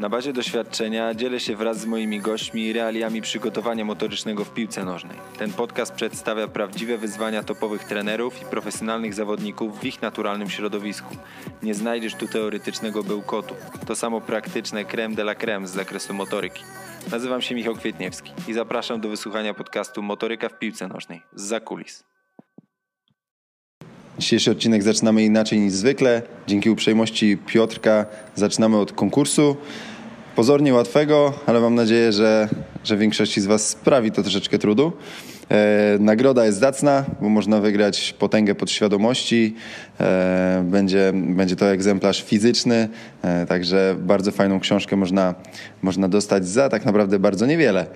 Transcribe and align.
Na 0.00 0.08
bazie 0.08 0.32
doświadczenia 0.32 1.14
dzielę 1.14 1.40
się 1.40 1.56
wraz 1.56 1.80
z 1.80 1.86
moimi 1.86 2.20
gośćmi 2.20 2.72
realiami 2.72 3.22
przygotowania 3.22 3.84
motorycznego 3.84 4.44
w 4.44 4.54
piłce 4.54 4.84
nożnej. 4.84 5.16
Ten 5.38 5.52
podcast 5.52 5.92
przedstawia 5.92 6.48
prawdziwe 6.48 6.98
wyzwania 6.98 7.42
topowych 7.42 7.84
trenerów 7.84 8.42
i 8.42 8.44
profesjonalnych 8.44 9.14
zawodników 9.14 9.80
w 9.80 9.84
ich 9.84 10.02
naturalnym 10.02 10.50
środowisku. 10.50 11.16
Nie 11.62 11.74
znajdziesz 11.74 12.14
tu 12.14 12.28
teoretycznego 12.28 13.04
bełkotu. 13.04 13.54
To 13.86 13.96
samo 13.96 14.20
praktyczne 14.20 14.84
creme 14.84 15.14
de 15.14 15.22
la 15.22 15.34
creme 15.34 15.68
z 15.68 15.70
zakresu 15.70 16.14
motoryki. 16.14 16.62
Nazywam 17.10 17.42
się 17.42 17.54
Michał 17.54 17.74
Kwietniewski 17.74 18.32
i 18.48 18.52
zapraszam 18.52 19.00
do 19.00 19.08
wysłuchania 19.08 19.54
podcastu 19.54 20.02
Motoryka 20.02 20.48
w 20.48 20.58
piłce 20.58 20.88
nożnej 20.88 21.22
z 21.34 21.42
zakulis. 21.42 22.04
Dzisiejszy 24.18 24.50
odcinek 24.50 24.82
zaczynamy 24.82 25.24
inaczej 25.24 25.60
niż 25.60 25.72
zwykle. 25.72 26.22
Dzięki 26.46 26.70
uprzejmości 26.70 27.38
Piotrka 27.46 28.06
zaczynamy 28.34 28.76
od 28.76 28.92
konkursu. 28.92 29.56
Pozornie 30.40 30.74
łatwego, 30.74 31.32
ale 31.46 31.60
mam 31.60 31.74
nadzieję, 31.74 32.12
że, 32.12 32.48
że 32.84 32.96
większości 32.96 33.40
z 33.40 33.46
Was 33.46 33.68
sprawi 33.68 34.12
to 34.12 34.22
troszeczkę 34.22 34.58
trudu. 34.58 34.92
E, 35.50 35.96
nagroda 36.00 36.46
jest 36.46 36.58
zacna, 36.58 37.04
bo 37.20 37.28
można 37.28 37.60
wygrać 37.60 38.14
potęgę 38.18 38.54
podświadomości. 38.54 39.54
E, 40.00 40.64
będzie, 40.66 41.12
będzie 41.14 41.56
to 41.56 41.66
egzemplarz 41.66 42.22
fizyczny, 42.22 42.88
e, 43.22 43.46
także 43.46 43.96
bardzo 43.98 44.32
fajną 44.32 44.60
książkę 44.60 44.96
można, 44.96 45.34
można 45.82 46.08
dostać 46.08 46.48
za 46.48 46.68
tak 46.68 46.84
naprawdę 46.84 47.18
bardzo 47.18 47.46
niewiele. 47.46 47.86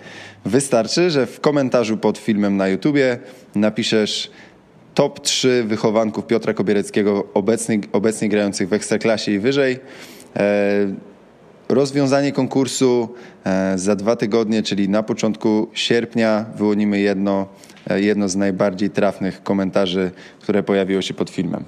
Wystarczy, 0.45 1.11
że 1.11 1.27
w 1.27 1.41
komentarzu 1.41 1.97
pod 1.97 2.19
filmem 2.19 2.57
na 2.57 2.69
YouTubie 2.69 3.19
napiszesz 3.55 4.30
top 4.95 5.21
3 5.21 5.65
wychowanków 5.66 6.27
Piotra 6.27 6.55
Kobiereckiego 6.55 7.24
obecnie, 7.35 7.79
obecnie 7.93 8.29
grających 8.29 8.69
w 8.69 8.73
Ekstraklasie 8.73 9.33
i 9.33 9.38
wyżej. 9.38 9.79
Rozwiązanie 11.68 12.32
konkursu 12.32 13.14
e, 13.45 13.78
za 13.78 13.96
dwa 13.96 14.16
tygodnie, 14.16 14.62
czyli 14.62 14.88
na 14.88 15.02
początku 15.02 15.68
sierpnia 15.73 16.45
wyłonimy 16.56 17.01
jedno, 17.01 17.46
e, 17.90 18.01
jedno 18.01 18.29
z 18.29 18.37
najbardziej 18.37 18.90
trafnych 18.90 19.43
komentarzy, 19.43 20.10
które 20.40 20.62
pojawiło 20.62 21.02
się 21.02 21.15
pod 21.15 21.30
filmem. 21.30 21.65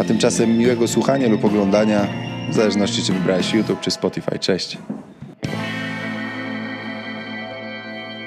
A 0.00 0.04
tymczasem 0.04 0.58
miłego 0.58 0.88
słuchania 0.88 1.28
lub 1.28 1.44
oglądania, 1.44 2.08
w 2.50 2.54
zależności 2.54 3.02
czy 3.02 3.12
wybrałeś 3.12 3.54
YouTube 3.54 3.80
czy 3.80 3.90
Spotify. 3.90 4.38
Cześć! 4.38 4.78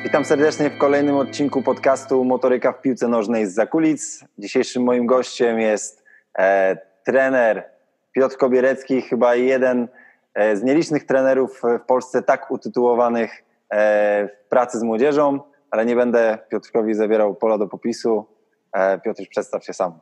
Witam 0.03 0.25
serdecznie 0.25 0.69
w 0.69 0.77
kolejnym 0.77 1.15
odcinku 1.15 1.61
podcastu 1.61 2.23
Motoryka 2.23 2.71
w 2.71 2.81
piłce 2.81 3.07
nożnej 3.07 3.47
z 3.47 3.53
zakulic. 3.53 4.25
Dzisiejszym 4.37 4.83
moim 4.83 5.05
gościem 5.05 5.59
jest 5.59 6.03
e, 6.39 6.77
trener 7.05 7.63
Piotr 8.11 8.37
Kobierecki, 8.37 9.01
chyba 9.01 9.35
jeden 9.35 9.87
z 10.35 10.63
nielicznych 10.63 11.05
trenerów 11.05 11.61
w 11.61 11.85
Polsce 11.87 12.23
tak 12.23 12.51
utytułowanych 12.51 13.43
e, 13.69 14.27
w 14.27 14.49
pracy 14.49 14.79
z 14.79 14.83
młodzieżą, 14.83 15.39
ale 15.71 15.85
nie 15.85 15.95
będę 15.95 16.37
Piotrkowi 16.49 16.93
zabierał 16.93 17.35
pola 17.35 17.57
do 17.57 17.67
popisu. 17.67 18.25
E, 18.73 18.99
Piotr, 18.99 19.23
przedstaw 19.29 19.65
się 19.65 19.73
sam. 19.73 19.99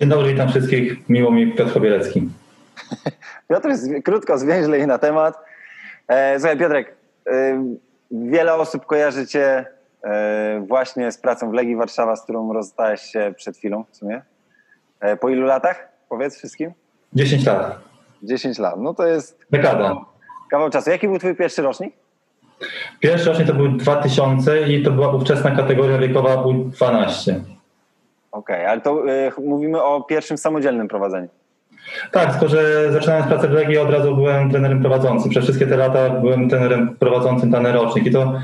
Dzień 0.00 0.08
dobry, 0.08 0.32
witam 0.32 0.48
wszystkich. 0.48 1.08
Miło 1.08 1.30
mi 1.30 1.54
Piotr 1.54 1.72
Kobierecki. 1.72 2.28
Piotr, 3.50 3.68
krótko, 4.04 4.38
zwięźle 4.38 4.78
i 4.78 4.86
na 4.86 4.98
temat. 4.98 5.38
E, 6.08 6.38
słuchaj, 6.38 6.58
Piotrek, 6.58 6.96
e, 7.26 7.64
Wiele 8.10 8.54
osób 8.54 8.86
kojarzy 8.86 9.26
Cię 9.26 9.66
e, 10.04 10.64
właśnie 10.68 11.12
z 11.12 11.18
pracą 11.18 11.50
w 11.50 11.54
Legii 11.54 11.76
Warszawa, 11.76 12.16
z 12.16 12.22
którą 12.22 12.52
rozstałeś 12.52 13.00
się 13.00 13.34
przed 13.36 13.56
chwilą 13.56 13.84
w 13.90 13.96
sumie. 13.96 14.22
E, 15.00 15.16
po 15.16 15.28
ilu 15.28 15.46
latach? 15.46 15.88
Powiedz 16.08 16.36
wszystkim. 16.36 16.72
10 17.12 17.46
lat. 17.46 17.89
10 18.22 18.58
lat. 18.58 18.74
No 18.78 18.94
to 18.94 19.06
jest... 19.06 19.38
Dekada. 19.50 19.96
Kawał 20.50 20.70
czasu. 20.70 20.90
Jaki 20.90 21.08
był 21.08 21.18
Twój 21.18 21.36
pierwszy 21.36 21.62
rocznik? 21.62 21.94
Pierwszy 23.00 23.28
rocznik 23.28 23.46
to 23.46 23.54
był 23.54 23.68
2000 23.68 24.68
i 24.68 24.82
to 24.82 24.90
była 24.90 25.14
ówczesna 25.14 25.50
kategoria 25.50 25.98
wiekowa 25.98 26.36
U12. 26.36 27.34
Okej, 28.32 28.56
okay, 28.56 28.68
ale 28.68 28.80
to 28.80 29.08
y, 29.08 29.30
mówimy 29.40 29.82
o 29.82 30.00
pierwszym 30.00 30.38
samodzielnym 30.38 30.88
prowadzeniu. 30.88 31.28
Tak, 32.12 32.30
tylko 32.30 32.48
że 32.48 32.92
zaczynając 32.92 33.26
pracę 33.26 33.48
w 33.48 33.52
Legii 33.52 33.78
od 33.78 33.90
razu 33.90 34.14
byłem 34.14 34.50
trenerem 34.50 34.80
prowadzącym. 34.80 35.30
Przez 35.30 35.44
wszystkie 35.44 35.66
te 35.66 35.76
lata 35.76 36.10
byłem 36.10 36.48
trenerem 36.48 36.96
prowadzącym 36.96 37.50
dany 37.50 37.72
rocznik 37.72 38.06
i 38.06 38.10
to 38.10 38.40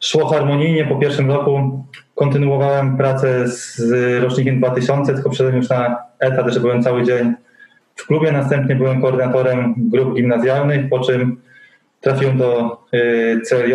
szło 0.00 0.26
harmonijnie. 0.26 0.84
Po 0.84 0.96
pierwszym 0.96 1.30
roku 1.30 1.84
kontynuowałem 2.14 2.96
pracę 2.96 3.48
z 3.48 3.80
rocznikiem 4.22 4.58
2000, 4.58 5.14
tylko 5.14 5.30
wszedłem 5.30 5.56
już 5.56 5.68
na 5.68 5.96
etat, 6.18 6.48
że 6.48 6.60
byłem 6.60 6.82
cały 6.82 7.04
dzień 7.04 7.34
w 7.96 8.06
klubie. 8.06 8.32
Następnie 8.32 8.74
byłem 8.74 9.02
koordynatorem 9.02 9.74
grup 9.76 10.14
gimnazjalnych, 10.14 10.88
po 10.88 11.00
czym 11.00 11.40
trafiłem 12.00 12.38
do 12.38 12.78
y, 12.94 13.40
CLJ, 13.48 13.74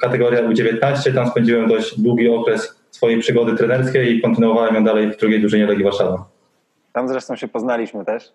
kategoria 0.00 0.42
U19. 0.42 1.14
Tam 1.14 1.28
spędziłem 1.28 1.68
dość 1.68 2.00
długi 2.00 2.28
okres 2.28 2.78
swojej 2.90 3.20
przygody 3.20 3.56
trenerskiej 3.56 4.16
i 4.16 4.22
kontynuowałem 4.22 4.74
ją 4.74 4.84
dalej 4.84 5.12
w 5.12 5.16
drugiej 5.16 5.40
drużynie 5.40 5.66
Legii 5.66 5.84
Warszawa. 5.84 6.24
Tam 6.92 7.08
zresztą 7.08 7.36
się 7.36 7.48
poznaliśmy 7.48 8.04
też. 8.04 8.32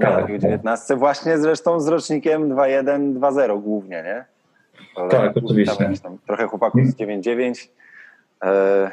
Tak. 0.00 0.32
W 0.32 0.38
19 0.38 0.96
właśnie 0.96 1.38
zresztą 1.38 1.80
z 1.80 1.88
rocznikiem 1.88 2.48
2-1, 2.48 3.18
2-0 3.18 3.62
głównie, 3.62 4.02
nie? 4.02 4.24
Tak, 5.10 5.32
oczywiście. 5.44 5.90
Tam 6.02 6.18
trochę 6.26 6.46
chłopaków 6.46 6.86
z 6.86 6.96
9-9, 6.96 7.68
e, 8.44 8.90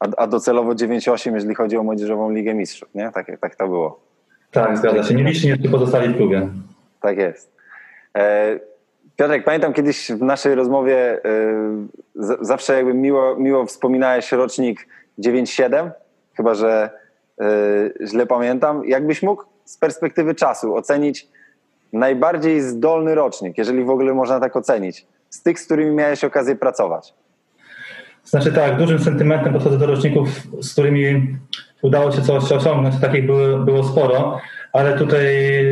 a, 0.00 0.06
a 0.16 0.26
docelowo 0.26 0.72
9-8, 0.72 1.34
jeżeli 1.34 1.54
chodzi 1.54 1.76
o 1.76 1.82
Młodzieżową 1.82 2.30
Ligę 2.30 2.54
Mistrzów, 2.54 2.88
nie? 2.94 3.10
Tak, 3.14 3.26
tak 3.40 3.56
to 3.56 3.68
było. 3.68 4.05
Tak, 4.50 4.78
zgadza 4.78 5.02
się. 5.02 5.14
Nieliczni 5.14 5.50
jeszcze 5.50 5.68
pozostali 5.68 6.14
w 6.14 6.16
klubie. 6.16 6.48
Tak 7.00 7.18
jest. 7.18 7.52
E, 8.16 8.58
Piotrek, 9.16 9.44
pamiętam 9.44 9.72
kiedyś 9.72 10.10
w 10.10 10.22
naszej 10.22 10.54
rozmowie 10.54 11.24
e, 11.24 12.38
zawsze 12.40 12.74
jakby 12.74 12.94
miło, 12.94 13.36
miło 13.36 13.66
wspominałeś 13.66 14.32
rocznik 14.32 14.88
9-7, 15.18 15.90
chyba 16.36 16.54
że 16.54 16.90
E, 17.40 18.06
źle 18.06 18.26
pamiętam. 18.26 18.86
Jakbyś 18.86 19.22
mógł 19.22 19.44
z 19.64 19.78
perspektywy 19.78 20.34
czasu 20.34 20.74
ocenić 20.74 21.28
najbardziej 21.92 22.60
zdolny 22.60 23.14
rocznik, 23.14 23.58
jeżeli 23.58 23.84
w 23.84 23.90
ogóle 23.90 24.14
można 24.14 24.40
tak 24.40 24.56
ocenić, 24.56 25.06
z 25.30 25.42
tych, 25.42 25.60
z 25.60 25.64
którymi 25.64 25.94
miałeś 25.94 26.24
okazję 26.24 26.56
pracować? 26.56 27.14
Znaczy 28.24 28.52
tak, 28.52 28.76
dużym 28.76 28.98
sentymentem 28.98 29.52
podchodzę 29.52 29.78
do 29.78 29.86
roczników, 29.86 30.28
z 30.60 30.72
którymi 30.72 31.36
udało 31.82 32.12
się 32.12 32.22
coś 32.22 32.52
osiągnąć. 32.52 33.00
Takich 33.00 33.26
było, 33.26 33.58
było 33.58 33.84
sporo, 33.84 34.40
ale 34.72 34.98
tutaj 34.98 35.24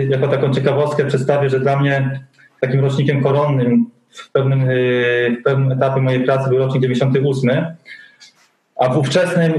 jako 0.09 0.29
taką 0.29 0.53
ciekawostkę 0.55 1.05
przedstawię, 1.05 1.51
że 1.51 1.61
dla 1.61 1.77
mnie 1.77 2.21
takim 2.61 2.81
rocznikiem 2.81 3.23
koronnym 3.23 3.91
w 4.11 4.33
pewnym, 4.33 4.61
e, 4.61 4.67
w 5.41 5.43
pewnym 5.45 5.73
etapie 5.73 6.01
mojej 6.01 6.25
pracy 6.25 6.49
był 6.49 6.59
rocznik 6.59 6.83
98, 6.83 7.67
a 8.77 8.89
w 8.89 8.99
ówczesnym 8.99 9.53
e, 9.53 9.57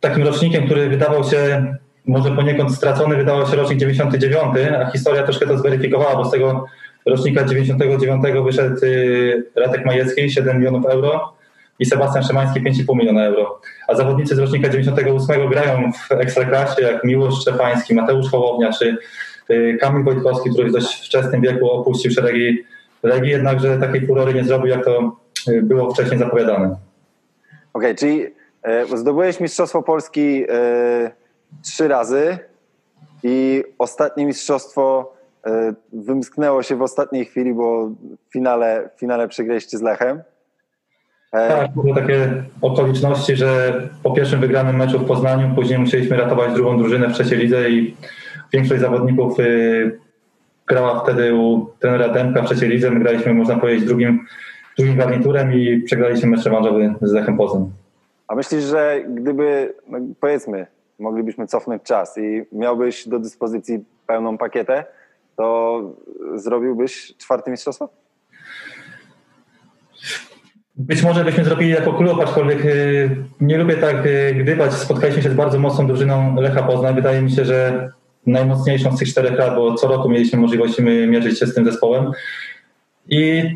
takim 0.00 0.22
rocznikiem, 0.22 0.66
który 0.66 0.88
wydawał 0.88 1.24
się 1.24 1.66
może 2.06 2.30
poniekąd 2.30 2.74
stracony, 2.74 3.16
wydawał 3.16 3.46
się 3.46 3.56
rocznik 3.56 3.78
99, 3.78 4.54
a 4.78 4.90
historia 4.90 5.22
troszkę 5.22 5.46
to 5.46 5.58
zweryfikowała, 5.58 6.16
bo 6.16 6.24
z 6.24 6.30
tego 6.30 6.64
rocznika 7.06 7.44
99 7.44 8.22
wyszedł 8.44 8.84
y, 8.84 9.44
Ratek 9.56 9.86
Majecki 9.86 10.30
7 10.30 10.56
milionów 10.56 10.86
euro 10.86 11.32
i 11.78 11.86
Sebastian 11.86 12.24
Szymański 12.24 12.60
5,5 12.60 12.96
miliona 12.96 13.24
euro. 13.24 13.60
A 13.88 13.94
zawodnicy 13.94 14.34
z 14.34 14.38
rocznika 14.38 14.68
98 14.68 15.48
grają 15.48 15.92
w 15.92 16.12
ekstraklasie 16.12 16.82
jak 16.82 17.04
Miłosz 17.04 17.40
Szczepański, 17.40 17.94
Mateusz 17.94 18.30
Hołownia 18.30 18.72
czy 18.72 18.96
y, 19.50 19.78
Kamil 19.80 20.04
Wojtkowski, 20.04 20.50
który 20.50 20.68
w 20.68 20.72
dość 20.72 21.06
wczesnym 21.06 21.40
wieku 21.40 21.70
opuścił 21.70 22.10
szeregi 22.10 22.64
Legii, 23.02 23.30
jednakże 23.30 23.78
takiej 23.78 24.06
furory 24.06 24.34
nie 24.34 24.44
zrobił, 24.44 24.66
jak 24.66 24.84
to 24.84 25.16
y, 25.48 25.62
było 25.62 25.94
wcześniej 25.94 26.18
zapowiadane. 26.18 26.66
Okej, 26.66 26.78
okay, 27.72 27.94
czyli 27.94 28.36
E, 28.66 28.96
zdobyłeś 28.96 29.40
Mistrzostwo 29.40 29.82
Polski 29.82 30.46
trzy 31.62 31.88
razy 31.88 32.38
i 33.22 33.64
ostatnie 33.78 34.26
mistrzostwo 34.26 35.12
wymsknęło 35.92 36.62
się 36.62 36.76
w 36.76 36.82
ostatniej 36.82 37.24
chwili, 37.24 37.54
bo 37.54 37.86
w 38.28 38.32
finale, 38.32 38.90
w 38.96 39.00
finale 39.00 39.28
przegraliście 39.28 39.78
z 39.78 39.82
Lechem. 39.82 40.22
Tak, 41.30 41.70
były 41.74 41.94
takie 41.94 42.42
okoliczności, 42.62 43.36
że 43.36 43.80
po 44.02 44.12
pierwszym 44.12 44.40
wygranym 44.40 44.76
meczu 44.76 44.98
w 44.98 45.06
Poznaniu 45.06 45.54
później 45.54 45.78
musieliśmy 45.78 46.16
ratować 46.16 46.54
drugą 46.54 46.78
drużynę 46.78 47.08
w 47.08 47.12
trzeciej 47.12 47.38
lidze 47.38 47.70
i 47.70 47.96
większość 48.52 48.80
zawodników 48.80 49.38
grała 50.66 51.00
wtedy 51.00 51.34
u 51.34 51.66
trenera 51.80 52.08
Dębka 52.08 52.42
w 52.42 52.46
trzeciej 52.46 52.68
lidze. 52.68 52.90
My 52.90 53.00
graliśmy, 53.00 53.34
można 53.34 53.56
powiedzieć, 53.56 53.84
drugim, 53.84 54.26
drugim 54.78 54.96
garniturem 54.96 55.52
i 55.52 55.82
przegraliśmy 55.82 56.28
mecz 56.28 56.44
rewanżowy 56.44 56.94
z 57.02 57.12
Lechem 57.12 57.36
Poznań. 57.36 57.70
A 58.28 58.34
myślisz, 58.34 58.64
że 58.64 59.00
gdyby, 59.08 59.74
no 59.88 59.98
powiedzmy, 60.20 60.66
moglibyśmy 60.98 61.46
cofnąć 61.46 61.82
czas 61.82 62.18
i 62.18 62.44
miałbyś 62.52 63.08
do 63.08 63.18
dyspozycji 63.18 63.84
pełną 64.06 64.38
pakietę, 64.38 64.84
to 65.36 65.80
zrobiłbyś 66.34 67.14
czwarte 67.18 67.50
mistrzostwo? 67.50 67.88
Być 70.78 71.02
może 71.02 71.24
byśmy 71.24 71.44
zrobili 71.44 71.70
jako 71.70 71.92
klub, 71.92 72.20
aczkolwiek 72.20 72.64
y, 72.64 73.16
nie 73.40 73.58
lubię 73.58 73.76
tak 73.76 74.06
y, 74.06 74.34
gdybać. 74.34 74.72
Spotkaliśmy 74.72 75.22
się 75.22 75.30
z 75.30 75.34
bardzo 75.34 75.58
mocną 75.58 75.86
drużyną 75.86 76.34
Lecha 76.40 76.62
Poznań. 76.62 76.94
Wydaje 76.94 77.22
mi 77.22 77.30
się, 77.30 77.44
że 77.44 77.90
najmocniejszą 78.26 78.96
z 78.96 78.98
tych 78.98 79.08
czterech 79.08 79.38
lat, 79.38 79.54
bo 79.54 79.74
co 79.74 79.88
roku 79.88 80.08
mieliśmy 80.08 80.38
możliwość 80.38 80.78
mierzyć 81.08 81.38
się 81.38 81.46
z 81.46 81.54
tym 81.54 81.64
zespołem. 81.64 82.10
I 83.08 83.50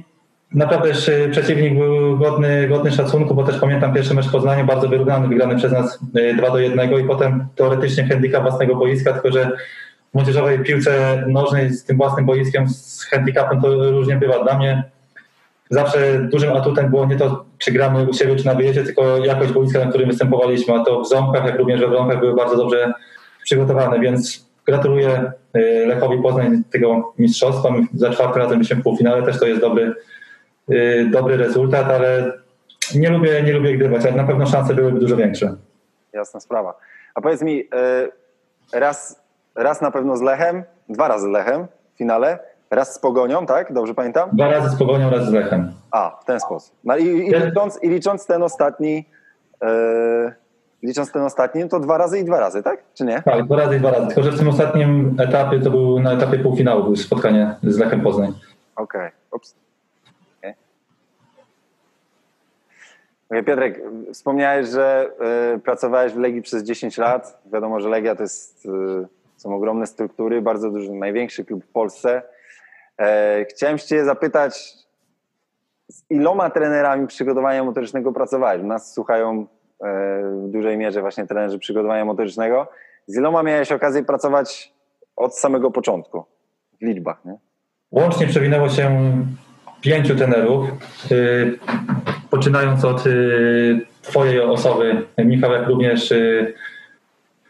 naprawdę 0.54 0.92
przeciwnik 1.30 1.74
był 1.74 2.18
godny, 2.18 2.68
godny 2.68 2.92
szacunku, 2.92 3.34
bo 3.34 3.44
też 3.44 3.60
pamiętam 3.60 3.94
pierwszy 3.94 4.14
mecz 4.14 4.28
w 4.28 4.32
Poznaniu, 4.32 4.66
bardzo 4.66 4.88
wyrównany, 4.88 5.28
wygrany 5.28 5.56
przez 5.56 5.72
nas 5.72 5.98
2 6.36 6.50
do 6.50 6.58
1 6.58 7.00
i 7.00 7.04
potem 7.04 7.46
teoretycznie 7.56 8.08
handicap 8.08 8.42
własnego 8.42 8.76
boiska, 8.76 9.12
tylko 9.12 9.32
że 9.32 9.50
w 10.10 10.14
młodzieżowej 10.14 10.58
piłce 10.58 11.24
nożnej 11.28 11.70
z 11.70 11.84
tym 11.84 11.96
własnym 11.96 12.26
boiskiem, 12.26 12.68
z 12.68 13.04
handicapem 13.04 13.60
to 13.60 13.90
różnie 13.90 14.16
bywa. 14.16 14.44
Dla 14.44 14.58
mnie 14.58 14.84
zawsze 15.70 16.18
dużym 16.32 16.52
atutem 16.56 16.90
było 16.90 17.06
nie 17.06 17.16
to, 17.16 17.44
czy 17.58 17.72
gramy 17.72 18.06
u 18.08 18.12
siebie, 18.12 18.36
czy 18.36 18.46
na 18.46 18.54
wyjeździe, 18.54 18.84
tylko 18.84 19.18
jakość 19.18 19.52
boiska, 19.52 19.78
na 19.78 19.86
którym 19.86 20.08
występowaliśmy, 20.08 20.74
a 20.74 20.84
to 20.84 21.00
w 21.00 21.08
ząbkach, 21.08 21.44
jak 21.44 21.58
również 21.58 21.80
we 21.80 21.88
Wronkach 21.88 22.20
były 22.20 22.34
bardzo 22.34 22.56
dobrze 22.56 22.92
przygotowane, 23.44 24.00
więc 24.00 24.50
gratuluję 24.66 25.32
y, 25.56 25.86
Lechowi 25.86 26.22
Poznań 26.22 26.62
tego 26.72 27.12
mistrzostwa. 27.18 27.68
za 27.94 28.10
czwarty 28.10 28.38
razem 28.38 28.58
byliśmy 28.58 28.76
w 28.76 28.82
półfinale, 28.82 29.22
też 29.22 29.38
to 29.38 29.46
jest 29.46 29.60
dobry, 29.60 29.94
y, 30.70 31.08
dobry 31.12 31.36
rezultat, 31.36 31.86
ale 31.86 32.32
nie 32.94 33.10
lubię, 33.10 33.42
nie 33.42 33.52
lubię 33.52 33.78
grywać, 33.78 34.06
ale 34.06 34.16
na 34.16 34.24
pewno 34.24 34.46
szanse 34.46 34.74
byłyby 34.74 35.00
dużo 35.00 35.16
większe. 35.16 35.54
Jasna 36.12 36.40
sprawa. 36.40 36.74
A 37.14 37.20
powiedz 37.20 37.42
mi, 37.42 37.60
y, 37.60 37.68
raz, 38.72 39.22
raz 39.54 39.80
na 39.80 39.90
pewno 39.90 40.16
z 40.16 40.22
Lechem, 40.22 40.64
dwa 40.88 41.08
razy 41.08 41.24
z 41.26 41.30
Lechem 41.30 41.66
w 41.94 41.98
finale, 41.98 42.38
Raz 42.70 42.94
z 42.94 42.98
Pogonią, 42.98 43.46
tak? 43.46 43.72
Dobrze 43.72 43.94
pamiętam? 43.94 44.30
Dwa 44.32 44.50
razy 44.50 44.76
z 44.76 44.78
Pogonią, 44.78 45.10
raz 45.10 45.26
z 45.26 45.32
Lechem. 45.32 45.72
A, 45.90 46.18
w 46.22 46.24
ten 46.24 46.40
sposób. 46.40 46.74
No 46.84 46.96
i, 46.96 47.04
i, 47.04 47.34
licząc, 47.34 47.82
i 47.82 47.88
licząc 47.88 48.26
ten 48.26 48.42
ostatni, 48.42 49.04
yy, 49.62 50.32
licząc 50.82 51.12
ten 51.12 51.22
ostatni, 51.22 51.68
to 51.68 51.80
dwa 51.80 51.98
razy 51.98 52.18
i 52.18 52.24
dwa 52.24 52.40
razy, 52.40 52.62
tak? 52.62 52.82
Czy 52.94 53.04
nie? 53.04 53.22
Tak, 53.22 53.44
dwa 53.44 53.56
razy 53.56 53.76
i 53.76 53.78
dwa 53.78 53.90
razy. 53.90 54.06
Tylko, 54.06 54.22
że 54.22 54.32
w 54.32 54.38
tym 54.38 54.48
ostatnim 54.48 55.16
etapie, 55.20 55.60
to 55.60 55.70
był 55.70 56.00
na 56.00 56.12
etapie 56.12 56.38
półfinału, 56.38 56.82
było 56.82 56.96
spotkanie 56.96 57.54
z 57.62 57.78
Lechem 57.78 58.00
Poznań. 58.00 58.32
Okej. 58.76 59.10
Okay. 59.30 59.40
Okay. 63.30 63.42
Piotrek, 63.42 63.82
wspomniałeś, 64.12 64.68
że 64.68 65.10
y, 65.54 65.58
pracowałeś 65.58 66.12
w 66.12 66.18
Legii 66.18 66.42
przez 66.42 66.62
10 66.62 66.98
lat. 66.98 67.42
Wiadomo, 67.52 67.80
że 67.80 67.88
Legia 67.88 68.16
to 68.16 68.22
jest, 68.22 68.66
y, 68.66 68.68
są 69.36 69.54
ogromne 69.54 69.86
struktury, 69.86 70.42
bardzo 70.42 70.70
duży, 70.70 70.92
największy 70.92 71.44
klub 71.44 71.64
w 71.64 71.68
Polsce. 71.68 72.22
E, 73.00 73.44
chciałem 73.50 73.78
Cię 73.78 74.04
zapytać, 74.04 74.72
z 75.88 76.10
iloma 76.10 76.50
trenerami 76.50 77.06
przygotowania 77.06 77.64
motorycznego 77.64 78.12
pracowałeś? 78.12 78.62
Nas 78.62 78.94
słuchają 78.94 79.46
e, 79.84 80.22
w 80.46 80.50
dużej 80.50 80.78
mierze 80.78 81.00
właśnie 81.00 81.26
trenerzy 81.26 81.58
przygotowania 81.58 82.04
motorycznego. 82.04 82.68
Z 83.06 83.16
iloma 83.16 83.42
miałeś 83.42 83.72
okazję 83.72 84.04
pracować 84.04 84.72
od 85.16 85.38
samego 85.38 85.70
początku 85.70 86.24
w 86.80 86.84
liczbach, 86.84 87.24
nie? 87.24 87.38
Łącznie 87.90 88.26
przewinęło 88.26 88.68
się 88.68 89.12
pięciu 89.80 90.16
trenerów, 90.16 90.68
y, 91.12 91.58
poczynając 92.30 92.84
od 92.84 93.06
y, 93.06 93.80
Twojej 94.02 94.40
osoby, 94.40 95.06
Michał, 95.18 95.52
jak 95.52 95.68
również 95.68 96.12
y, 96.12 96.54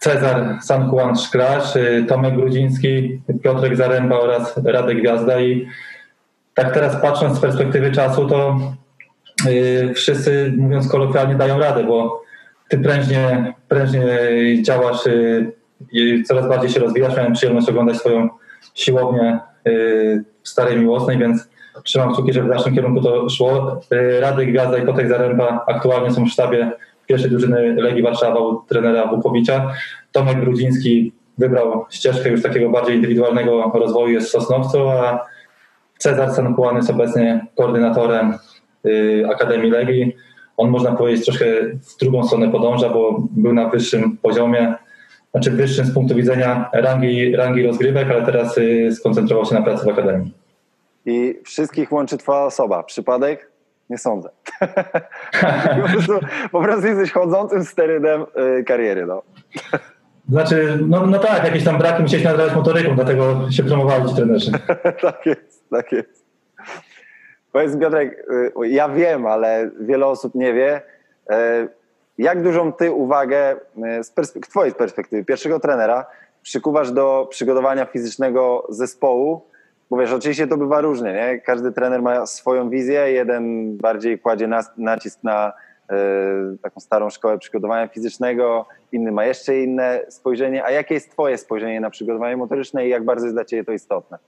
Cezar 0.00 0.58
San 0.62 0.90
Szklarz, 1.16 1.76
y, 1.76 2.04
Tomek 2.08 2.34
Grudziński, 2.34 3.20
Piotrek 3.42 3.76
Zaręba 3.76 4.20
oraz 4.20 4.56
Radek 4.64 4.98
Gwiazda 4.98 5.40
i 5.40 5.68
tak 6.54 6.74
teraz 6.74 7.02
patrząc 7.02 7.38
z 7.38 7.40
perspektywy 7.40 7.92
czasu, 7.92 8.26
to 8.26 8.58
yy, 9.46 9.94
wszyscy, 9.94 10.54
mówiąc 10.56 10.88
kolokwialnie, 10.88 11.34
dają 11.34 11.58
radę, 11.58 11.84
bo 11.84 12.22
ty 12.68 12.78
prężnie, 12.78 13.54
prężnie 13.68 14.04
działasz 14.62 15.00
i 15.92 16.22
coraz 16.22 16.48
bardziej 16.48 16.70
się 16.70 16.80
rozwijasz. 16.80 17.16
Miałem 17.16 17.32
przyjemność 17.32 17.68
oglądać 17.68 17.96
swoją 17.96 18.28
siłownię 18.74 19.38
w 20.42 20.48
Starej 20.48 20.78
Miłosnej, 20.78 21.18
więc 21.18 21.48
trzymam 21.84 22.12
kciuki, 22.12 22.32
żeby 22.32 22.46
w 22.46 22.50
dalszym 22.50 22.74
kierunku 22.74 23.00
to 23.00 23.28
szło. 23.28 23.80
Y, 23.92 24.20
Radek 24.20 24.50
Gwiazda 24.50 24.78
i 24.78 24.86
Piotrek 24.86 25.08
Zaręba 25.08 25.64
aktualnie 25.66 26.10
są 26.10 26.24
w 26.24 26.28
sztabie 26.28 26.72
pierwszej 27.10 27.30
drużyny 27.30 27.74
Legii 27.74 28.02
Warszawa 28.02 28.40
u 28.40 28.62
trenera 28.62 29.06
Wukowicza. 29.06 29.72
Tomek 30.12 30.40
Grudziński 30.40 31.12
wybrał 31.38 31.84
ścieżkę 31.90 32.28
już 32.30 32.42
takiego 32.42 32.70
bardziej 32.70 32.96
indywidualnego 32.96 33.72
rozwoju, 33.74 34.14
jest 34.14 34.28
w 34.28 34.30
Sosnowcu, 34.30 34.88
a 34.88 35.26
Cezar 35.98 36.32
Sankułan 36.32 36.76
jest 36.76 36.90
obecnie 36.90 37.46
koordynatorem 37.56 38.34
y, 38.86 39.24
Akademii 39.30 39.70
Legii. 39.70 40.16
On 40.56 40.70
można 40.70 40.92
powiedzieć 40.92 41.24
troszkę 41.24 41.44
w 41.62 41.98
drugą 42.00 42.24
stronę 42.24 42.50
podąża, 42.50 42.88
bo 42.88 43.22
był 43.30 43.52
na 43.52 43.68
wyższym 43.68 44.16
poziomie, 44.16 44.74
znaczy 45.30 45.50
wyższym 45.50 45.86
z 45.86 45.94
punktu 45.94 46.14
widzenia 46.14 46.70
rangi, 46.72 47.36
rangi 47.36 47.66
rozgrywek, 47.66 48.10
ale 48.10 48.26
teraz 48.26 48.58
y, 48.58 48.92
skoncentrował 48.94 49.44
się 49.44 49.54
na 49.54 49.62
pracy 49.62 49.86
w 49.86 49.88
Akademii. 49.88 50.34
I 51.06 51.34
wszystkich 51.44 51.92
łączy 51.92 52.16
twoja 52.16 52.44
osoba. 52.44 52.82
Przypadek? 52.82 53.49
Nie 53.90 53.98
sądzę. 53.98 54.30
po, 55.82 55.88
prostu, 55.92 56.18
po, 56.52 56.62
prostu, 56.62 56.86
jesteś 56.86 57.12
chodzącym 57.12 57.64
sterydem 57.64 58.26
y, 58.58 58.64
kariery. 58.64 59.06
No. 59.06 59.22
Znaczy, 60.28 60.78
no, 60.88 61.06
no 61.06 61.18
tak, 61.18 61.44
jakieś 61.44 61.64
tam 61.64 61.78
braki 61.78 62.02
musiałeś 62.02 62.24
nadrabiać 62.24 62.54
motoryką, 62.54 62.94
dlatego 62.94 63.50
się 63.50 63.62
promowali 63.62 64.08
ci 64.08 64.14
trenerzy. 64.14 64.52
tak 65.02 65.26
jest, 65.26 65.70
tak 65.70 65.92
jest. 65.92 66.26
Powiedz 67.52 67.78
Piotrek, 67.78 68.26
y, 68.62 68.68
ja 68.68 68.88
wiem, 68.88 69.26
ale 69.26 69.70
wiele 69.80 70.06
osób 70.06 70.34
nie 70.34 70.54
wie, 70.54 70.82
y, 71.30 71.34
jak 72.18 72.42
dużą 72.42 72.72
ty 72.72 72.90
uwagę 72.92 73.56
z 74.02 74.14
perspek- 74.14 74.48
twojej 74.48 74.74
perspektywy 74.74 75.24
pierwszego 75.24 75.60
trenera 75.60 76.06
przykuwasz 76.42 76.92
do 76.92 77.26
przygotowania 77.30 77.86
fizycznego 77.86 78.66
zespołu 78.68 79.49
bo 79.90 79.96
wiesz, 79.96 80.12
oczywiście 80.12 80.46
to 80.46 80.56
bywa 80.56 80.80
różnie, 80.80 81.12
nie? 81.12 81.40
Każdy 81.40 81.72
trener 81.72 82.02
ma 82.02 82.26
swoją 82.26 82.70
wizję, 82.70 83.12
jeden 83.12 83.76
bardziej 83.76 84.18
kładzie 84.18 84.48
nacisk 84.76 85.18
na 85.22 85.52
y, 85.52 86.58
taką 86.62 86.80
starą 86.80 87.10
szkołę 87.10 87.38
przygotowania 87.38 87.88
fizycznego, 87.88 88.66
inny 88.92 89.12
ma 89.12 89.24
jeszcze 89.24 89.60
inne 89.60 90.00
spojrzenie. 90.08 90.64
A 90.64 90.70
jakie 90.70 90.94
jest 90.94 91.10
twoje 91.10 91.38
spojrzenie 91.38 91.80
na 91.80 91.90
przygotowanie 91.90 92.36
motoryczne 92.36 92.86
i 92.86 92.90
jak 92.90 93.04
bardzo 93.04 93.26
jest 93.26 93.36
dla 93.36 93.44
ciebie 93.44 93.64
to 93.64 93.72
istotne? 93.72 94.18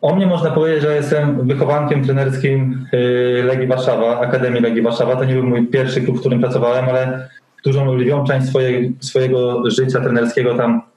O 0.00 0.14
mnie 0.14 0.26
można 0.26 0.50
powiedzieć, 0.50 0.82
że 0.82 0.96
jestem 0.96 1.46
wychowankiem 1.46 2.04
trenerskim 2.04 2.86
y, 2.94 3.42
Legii 3.44 3.66
Warszawa, 3.66 4.20
Akademii 4.20 4.60
Legii 4.60 4.82
Warszawa. 4.82 5.16
To 5.16 5.24
nie 5.24 5.34
był 5.34 5.44
mój 5.44 5.66
pierwszy 5.66 6.00
klub, 6.00 6.16
w 6.16 6.20
którym 6.20 6.40
pracowałem, 6.40 6.88
ale 6.88 7.28
dużą 7.64 7.94
lwią 7.94 8.24
część 8.24 8.46
swojej, 8.48 8.96
swojego 9.00 9.70
życia 9.70 10.00
trenerskiego 10.00 10.54
tam 10.54 10.89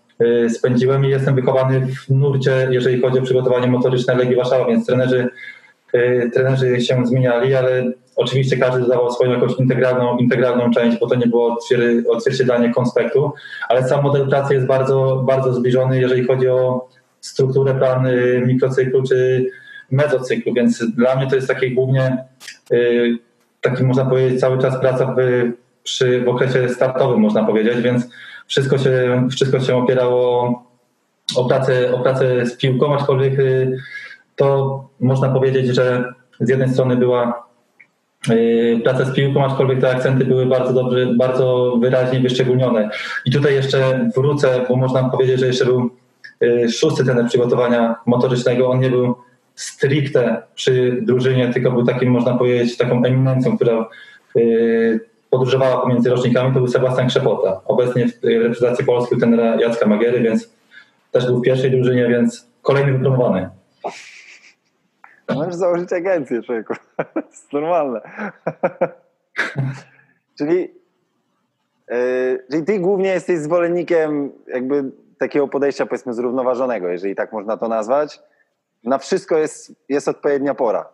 spędziłem 0.49 1.05
i 1.05 1.09
jestem 1.09 1.35
wychowany 1.35 1.87
w 1.87 2.09
nurcie, 2.09 2.67
jeżeli 2.69 3.01
chodzi 3.01 3.19
o 3.19 3.21
przygotowanie 3.21 3.67
motoryczne 3.67 4.15
Legii 4.15 4.35
Warszawa, 4.35 4.67
więc 4.67 4.85
trenerzy, 4.85 5.29
y, 5.95 6.31
trenerzy 6.33 6.81
się 6.81 7.05
zmieniali, 7.05 7.55
ale 7.55 7.91
oczywiście 8.15 8.57
każdy 8.57 8.81
dodawał 8.81 9.11
swoją 9.11 9.31
jakąś 9.31 9.59
integralną, 9.59 10.17
integralną 10.17 10.71
część, 10.71 10.99
bo 10.99 11.07
to 11.07 11.15
nie 11.15 11.27
było 11.27 11.57
odzwierciedlanie 12.09 12.73
konspektu, 12.73 13.31
ale 13.69 13.87
sam 13.87 14.03
model 14.03 14.27
pracy 14.27 14.53
jest 14.53 14.67
bardzo, 14.67 15.23
bardzo 15.27 15.53
zbliżony, 15.53 16.01
jeżeli 16.01 16.23
chodzi 16.23 16.47
o 16.47 16.89
strukturę, 17.21 17.75
plan 17.75 18.07
mikrocyklu 18.45 19.03
czy 19.03 19.45
mezocyklu, 19.91 20.53
więc 20.53 20.85
dla 20.95 21.15
mnie 21.15 21.27
to 21.27 21.35
jest 21.35 21.47
takie 21.47 21.71
głównie 21.71 22.17
y, 22.71 23.17
taki 23.61 23.83
można 23.83 24.05
powiedzieć 24.05 24.39
cały 24.39 24.57
czas 24.57 24.79
praca 24.79 25.05
w, 25.05 25.17
przy, 25.83 26.21
w 26.21 26.29
okresie 26.29 26.69
startowym 26.69 27.19
można 27.19 27.43
powiedzieć, 27.43 27.81
więc 27.81 28.09
wszystko 28.47 28.77
się, 28.77 29.27
wszystko 29.31 29.59
się 29.59 29.75
opierało 29.75 30.63
o 31.35 31.45
pracę, 31.45 31.93
o 31.93 31.99
pracę 31.99 32.45
z 32.45 32.57
piłką, 32.57 32.95
aczkolwiek 32.95 33.39
y, 33.39 33.77
to 34.35 34.89
można 34.99 35.29
powiedzieć, 35.29 35.67
że 35.67 36.13
z 36.39 36.49
jednej 36.49 36.69
strony 36.69 36.95
była 36.97 37.47
y, 38.29 38.81
praca 38.83 39.05
z 39.05 39.13
piłką, 39.13 39.45
aczkolwiek 39.45 39.81
te 39.81 39.91
akcenty 39.91 40.25
były 40.25 40.45
bardzo 40.45 40.73
dobrze, 40.73 41.05
bardzo 41.17 41.77
wyraźnie 41.81 42.19
wyszczególnione. 42.19 42.89
I 43.25 43.31
tutaj 43.31 43.53
jeszcze 43.53 44.09
wrócę, 44.15 44.65
bo 44.69 44.75
można 44.75 45.09
powiedzieć, 45.09 45.39
że 45.39 45.47
jeszcze 45.47 45.65
był 45.65 45.89
y, 46.43 46.71
szósty 46.71 47.05
ten 47.05 47.27
przygotowania 47.27 47.95
motorycznego. 48.05 48.69
On 48.69 48.79
nie 48.79 48.89
był 48.89 49.15
stricte 49.55 50.43
przy 50.55 50.97
drużynie, 51.01 51.53
tylko 51.53 51.71
był 51.71 51.85
takim, 51.85 52.11
można 52.11 52.37
powiedzieć, 52.37 52.77
taką 52.77 53.03
eminencją, 53.03 53.55
która 53.55 53.89
podróżowała 55.33 55.81
pomiędzy 55.81 56.09
rocznikami, 56.09 56.53
to 56.53 56.59
był 56.59 56.67
Sebastian 56.67 57.07
Krzepota. 57.07 57.61
Obecnie 57.65 58.07
w 58.07 58.23
reprezentacji 58.23 58.85
Polski 58.85 59.17
tenera 59.17 59.61
Jacka 59.61 59.85
Magiery, 59.85 60.21
więc 60.21 60.49
też 61.11 61.25
był 61.25 61.39
w 61.39 61.41
pierwszej 61.41 61.71
drużynie, 61.71 62.07
więc 62.07 62.47
kolejny 62.61 62.93
wypromowany. 62.93 63.49
Możesz 65.35 65.55
założyć 65.55 65.93
agencję, 65.93 66.41
człowieku. 66.41 66.73
To 67.13 67.19
jest 67.19 67.53
normalne. 67.53 68.01
czyli, 70.37 70.71
yy, 71.89 72.45
czyli 72.51 72.63
ty 72.63 72.79
głównie 72.79 73.09
jesteś 73.09 73.39
zwolennikiem 73.39 74.31
jakby 74.47 74.91
takiego 75.17 75.47
podejścia 75.47 75.85
powiedzmy 75.85 76.13
zrównoważonego, 76.13 76.87
jeżeli 76.87 77.15
tak 77.15 77.33
można 77.33 77.57
to 77.57 77.67
nazwać. 77.67 78.19
Na 78.83 78.97
wszystko 78.97 79.37
jest, 79.37 79.75
jest 79.89 80.07
odpowiednia 80.07 80.53
pora. 80.53 80.89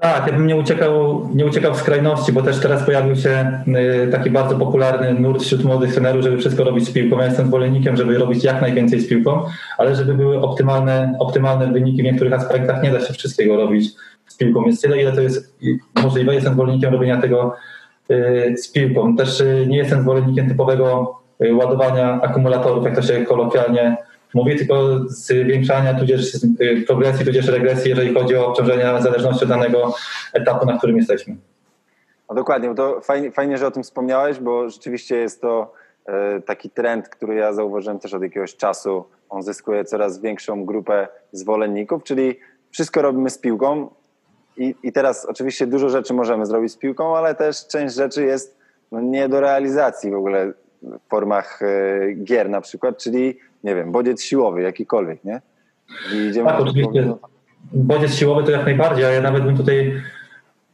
Tak, 0.00 0.26
ja 0.26 0.32
bym 0.32 0.46
nie 0.46 0.56
uciekał, 0.56 1.28
nie 1.34 1.46
uciekał 1.46 1.74
w 1.74 1.76
skrajności, 1.76 2.32
bo 2.32 2.42
też 2.42 2.60
teraz 2.60 2.82
pojawił 2.82 3.16
się 3.16 3.62
y, 4.06 4.10
taki 4.10 4.30
bardzo 4.30 4.58
popularny 4.58 5.14
nurt 5.20 5.42
wśród 5.42 5.64
młodych 5.64 5.92
trenerów, 5.92 6.22
żeby 6.22 6.38
wszystko 6.38 6.64
robić 6.64 6.88
z 6.88 6.92
piłką. 6.92 7.18
Ja 7.18 7.24
jestem 7.24 7.46
zwolennikiem, 7.46 7.96
żeby 7.96 8.18
robić 8.18 8.44
jak 8.44 8.60
najwięcej 8.60 9.00
z 9.00 9.08
piłką, 9.08 9.44
ale 9.78 9.94
żeby 9.94 10.14
były 10.14 10.40
optymalne, 10.40 11.16
optymalne 11.18 11.72
wyniki 11.72 12.02
w 12.02 12.04
niektórych 12.04 12.32
aspektach, 12.32 12.82
nie 12.82 12.90
da 12.90 13.00
się 13.00 13.12
wszystkiego 13.14 13.56
robić 13.56 13.90
z 14.26 14.36
piłką. 14.36 14.66
Jest 14.66 14.82
tyle, 14.82 15.02
ile 15.02 15.12
to 15.12 15.20
jest 15.20 15.58
możliwe. 16.02 16.34
Jestem 16.34 16.54
zwolennikiem 16.54 16.92
robienia 16.92 17.20
tego 17.20 17.54
y, 18.10 18.54
z 18.56 18.72
piłką. 18.72 19.16
Też 19.16 19.40
y, 19.40 19.66
nie 19.68 19.76
jestem 19.76 20.02
zwolennikiem 20.02 20.48
typowego 20.48 21.14
ładowania 21.52 22.20
akumulatorów, 22.22 22.84
jak 22.84 22.94
to 22.94 23.02
się 23.02 23.24
kolokwialnie 23.24 23.96
Mówię 24.34 24.56
tylko 24.56 24.98
zwiększania, 25.08 25.94
tudzież 25.94 26.34
y, 26.34 26.84
progresji, 26.86 27.26
tudzież 27.26 27.48
regresji, 27.48 27.90
jeżeli 27.90 28.14
chodzi 28.14 28.36
o 28.36 28.46
obciążenia 28.46 28.98
w 28.98 29.02
zależności 29.02 29.44
od 29.44 29.50
danego 29.50 29.94
etapu, 30.34 30.66
na 30.66 30.78
którym 30.78 30.96
jesteśmy. 30.96 31.36
No 32.28 32.34
dokładnie, 32.34 32.74
to 32.74 33.00
fajnie, 33.00 33.30
fajnie, 33.30 33.58
że 33.58 33.66
o 33.66 33.70
tym 33.70 33.82
wspomniałeś, 33.82 34.38
bo 34.38 34.70
rzeczywiście 34.70 35.16
jest 35.16 35.40
to 35.40 35.72
e, 36.06 36.40
taki 36.40 36.70
trend, 36.70 37.08
który 37.08 37.34
ja 37.34 37.52
zauważyłem 37.52 37.98
też 37.98 38.14
od 38.14 38.22
jakiegoś 38.22 38.56
czasu. 38.56 39.04
On 39.28 39.42
zyskuje 39.42 39.84
coraz 39.84 40.20
większą 40.20 40.64
grupę 40.64 41.08
zwolenników, 41.32 42.02
czyli 42.02 42.38
wszystko 42.70 43.02
robimy 43.02 43.30
z 43.30 43.38
piłką. 43.38 43.90
I, 44.56 44.74
i 44.82 44.92
teraz 44.92 45.24
oczywiście 45.24 45.66
dużo 45.66 45.88
rzeczy 45.88 46.14
możemy 46.14 46.46
zrobić 46.46 46.72
z 46.72 46.76
piłką, 46.76 47.16
ale 47.16 47.34
też 47.34 47.66
część 47.66 47.94
rzeczy 47.94 48.24
jest 48.24 48.58
no, 48.92 49.00
nie 49.00 49.28
do 49.28 49.40
realizacji 49.40 50.10
w 50.10 50.14
ogóle 50.14 50.52
w 50.82 51.10
formach 51.10 51.62
e, 51.62 52.12
gier 52.12 52.50
na 52.50 52.60
przykład, 52.60 52.98
czyli 52.98 53.38
nie 53.64 53.74
wiem, 53.74 53.92
bodziec 53.92 54.22
siłowy, 54.22 54.62
jakikolwiek, 54.62 55.24
nie? 55.24 55.40
I 56.14 56.16
idziemy 56.16 56.48
tak, 56.48 56.60
oczywiście. 56.60 57.12
Bodziec 57.72 58.14
siłowy 58.14 58.44
to 58.44 58.50
jak 58.50 58.64
najbardziej, 58.64 59.04
a 59.04 59.10
ja 59.10 59.20
nawet 59.20 59.44
bym 59.44 59.56
tutaj 59.56 60.02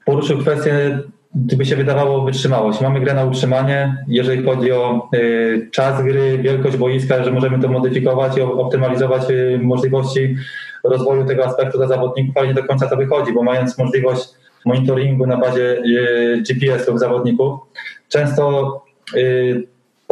poruszył 0.04 0.38
kwestię, 0.38 0.98
gdyby 1.34 1.66
się 1.66 1.76
wydawało 1.76 2.24
wytrzymałość. 2.24 2.80
Mamy 2.80 3.00
grę 3.00 3.14
na 3.14 3.24
utrzymanie, 3.24 4.04
jeżeli 4.08 4.44
chodzi 4.44 4.72
o 4.72 5.08
y, 5.14 5.68
czas 5.72 6.02
gry, 6.02 6.38
wielkość 6.38 6.76
boiska, 6.76 7.24
że 7.24 7.30
możemy 7.30 7.58
to 7.58 7.68
modyfikować 7.68 8.36
i 8.36 8.40
optymalizować 8.40 9.30
y, 9.30 9.58
możliwości 9.62 10.36
rozwoju 10.84 11.24
tego 11.24 11.46
aspektu 11.46 11.78
dla 11.78 11.86
zawodników, 11.86 12.36
ale 12.36 12.48
nie 12.48 12.54
do 12.54 12.64
końca 12.64 12.86
to 12.86 12.96
wychodzi, 12.96 13.32
bo 13.32 13.42
mając 13.42 13.78
możliwość 13.78 14.28
monitoringu 14.64 15.26
na 15.26 15.36
bazie 15.36 15.78
y, 15.78 16.42
GPS-ów 16.48 17.00
zawodników, 17.00 17.60
często 18.08 18.84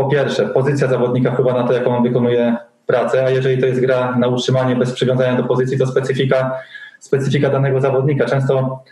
po 0.02 0.09
pierwsze, 0.09 0.49
pozycja 0.49 0.88
zawodnika 0.88 1.32
wpływa 1.32 1.52
na 1.52 1.68
to, 1.68 1.73
jaką 1.73 1.97
on 1.97 2.02
wykonuje 2.02 2.56
pracę, 2.87 3.25
a 3.25 3.30
jeżeli 3.30 3.61
to 3.61 3.66
jest 3.66 3.80
gra 3.80 4.16
na 4.18 4.28
utrzymanie 4.28 4.76
bez 4.76 4.92
przywiązania 4.92 5.37
do 5.37 5.44
pozycji, 5.44 5.78
to 5.78 5.87
specyfika, 5.87 6.59
specyfika 6.99 7.50
danego 7.50 7.80
zawodnika. 7.80 8.25
Często 8.25 8.82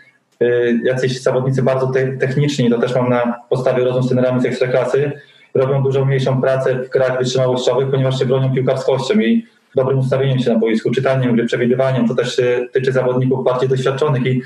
y, 0.41 0.79
jacyś 0.83 1.21
zawodnicy 1.21 1.63
bardzo 1.63 1.87
te, 1.87 2.07
techniczni, 2.07 2.69
to 2.69 2.79
też 2.79 2.95
mam 2.95 3.09
na 3.09 3.39
podstawie 3.49 3.83
rozmów 3.83 4.05
z 4.05 4.07
trenerami 4.07 4.41
z 4.41 4.45
ekstraklasy, 4.45 5.11
robią 5.53 5.83
dużo 5.83 6.05
mniejszą 6.05 6.41
pracę 6.41 6.75
w 6.75 6.89
grach 6.89 7.17
wytrzymałościowych, 7.17 7.91
ponieważ 7.91 8.19
się 8.19 8.25
bronią 8.25 8.53
piłkarskością 8.53 9.19
i 9.19 9.45
dobrym 9.75 9.99
ustawieniem 9.99 10.39
się 10.39 10.53
na 10.53 10.59
boisku, 10.59 10.91
czytaniem 10.91 11.35
gry, 11.35 11.45
przewidywaniem. 11.45 12.07
To 12.07 12.15
też 12.15 12.39
y, 12.39 12.69
tyczy 12.73 12.91
zawodników 12.91 13.45
bardziej 13.45 13.69
doświadczonych 13.69 14.25
i 14.25 14.41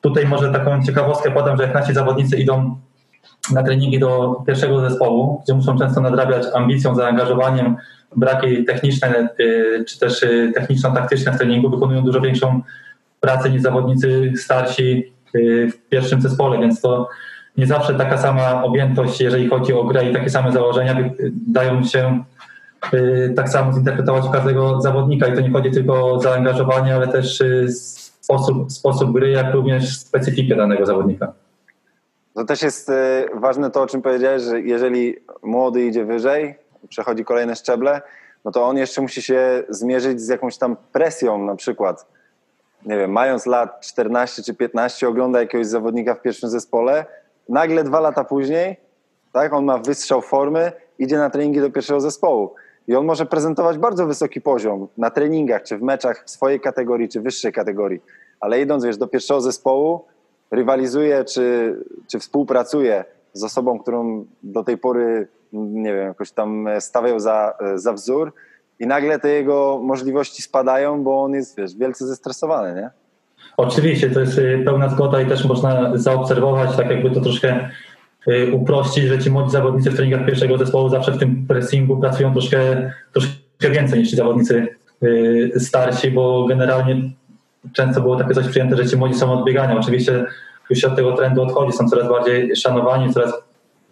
tutaj 0.00 0.26
może 0.26 0.52
taką 0.52 0.82
ciekawostkę 0.82 1.30
podam, 1.30 1.56
że 1.56 1.62
jak 1.62 1.74
nasi 1.74 1.94
zawodnicy 1.94 2.36
idą 2.36 2.76
na 3.52 3.62
treningi 3.62 3.98
do 3.98 4.42
pierwszego 4.46 4.88
zespołu, 4.88 5.40
gdzie 5.44 5.54
muszą 5.54 5.78
często 5.78 6.00
nadrabiać 6.00 6.46
ambicją, 6.54 6.94
zaangażowaniem, 6.94 7.76
braki 8.16 8.64
techniczne 8.64 9.28
y, 9.40 9.84
czy 9.88 9.98
też 9.98 10.22
y, 10.22 10.52
techniczno-taktyczne 10.54 11.32
w 11.32 11.38
treningu, 11.38 11.70
wykonują 11.70 12.02
dużo 12.02 12.20
większą 12.20 12.60
pracę 13.20 13.50
niż 13.50 13.62
zawodnicy 13.62 14.32
starsi 14.36 15.12
y, 15.34 15.70
w 15.72 15.88
pierwszym 15.88 16.20
zespole, 16.20 16.58
więc 16.58 16.80
to 16.80 17.08
nie 17.56 17.66
zawsze 17.66 17.94
taka 17.94 18.18
sama 18.18 18.62
objętość, 18.64 19.20
jeżeli 19.20 19.48
chodzi 19.48 19.72
o 19.72 19.84
grę 19.84 20.10
i 20.10 20.12
takie 20.12 20.30
same 20.30 20.52
założenia 20.52 21.10
dają 21.46 21.84
się 21.84 22.24
tak 23.36 23.48
samo 23.48 23.72
zinterpretować 23.72 24.24
u 24.24 24.30
każdego 24.30 24.80
zawodnika 24.80 25.26
i 25.26 25.34
to 25.34 25.40
nie 25.40 25.50
chodzi 25.50 25.70
tylko 25.70 26.12
o 26.12 26.20
zaangażowanie, 26.20 26.94
ale 26.94 27.08
też 27.08 27.42
sposób, 28.20 28.72
sposób 28.72 29.12
gry, 29.12 29.30
jak 29.30 29.54
również 29.54 29.98
specyfikę 29.98 30.56
danego 30.56 30.86
zawodnika. 30.86 31.32
To 32.34 32.44
też 32.44 32.62
jest 32.62 32.88
y, 32.88 32.92
ważne 33.34 33.70
to, 33.70 33.82
o 33.82 33.86
czym 33.86 34.02
powiedziałeś, 34.02 34.42
że 34.42 34.60
jeżeli 34.60 35.16
młody 35.42 35.82
idzie 35.82 36.04
wyżej, 36.04 36.54
przechodzi 36.88 37.24
kolejne 37.24 37.56
szczeble, 37.56 38.00
no 38.44 38.50
to 38.50 38.64
on 38.64 38.76
jeszcze 38.76 39.02
musi 39.02 39.22
się 39.22 39.62
zmierzyć 39.68 40.20
z 40.20 40.28
jakąś 40.28 40.58
tam 40.58 40.76
presją 40.92 41.44
na 41.44 41.56
przykład. 41.56 42.06
Nie 42.86 42.96
wiem, 42.96 43.12
mając 43.12 43.46
lat 43.46 43.80
14 43.80 44.42
czy 44.42 44.54
15, 44.54 45.08
ogląda 45.08 45.40
jakiegoś 45.40 45.66
zawodnika 45.66 46.14
w 46.14 46.22
pierwszym 46.22 46.48
zespole, 46.48 47.06
nagle 47.48 47.84
dwa 47.84 48.00
lata 48.00 48.24
później, 48.24 48.76
tak, 49.32 49.52
on 49.52 49.64
ma 49.64 49.78
wystrzał 49.78 50.22
formy, 50.22 50.72
idzie 50.98 51.18
na 51.18 51.30
treningi 51.30 51.60
do 51.60 51.70
pierwszego 51.70 52.00
zespołu. 52.00 52.54
I 52.88 52.94
on 52.94 53.06
może 53.06 53.26
prezentować 53.26 53.78
bardzo 53.78 54.06
wysoki 54.06 54.40
poziom 54.40 54.88
na 54.96 55.10
treningach, 55.10 55.62
czy 55.62 55.78
w 55.78 55.82
meczach 55.82 56.24
w 56.26 56.30
swojej 56.30 56.60
kategorii, 56.60 57.08
czy 57.08 57.20
wyższej 57.20 57.52
kategorii. 57.52 58.00
Ale 58.40 58.60
idąc, 58.60 58.84
wiesz, 58.84 58.96
do 58.96 59.06
pierwszego 59.06 59.40
zespołu, 59.40 60.04
rywalizuje 60.50 61.24
czy, 61.24 61.76
czy 62.10 62.18
współpracuje 62.18 63.04
z 63.32 63.44
osobą, 63.44 63.78
którą 63.78 64.26
do 64.42 64.64
tej 64.64 64.78
pory, 64.78 65.28
nie 65.52 65.94
wiem, 65.94 66.06
jakoś 66.06 66.30
tam 66.30 66.68
stawiał 66.80 67.20
za, 67.20 67.54
za 67.74 67.92
wzór 67.92 68.32
i 68.80 68.86
nagle 68.86 69.18
te 69.18 69.28
jego 69.28 69.80
możliwości 69.82 70.42
spadają, 70.42 71.04
bo 71.04 71.22
on 71.22 71.34
jest, 71.34 71.56
wiesz, 71.56 71.76
wielce 71.76 72.06
zestresowany, 72.06 72.74
nie? 72.74 72.90
Oczywiście, 73.56 74.10
to 74.10 74.20
jest 74.20 74.38
y, 74.38 74.62
pełna 74.64 74.88
zgoda 74.88 75.20
i 75.20 75.26
też 75.26 75.44
można 75.44 75.90
zaobserwować, 75.94 76.76
tak 76.76 76.90
jakby 76.90 77.10
to 77.10 77.20
troszkę 77.20 77.68
y, 78.28 78.52
uprościć, 78.52 79.04
że 79.04 79.18
ci 79.18 79.30
młodzi 79.30 79.50
zawodnicy 79.50 79.90
w 79.90 79.96
treningach 79.96 80.26
pierwszego 80.26 80.58
zespołu 80.58 80.88
zawsze 80.88 81.12
w 81.12 81.18
tym 81.18 81.46
pressingu 81.46 81.96
pracują 81.96 82.32
troszkę, 82.32 82.92
troszkę 83.12 83.70
więcej 83.70 83.98
niż 83.98 84.10
ci 84.10 84.16
zawodnicy 84.16 84.68
y, 85.02 85.52
starsi, 85.56 86.10
bo 86.10 86.46
generalnie 86.46 87.10
często 87.72 88.00
było 88.00 88.16
takie 88.16 88.34
coś 88.34 88.48
przyjęte, 88.48 88.76
że 88.76 88.86
ci 88.86 88.96
młodzi 88.96 89.14
są 89.14 89.32
odbiegania. 89.32 89.78
Oczywiście 89.78 90.24
już 90.70 90.78
się 90.78 90.86
od 90.86 90.96
tego 90.96 91.12
trendu 91.12 91.42
odchodzi, 91.42 91.72
są 91.72 91.88
coraz 91.88 92.08
bardziej 92.08 92.56
szanowani, 92.56 93.14
coraz 93.14 93.32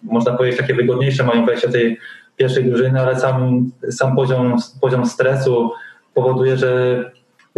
można 0.02 0.32
powiedzieć 0.32 0.60
takie 0.60 0.74
wygodniejsze 0.74 1.24
mają 1.24 1.46
wejście 1.46 1.68
tej 1.68 1.98
pierwszej 2.36 2.64
drużyny, 2.64 3.00
ale 3.00 3.20
sam, 3.20 3.70
sam 3.90 4.16
poziom, 4.16 4.56
poziom 4.80 5.06
stresu 5.06 5.70
powoduje, 6.14 6.56
że 6.56 7.04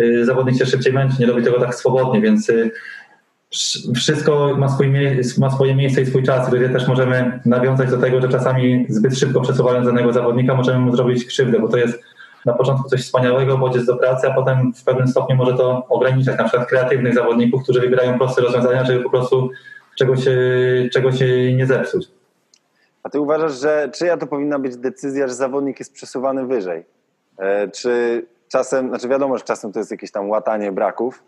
y, 0.00 0.24
zawodnik 0.24 0.58
się 0.58 0.66
szybciej 0.66 0.92
męczy, 0.92 1.16
nie 1.20 1.26
robi 1.26 1.42
tego 1.42 1.60
tak 1.60 1.74
swobodnie, 1.74 2.20
więc 2.20 2.48
y, 2.48 2.70
wszystko 3.94 4.56
ma, 4.58 4.68
swój, 4.68 4.92
ma 5.38 5.50
swoje 5.50 5.74
miejsce 5.74 6.02
i 6.02 6.06
swój 6.06 6.22
czas, 6.22 6.50
gdzie 6.50 6.68
też 6.68 6.88
możemy 6.88 7.40
nawiązać 7.46 7.90
do 7.90 7.98
tego, 7.98 8.20
że 8.20 8.28
czasami 8.28 8.86
zbyt 8.88 9.18
szybko 9.18 9.40
przesuwając 9.40 9.86
danego 9.86 10.12
zawodnika 10.12 10.54
możemy 10.54 10.78
mu 10.78 10.96
zrobić 10.96 11.24
krzywdę, 11.24 11.58
bo 11.58 11.68
to 11.68 11.76
jest 11.76 12.04
na 12.46 12.52
początku 12.52 12.88
coś 12.88 13.02
wspaniałego, 13.02 13.58
bodziec 13.58 13.84
do 13.84 13.96
pracy, 13.96 14.28
a 14.28 14.34
potem 14.34 14.72
w 14.74 14.84
pewnym 14.84 15.08
stopniu 15.08 15.36
może 15.36 15.56
to 15.56 15.86
ograniczać 15.88 16.38
na 16.38 16.44
przykład 16.44 16.68
kreatywnych 16.68 17.14
zawodników, 17.14 17.62
którzy 17.62 17.80
wybierają 17.80 18.18
proste 18.18 18.42
rozwiązania, 18.42 18.84
żeby 18.84 19.02
po 19.02 19.10
prostu 19.10 19.50
czegoś, 19.98 20.20
czegoś 20.92 21.14
nie 21.56 21.66
zepsuć. 21.66 22.08
A 23.02 23.10
ty 23.10 23.20
uważasz, 23.20 23.60
że 23.60 23.90
czyja 23.94 24.16
to 24.16 24.26
powinna 24.26 24.58
być 24.58 24.76
decyzja, 24.76 25.28
że 25.28 25.34
zawodnik 25.34 25.78
jest 25.78 25.92
przesuwany 25.92 26.46
wyżej? 26.46 26.84
E, 27.38 27.68
czy 27.68 28.26
czasem, 28.48 28.88
znaczy 28.88 29.08
wiadomo, 29.08 29.38
że 29.38 29.44
czasem 29.44 29.72
to 29.72 29.78
jest 29.78 29.90
jakieś 29.90 30.10
tam 30.10 30.30
łatanie 30.30 30.72
braków, 30.72 31.22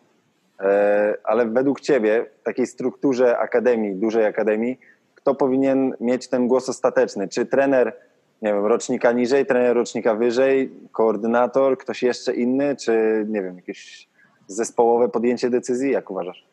e, 0.61 1.16
ale 1.25 1.47
według 1.47 1.81
ciebie 1.81 2.26
w 2.40 2.42
takiej 2.42 2.66
strukturze 2.66 3.38
akademii, 3.38 3.95
dużej 3.95 4.26
akademii, 4.26 4.78
kto 5.14 5.35
powinien 5.35 5.95
mieć 6.00 6.28
ten 6.28 6.49
głos 6.49 6.69
ostateczny? 6.69 7.28
Czy 7.28 7.47
trener 7.47 7.92
nie 8.43 8.53
wiem, 8.53 8.67
rocznika 8.67 9.13
niżej, 9.13 9.47
trener 9.47 9.77
rocznika 9.77 10.15
wyżej, 10.15 10.71
koordynator, 10.93 11.79
ktoś 11.79 12.03
jeszcze 12.03 12.35
inny, 12.35 12.77
czy 12.77 13.25
nie 13.29 13.43
wiem, 13.43 13.57
jakieś 13.57 14.09
zespołowe 14.47 15.09
podjęcie 15.09 15.51
decyzji? 15.51 15.93
Jak 15.93 16.11
uważasz? 16.11 16.45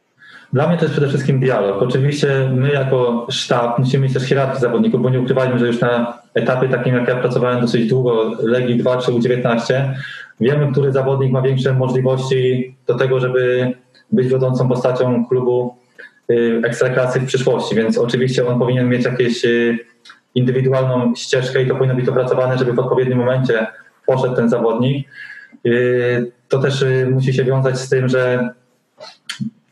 Dla 0.54 0.68
mnie 0.68 0.78
to 0.78 0.84
jest 0.84 0.94
przede 0.94 1.08
wszystkim 1.08 1.40
dialog. 1.40 1.82
Oczywiście 1.82 2.52
my 2.56 2.72
jako 2.72 3.28
sztab 3.30 3.80
musimy 3.80 4.04
mieć 4.04 4.14
też 4.14 4.24
hierarchię 4.24 4.60
zawodników, 4.60 5.02
bo 5.02 5.10
nie 5.10 5.20
ukrywajmy, 5.20 5.60
że 5.60 5.68
już 5.68 5.82
na 5.82 6.20
etapie 6.34 6.70
takim 6.70 6.96
jak 6.96 7.08
ja 7.08 7.16
pracowałem 7.16 7.62
dosyć 7.62 7.90
długo, 7.90 8.32
Legii 8.40 8.78
2 8.78 8.98
czy 8.98 9.12
U19, 9.12 9.94
wiemy, 10.40 10.72
który 10.72 10.92
zawodnik 10.92 11.32
ma 11.32 11.42
większe 11.42 11.74
możliwości 11.74 12.76
do 12.88 12.96
tego, 12.96 13.20
żeby 13.20 13.74
być 14.12 14.28
wiodącą 14.28 14.70
postacią 14.70 15.26
klubu 15.26 15.76
y, 16.32 16.62
ekstraklasy 16.66 17.20
w 17.20 17.26
przyszłości, 17.26 17.76
więc 17.76 17.98
oczywiście 17.98 18.48
on 18.48 18.60
powinien 18.60 18.90
mieć 18.90 19.06
jakieś 19.06 19.46
y, 19.46 19.78
indywidualną 20.36 21.16
ścieżkę 21.16 21.64
i 21.64 21.68
to 21.68 21.76
powinno 21.76 21.96
być 21.96 22.10
opracowane, 22.10 22.58
żeby 22.58 22.74
w 22.74 22.80
odpowiednim 22.80 23.18
momencie 23.18 23.68
poszedł 24.06 24.36
ten 24.36 24.50
zawodnik. 24.50 25.08
Yy, 25.64 26.32
to 26.48 26.60
też 26.60 26.82
yy, 26.82 27.10
musi 27.12 27.34
się 27.34 27.44
wiązać 27.44 27.80
z 27.80 27.90
tym, 27.90 28.10
że 28.10 28.50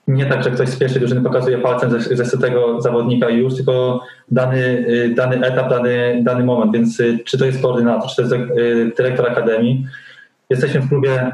nie 0.08 0.26
tak, 0.26 0.44
że 0.44 0.52
ktoś 0.52 0.70
z 0.70 0.80
pierwszej 0.80 1.00
drużyny 1.00 1.22
pokazuje 1.22 1.58
palcem 1.58 2.02
ze, 2.02 2.26
ze 2.26 2.38
tego 2.38 2.82
zawodnika 2.82 3.30
już, 3.30 3.56
tylko 3.56 4.02
dany, 4.32 4.86
yy, 4.88 5.10
dany 5.16 5.46
etap, 5.46 5.70
dany, 5.70 6.20
dany 6.24 6.44
moment. 6.44 6.74
Więc 6.74 7.02
czy 7.26 7.38
to 7.38 7.46
jest 7.46 7.62
koordynator, 7.62 8.10
czy 8.10 8.16
to 8.16 8.22
jest 8.22 8.36
dyrektor 8.98 9.32
akademii, 9.32 9.86
jesteśmy 10.50 10.82
w 10.82 10.90
klubie 10.90 11.32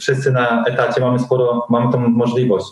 wszyscy 0.00 0.32
na 0.32 0.64
etacie, 0.64 1.00
mamy 1.00 1.18
sporo, 1.18 1.66
mamy 1.70 1.92
tą 1.92 1.98
możliwość. 1.98 2.66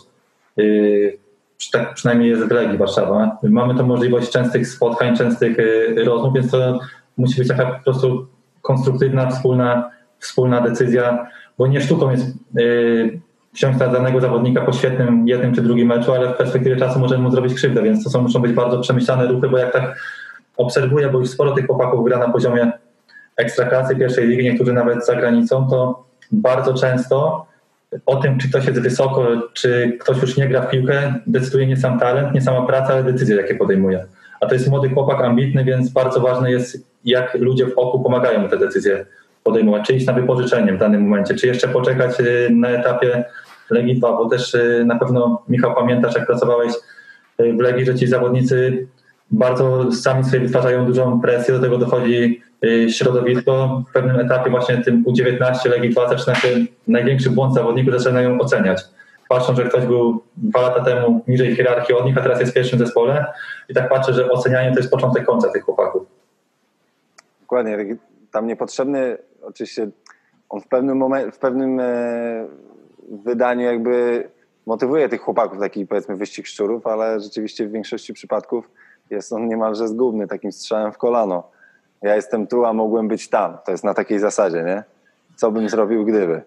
Tak 1.69 1.93
przynajmniej 1.93 2.29
jest 2.29 2.43
w 2.43 2.51
Legii 2.51 2.77
Warszawa. 2.77 3.37
Mamy 3.43 3.75
tą 3.75 3.87
możliwość 3.87 4.31
częstych 4.31 4.67
spotkań, 4.67 5.17
częstych 5.17 5.57
rozmów, 6.05 6.33
więc 6.33 6.51
to 6.51 6.79
musi 7.17 7.39
być 7.39 7.47
taka 7.47 7.65
po 7.65 7.83
prostu 7.83 8.27
konstruktywna, 8.61 9.29
wspólna, 9.29 9.89
wspólna 10.19 10.61
decyzja, 10.61 11.27
bo 11.57 11.67
nie 11.67 11.81
sztuką 11.81 12.11
jest 12.11 12.25
wziąć 13.53 13.79
na 13.79 13.87
danego 13.87 14.21
zawodnika 14.21 14.61
po 14.61 14.73
świetnym 14.73 15.27
jednym 15.27 15.55
czy 15.55 15.61
drugim 15.61 15.87
meczu, 15.87 16.13
ale 16.13 16.33
w 16.33 16.37
perspektywie 16.37 16.75
czasu 16.75 16.99
możemy 16.99 17.23
mu 17.23 17.31
zrobić 17.31 17.53
krzywdę, 17.53 17.83
więc 17.83 18.03
to 18.03 18.09
są, 18.09 18.21
muszą 18.21 18.39
być 18.39 18.53
bardzo 18.53 18.79
przemyślane 18.79 19.27
ruchy, 19.27 19.49
bo 19.49 19.57
jak 19.57 19.73
tak 19.73 19.99
obserwuję, 20.57 21.09
bo 21.09 21.19
już 21.19 21.29
sporo 21.29 21.51
tych 21.51 21.67
chłopaków 21.67 22.05
gra 22.05 22.17
na 22.17 22.29
poziomie 22.29 22.71
ekstraklasy 23.37 23.95
pierwszej 23.95 24.27
ligi, 24.27 24.43
niektórzy 24.43 24.73
nawet 24.73 25.05
za 25.05 25.15
granicą, 25.15 25.67
to 25.69 26.03
bardzo 26.31 26.73
często 26.73 27.45
o 28.05 28.15
tym, 28.15 28.37
czy 28.37 28.49
ktoś 28.49 28.65
jest 28.65 28.81
wysoko, 28.81 29.27
czy 29.53 29.97
ktoś 29.99 30.21
już 30.21 30.37
nie 30.37 30.47
gra 30.47 30.61
w 30.61 30.69
piłkę, 30.69 31.13
decyduje 31.27 31.67
nie 31.67 31.77
sam 31.77 31.99
talent, 31.99 32.33
nie 32.33 32.41
sama 32.41 32.67
praca, 32.67 32.93
ale 32.93 33.03
decyzje, 33.03 33.35
jakie 33.35 33.55
podejmuje. 33.55 34.05
A 34.41 34.45
to 34.45 34.53
jest 34.53 34.69
młody 34.69 34.89
chłopak, 34.89 35.21
ambitny, 35.21 35.63
więc 35.63 35.89
bardzo 35.89 36.19
ważne 36.19 36.51
jest, 36.51 36.87
jak 37.05 37.33
ludzie 37.33 37.65
w 37.67 37.77
oku 37.77 38.03
pomagają 38.03 38.41
mu 38.41 38.47
te 38.47 38.57
decyzje 38.57 39.05
podejmować, 39.43 39.87
czy 39.87 39.93
iść 39.93 40.05
na 40.05 40.13
wypożyczenie 40.13 40.73
w 40.73 40.77
danym 40.77 41.01
momencie, 41.01 41.35
czy 41.35 41.47
jeszcze 41.47 41.67
poczekać 41.67 42.19
y, 42.19 42.49
na 42.49 42.69
etapie 42.69 43.23
Legii 43.69 43.95
2, 43.95 44.11
bo 44.17 44.29
też 44.29 44.53
y, 44.53 44.83
na 44.85 44.99
pewno 44.99 45.43
Michał 45.49 45.75
pamiętasz, 45.75 46.15
jak 46.15 46.25
pracowałeś 46.25 46.73
y, 47.41 47.53
w 47.53 47.59
Legii, 47.59 47.85
że 47.85 47.95
ci 47.95 48.07
zawodnicy 48.07 48.87
bardzo 49.31 49.91
sami 49.91 50.23
sobie 50.23 50.39
wytwarzają 50.39 50.85
dużą 50.85 51.21
presję, 51.21 51.53
do 51.53 51.59
tego 51.59 51.77
dochodzi 51.77 52.41
środowisko. 52.89 53.83
W 53.89 53.93
pewnym 53.93 54.19
etapie 54.19 54.49
właśnie 54.49 54.77
tym 54.77 55.03
U19 55.03 55.69
Legii 55.69 55.89
2 55.89 56.09
zaczyna 56.09 56.35
się 56.35 56.47
największy 56.87 57.29
błąd 57.29 57.53
zawodników, 57.53 57.93
zaczynają 57.93 58.39
oceniać. 58.39 58.81
Patrzą, 59.29 59.55
że 59.55 59.63
ktoś 59.63 59.85
był 59.85 60.23
dwa 60.37 60.61
lata 60.61 60.83
temu 60.83 61.23
niżej 61.27 61.55
hierarchii 61.55 61.95
od 61.95 62.05
nich, 62.05 62.17
a 62.17 62.21
teraz 62.21 62.39
jest 62.39 62.51
w 62.51 62.55
pierwszym 62.55 62.79
zespole 62.79 63.25
i 63.69 63.73
tak 63.73 63.89
patrzę, 63.89 64.13
że 64.13 64.29
ocenianie 64.29 64.71
to 64.71 64.79
jest 64.79 64.91
początek 64.91 65.25
końca 65.25 65.51
tych 65.51 65.63
chłopaków. 65.63 66.03
Dokładnie. 67.41 67.97
Tam 68.31 68.47
niepotrzebny 68.47 69.17
oczywiście 69.41 69.87
on 70.49 70.61
w 70.61 70.67
pewnym 70.67 70.97
momencie, 70.97 71.31
w 71.31 71.37
pewnym 71.37 71.79
e, 71.79 72.47
wydaniu 73.11 73.61
jakby 73.61 74.23
motywuje 74.65 75.09
tych 75.09 75.21
chłopaków, 75.21 75.59
taki 75.59 75.87
powiedzmy 75.87 76.15
wyścig 76.15 76.47
szczurów, 76.47 76.87
ale 76.87 77.19
rzeczywiście 77.19 77.67
w 77.67 77.71
większości 77.71 78.13
przypadków 78.13 78.69
jest 79.09 79.33
on 79.33 79.47
niemalże 79.47 79.87
zgubny, 79.87 80.27
takim 80.27 80.51
strzałem 80.51 80.91
w 80.91 80.97
kolano. 80.97 81.51
Ja 82.01 82.15
jestem 82.15 82.47
tu, 82.47 82.65
a 82.65 82.73
mogłem 82.73 83.07
być 83.07 83.29
tam. 83.29 83.57
To 83.65 83.71
jest 83.71 83.83
na 83.83 83.93
takiej 83.93 84.19
zasadzie, 84.19 84.63
nie? 84.63 84.83
Co 85.35 85.51
bym 85.51 85.69
zrobił, 85.69 86.05
gdyby? 86.05 86.41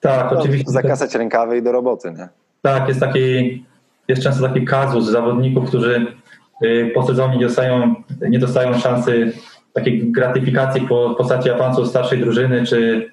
Tak, 0.00 0.32
no, 0.32 0.38
oczywiście. 0.38 0.72
Zakasać 0.72 1.14
rękawy 1.14 1.58
i 1.58 1.62
do 1.62 1.72
roboty, 1.72 2.12
nie? 2.18 2.28
Tak, 2.62 2.88
jest 2.88 3.00
taki, 3.00 3.64
jest 4.08 4.22
często 4.22 4.48
taki 4.48 4.64
kazus 4.64 5.04
zawodników, 5.04 5.68
którzy 5.68 6.06
y, 6.64 6.90
po 6.94 7.02
sezonie 7.02 7.36
nie 7.36 7.46
dostają, 7.46 7.94
nie 8.28 8.38
dostają 8.38 8.78
szansy 8.78 9.32
takiej 9.72 10.12
gratyfikacji 10.12 10.80
po 10.88 11.14
postaci 11.18 11.50
awansu 11.50 11.86
starszej 11.86 12.18
drużyny 12.18 12.66
czy, 12.66 13.10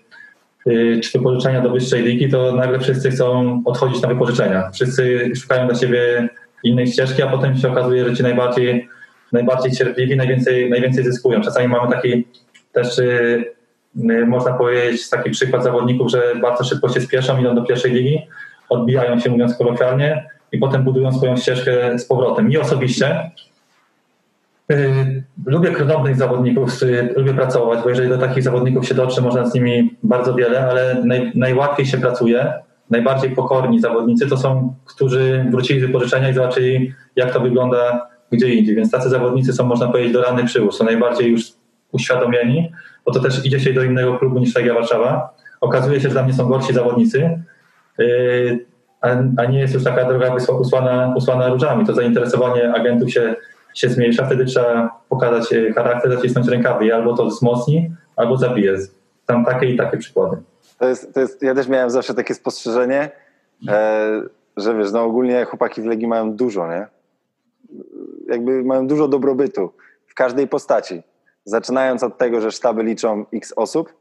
y, 0.68 1.00
czy 1.04 1.18
wypożyczenia 1.18 1.62
do 1.62 1.70
wyższej 1.70 2.04
ligi, 2.04 2.30
to 2.30 2.52
nagle 2.52 2.80
wszyscy 2.80 3.12
chcą 3.12 3.62
odchodzić 3.66 4.02
na 4.02 4.08
wypożyczenia. 4.08 4.72
Wszyscy 4.72 5.32
szukają 5.36 5.68
dla 5.68 5.76
siebie 5.76 6.30
innej 6.64 6.88
ścieżki, 6.88 7.22
a 7.22 7.28
potem 7.28 7.58
się 7.58 7.72
okazuje, 7.72 8.06
że 8.06 8.16
ci 8.16 8.24
najbardziej, 8.24 8.90
najbardziej 9.34 9.72
cierpliwi 9.72 10.18
najwięcej, 10.18 10.70
najwięcej 10.70 11.04
zyskują. 11.04 11.42
Czasami 11.42 11.68
mamy 11.68 11.92
taki 11.92 12.28
też 12.72 13.00
y, 13.00 13.46
y, 14.12 14.26
można 14.26 14.54
powiedzieć 14.54 15.10
taki 15.10 15.30
przykład 15.30 15.64
zawodników, 15.64 16.12
że 16.12 16.22
bardzo 16.42 16.64
szybko 16.64 16.90
się 16.90 17.02
spieszą, 17.02 17.40
idą 17.40 17.56
do 17.56 17.64
pierwszej 17.64 17.92
ligi, 17.92 18.22
odbijają 18.70 19.20
się 19.20 19.30
mówiąc 19.30 19.58
kolokwialnie 19.58 20.30
i 20.52 20.58
potem 20.58 20.84
budują 20.84 21.12
swoją 21.12 21.38
ścieżkę 21.38 22.00
z 22.00 22.06
powrotem. 22.06 22.48
Mi 22.48 22.58
osobiście 22.58 23.32
Y, 24.72 25.24
lubię 25.46 25.72
królownych 25.72 26.16
zawodników, 26.16 26.70
lubię 27.16 27.34
pracować, 27.34 27.80
bo 27.84 27.90
jeżeli 27.90 28.10
do 28.10 28.18
takich 28.18 28.44
zawodników 28.44 28.88
się 28.88 28.96
dotrze, 28.96 29.22
można 29.22 29.46
z 29.46 29.54
nimi 29.54 29.98
bardzo 30.04 30.36
wiele, 30.36 30.68
ale 30.68 31.02
naj, 31.06 31.32
najłatwiej 31.36 31.86
się 31.86 31.98
pracuje. 31.98 32.54
Najbardziej 32.90 33.30
pokorni 33.30 33.80
zawodnicy 33.80 34.28
to 34.28 34.38
są, 34.38 34.74
którzy 34.86 35.46
wrócili 35.52 35.80
z 35.80 35.84
wypożyczenia 35.84 36.30
i 36.30 36.34
zobaczyli, 36.34 36.94
jak 37.16 37.34
to 37.34 37.40
wygląda 37.40 38.08
gdzie 38.34 38.54
indziej. 38.54 38.76
Więc 38.76 38.92
tacy 38.92 39.10
zawodnicy 39.10 39.54
są, 39.54 39.66
można 39.66 39.88
powiedzieć, 39.88 40.14
do 40.14 40.22
rany 40.22 40.44
przyłóż, 40.44 40.76
są 40.76 40.86
najbardziej 40.86 41.32
już 41.32 41.44
uświadomieni, 41.92 42.72
bo 43.06 43.12
to 43.12 43.20
też 43.20 43.46
idzie 43.46 43.60
się 43.60 43.74
do 43.74 43.84
innego 43.84 44.18
klubu 44.18 44.40
niż 44.40 44.56
Legia 44.56 44.74
Warszawa. 44.74 45.34
Okazuje 45.62 46.02
się, 46.02 46.08
że 46.08 46.14
dla 46.14 46.24
mnie 46.24 46.34
są 46.34 46.48
gorsi 46.48 46.74
zawodnicy, 46.74 47.40
y, 48.00 48.66
a 49.38 49.46
nie 49.46 49.60
jest 49.60 49.74
już 49.74 49.84
taka 49.84 50.06
droga 50.06 50.36
usłana, 50.60 51.14
usłana 51.18 51.50
różami. 51.50 51.86
To 51.86 51.94
zainteresowanie 51.94 52.74
agentów 52.74 53.12
się 53.12 53.36
się 53.74 53.90
zmniejsza, 53.90 54.26
wtedy 54.26 54.46
trzeba 54.46 55.00
pokazać 55.10 55.54
e, 55.54 55.74
charakter, 55.74 56.16
zacisnąć 56.16 56.48
rękawy 56.48 56.86
i 56.86 56.92
albo 56.92 57.18
to 57.18 57.26
wzmocni, 57.26 57.92
albo 58.16 58.38
zabije. 58.38 58.78
Tam 59.26 59.46
takie 59.46 59.66
i 59.66 59.78
takie 59.78 59.98
przykłady. 59.98 60.38
To 60.80 60.88
jest, 60.88 61.14
to 61.14 61.20
jest, 61.20 61.42
ja 61.42 61.56
też 61.56 61.68
miałem 61.68 61.90
zawsze 61.90 62.14
takie 62.14 62.34
spostrzeżenie, 62.34 63.12
e, 63.68 64.22
że 64.58 64.78
wiesz, 64.78 64.92
no 64.92 65.04
ogólnie 65.04 65.46
chłopaki 65.46 65.82
w 65.82 65.86
Legii 65.86 66.08
mają 66.08 66.34
dużo, 66.34 66.68
nie? 66.68 66.88
Jakby 68.28 68.64
mają 68.64 68.88
dużo 68.88 69.08
dobrobytu 69.08 69.70
w 70.08 70.14
każdej 70.14 70.48
postaci. 70.48 71.04
Zaczynając 71.46 72.04
od 72.04 72.18
tego, 72.18 72.42
że 72.42 72.52
sztaby 72.52 72.84
liczą 72.84 73.26
x 73.34 73.54
osób, 73.56 73.94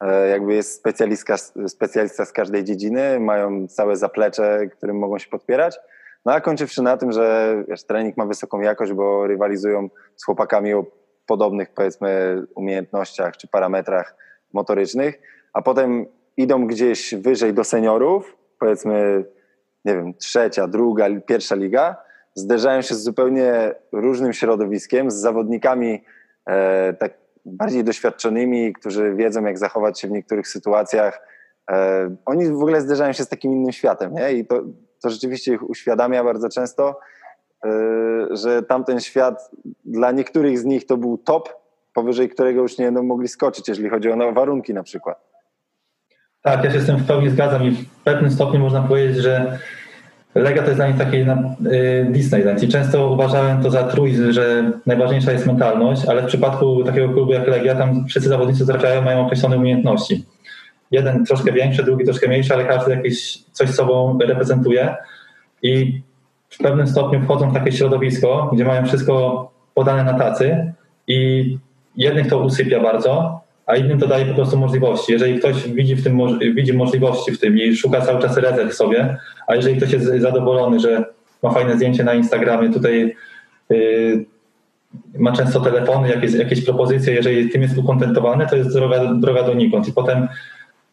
e, 0.00 0.28
jakby 0.28 0.54
jest 0.54 0.74
specjalista, 0.74 1.36
specjalista 1.68 2.24
z 2.24 2.32
każdej 2.32 2.64
dziedziny, 2.64 3.20
mają 3.20 3.68
całe 3.68 3.96
zaplecze, 3.96 4.66
którym 4.66 4.98
mogą 4.98 5.18
się 5.18 5.30
podpierać, 5.30 5.78
no 6.24 6.32
a 6.32 6.40
kończywszy 6.40 6.82
na 6.82 6.96
tym, 6.96 7.12
że 7.12 7.56
wiesz, 7.68 7.84
trening 7.84 8.16
ma 8.16 8.26
wysoką 8.26 8.60
jakość, 8.60 8.92
bo 8.92 9.26
rywalizują 9.26 9.88
z 10.16 10.24
chłopakami 10.24 10.74
o 10.74 10.84
podobnych 11.26 11.70
powiedzmy 11.74 12.42
umiejętnościach 12.54 13.36
czy 13.36 13.48
parametrach 13.48 14.16
motorycznych, 14.52 15.18
a 15.52 15.62
potem 15.62 16.06
idą 16.36 16.66
gdzieś 16.66 17.14
wyżej 17.14 17.54
do 17.54 17.64
seniorów, 17.64 18.36
powiedzmy, 18.58 19.24
nie 19.84 19.94
wiem, 19.94 20.14
trzecia, 20.14 20.68
druga, 20.68 21.06
pierwsza 21.26 21.54
liga, 21.54 21.96
zderzają 22.38 22.82
się 22.82 22.94
z 22.94 23.02
zupełnie 23.02 23.74
różnym 23.92 24.32
środowiskiem, 24.32 25.10
z 25.10 25.14
zawodnikami 25.14 26.04
e, 26.46 26.94
tak 26.94 27.12
bardziej 27.44 27.84
doświadczonymi, 27.84 28.72
którzy 28.72 29.14
wiedzą, 29.14 29.44
jak 29.44 29.58
zachować 29.58 30.00
się 30.00 30.08
w 30.08 30.10
niektórych 30.10 30.48
sytuacjach. 30.48 31.20
E, 31.70 32.16
oni 32.24 32.48
w 32.48 32.62
ogóle 32.62 32.80
zderzają 32.80 33.12
się 33.12 33.24
z 33.24 33.28
takim 33.28 33.52
innym 33.52 33.72
światem, 33.72 34.14
nie? 34.14 34.32
I 34.32 34.46
to, 34.46 34.62
to 35.02 35.10
rzeczywiście 35.10 35.54
ich 35.54 35.70
uświadamia 35.70 36.24
bardzo 36.24 36.48
często, 36.48 37.00
y, 37.64 37.68
że 38.30 38.62
tamten 38.62 39.00
świat 39.00 39.50
dla 39.84 40.10
niektórych 40.10 40.58
z 40.58 40.64
nich 40.64 40.86
to 40.86 40.96
był 40.96 41.18
top, 41.18 41.48
powyżej 41.94 42.28
którego 42.28 42.62
już 42.62 42.78
nie 42.78 42.84
będą 42.84 43.02
mogli 43.02 43.28
skoczyć, 43.28 43.68
jeżeli 43.68 43.88
chodzi 43.88 44.10
o 44.10 44.32
warunki 44.32 44.74
na 44.74 44.82
przykład. 44.82 45.28
Tak, 46.42 46.64
ja 46.64 46.70
się 46.70 46.80
z 46.80 46.86
tym 46.86 46.96
w 46.96 47.06
pełni 47.06 47.30
zgadzam 47.30 47.64
i 47.64 47.70
w 47.70 48.02
pewnym 48.04 48.30
stopniu 48.30 48.60
można 48.60 48.82
powiedzieć, 48.82 49.16
że 49.16 49.58
Lega 50.34 50.62
to 50.62 50.66
jest 50.66 50.78
dla 50.78 50.88
nich 50.88 50.96
taki 50.96 51.16
y, 51.16 51.26
Disneyland. 52.10 52.62
I 52.62 52.68
często 52.68 53.10
uważałem 53.10 53.62
to 53.62 53.70
za 53.70 53.82
truizm, 53.82 54.32
że 54.32 54.72
najważniejsza 54.86 55.32
jest 55.32 55.46
mentalność, 55.46 56.04
ale 56.06 56.22
w 56.22 56.26
przypadku 56.26 56.84
takiego 56.84 57.08
klubu 57.08 57.32
jak 57.32 57.48
Legia, 57.48 57.74
tam 57.74 58.06
wszyscy 58.06 58.28
zawodnicy 58.28 58.66
trafiają, 58.66 59.02
mają 59.02 59.26
określone 59.26 59.56
umiejętności. 59.56 60.24
Jeden 60.90 61.24
troszkę 61.24 61.52
większy, 61.52 61.84
drugi 61.84 62.04
troszkę 62.04 62.28
mniejszy, 62.28 62.54
ale 62.54 62.64
każdy 62.64 62.90
jakieś 62.90 63.38
coś 63.52 63.70
sobą 63.70 64.18
reprezentuje. 64.18 64.96
I 65.62 66.02
w 66.48 66.58
pewnym 66.58 66.86
stopniu 66.86 67.20
wchodzą 67.20 67.50
w 67.50 67.54
takie 67.54 67.72
środowisko, 67.72 68.50
gdzie 68.52 68.64
mają 68.64 68.86
wszystko 68.86 69.50
podane 69.74 70.04
na 70.04 70.18
tacy 70.18 70.72
i 71.06 71.58
jednych 71.96 72.26
to 72.26 72.38
usypia 72.38 72.80
bardzo, 72.80 73.40
a 73.68 73.76
innym 73.76 73.98
to 73.98 74.06
daje 74.06 74.26
po 74.26 74.34
prostu 74.34 74.58
możliwości. 74.58 75.12
Jeżeli 75.12 75.38
ktoś 75.38 75.68
widzi, 75.68 75.96
w 75.96 76.04
tym, 76.04 76.18
widzi 76.54 76.72
możliwości 76.72 77.32
w 77.32 77.40
tym 77.40 77.58
i 77.58 77.76
szuka 77.76 78.00
cały 78.00 78.22
czas 78.22 78.36
rezerw 78.36 78.74
sobie, 78.74 79.16
a 79.46 79.54
jeżeli 79.54 79.76
ktoś 79.76 79.92
jest 79.92 80.06
zadowolony, 80.06 80.80
że 80.80 81.04
ma 81.42 81.50
fajne 81.50 81.76
zdjęcie 81.76 82.04
na 82.04 82.14
Instagramie, 82.14 82.72
tutaj 82.72 83.14
yy, 83.70 84.24
ma 85.18 85.32
często 85.32 85.60
telefony, 85.60 86.08
jakieś, 86.08 86.32
jakieś 86.32 86.64
propozycje, 86.64 87.14
jeżeli 87.14 87.50
tym 87.50 87.62
jest 87.62 87.78
ukontentowany, 87.78 88.46
to 88.46 88.56
jest 88.56 88.72
droga, 88.72 89.14
droga 89.14 89.42
donikąd. 89.42 89.88
I 89.88 89.92
potem 89.92 90.28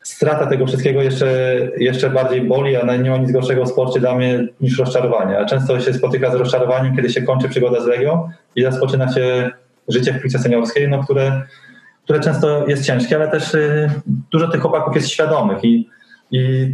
strata 0.03 0.45
tego 0.45 0.65
wszystkiego 0.65 1.01
jeszcze, 1.01 1.57
jeszcze 1.77 2.09
bardziej 2.09 2.41
boli, 2.41 2.75
a 2.75 2.95
nie 2.95 3.09
ma 3.09 3.17
nic 3.17 3.31
gorszego 3.31 3.65
w 3.65 3.69
sporcie 3.69 3.99
dla 3.99 4.15
mnie 4.15 4.47
niż 4.61 4.79
rozczarowanie. 4.79 5.39
A 5.39 5.45
często 5.45 5.79
się 5.79 5.93
spotyka 5.93 6.31
z 6.31 6.35
rozczarowaniem, 6.35 6.95
kiedy 6.95 7.09
się 7.09 7.21
kończy 7.21 7.49
przygoda 7.49 7.81
z 7.81 7.85
Legią 7.85 8.29
i 8.55 8.65
rozpoczyna 8.65 9.13
się 9.13 9.51
życie 9.87 10.13
w 10.13 10.21
piłce 10.21 10.39
seniorskiej, 10.39 10.89
no, 10.89 11.03
które, 11.03 11.41
które 12.05 12.19
często 12.19 12.67
jest 12.67 12.85
ciężkie, 12.85 13.15
ale 13.15 13.27
też 13.27 13.53
y, 13.53 13.89
dużo 14.31 14.47
tych 14.47 14.61
chłopaków 14.61 14.95
jest 14.95 15.09
świadomych 15.09 15.63
i, 15.63 15.89
i 16.31 16.69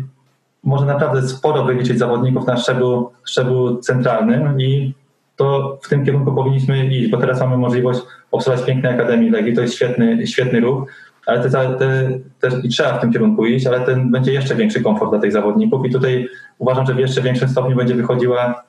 może 0.63 0.85
naprawdę 0.85 1.27
sporo 1.27 1.63
wyliczyć 1.63 1.99
zawodników 1.99 2.47
na 2.47 2.57
szczeblu, 2.57 3.11
szczeblu 3.23 3.77
centralnym 3.77 4.61
i 4.61 4.93
to 5.35 5.79
w 5.81 5.89
tym 5.89 6.05
kierunku 6.05 6.33
powinniśmy 6.33 6.85
iść, 6.85 7.11
bo 7.11 7.17
teraz 7.17 7.39
mamy 7.39 7.57
możliwość 7.57 7.99
obsługiwać 8.31 8.65
pięknej 8.65 8.93
Akademii 8.93 9.29
Legii, 9.29 9.53
to 9.55 9.61
jest 9.61 9.75
świetny, 9.75 10.27
świetny 10.27 10.59
ruch, 10.59 10.91
ale 11.25 11.49
te, 11.49 11.49
te, 11.49 12.09
te, 12.39 12.59
i 12.63 12.69
trzeba 12.69 12.97
w 12.97 13.01
tym 13.01 13.13
kierunku 13.13 13.45
iść, 13.45 13.67
ale 13.67 13.79
ten 13.79 14.11
będzie 14.11 14.33
jeszcze 14.33 14.55
większy 14.55 14.81
komfort 14.81 15.11
dla 15.11 15.19
tych 15.19 15.31
zawodników 15.31 15.85
i 15.85 15.91
tutaj 15.91 16.29
uważam, 16.57 16.85
że 16.85 16.93
w 16.93 16.99
jeszcze 16.99 17.21
większym 17.21 17.49
stopniu 17.49 17.75
będzie 17.75 17.95
wychodziła 17.95 18.63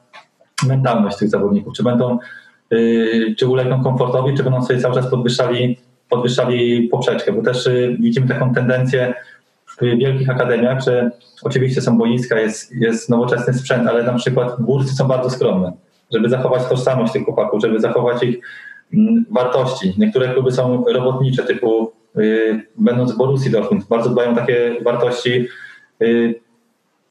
mentalność 0.67 1.17
tych 1.17 1.29
zawodników, 1.29 1.75
czy 1.75 1.83
będą, 1.83 2.19
yy, 2.71 3.35
czy 3.39 3.49
ulegną 3.49 3.83
komfortowi, 3.83 4.37
czy 4.37 4.43
będą 4.43 4.63
sobie 4.63 4.81
cały 4.81 4.95
czas 4.95 5.11
podwyższali, 5.11 5.79
podwyższali 6.13 6.89
poprzeczkę, 6.89 7.33
bo 7.33 7.43
też 7.43 7.67
yy, 7.67 7.97
widzimy 8.01 8.29
taką 8.29 8.55
tendencję 8.55 9.15
w 9.67 9.85
wielkich 9.99 10.31
akademiach, 10.31 10.85
że 10.85 11.11
oczywiście 11.43 11.81
są 11.81 11.99
boiska, 11.99 12.41
jest, 12.41 12.75
jest 12.77 13.09
nowoczesny 13.11 13.55
sprzęt, 13.55 13.89
ale 13.89 14.03
na 14.03 14.15
przykład 14.15 14.61
bursy 14.61 14.95
są 14.95 15.09
bardzo 15.09 15.31
skromne, 15.31 15.73
żeby 16.13 16.29
zachować 16.29 16.67
tożsamość 16.69 17.13
tych 17.13 17.25
chłopaków, 17.25 17.61
żeby 17.63 17.81
zachować 17.81 18.23
ich 18.23 18.39
mm, 18.95 19.25
wartości. 19.31 19.95
Niektóre 19.99 20.29
kluby 20.29 20.53
są 20.53 20.85
robotnicze, 20.85 21.43
typu 21.43 21.93
yy, 22.17 22.63
będąc 22.79 23.13
w 23.13 23.17
Borussii 23.17 23.51
Dortmund, 23.51 23.89
bardzo 23.89 24.11
dbają 24.11 24.35
takie 24.35 24.77
wartości 24.85 25.49
yy, 26.01 26.35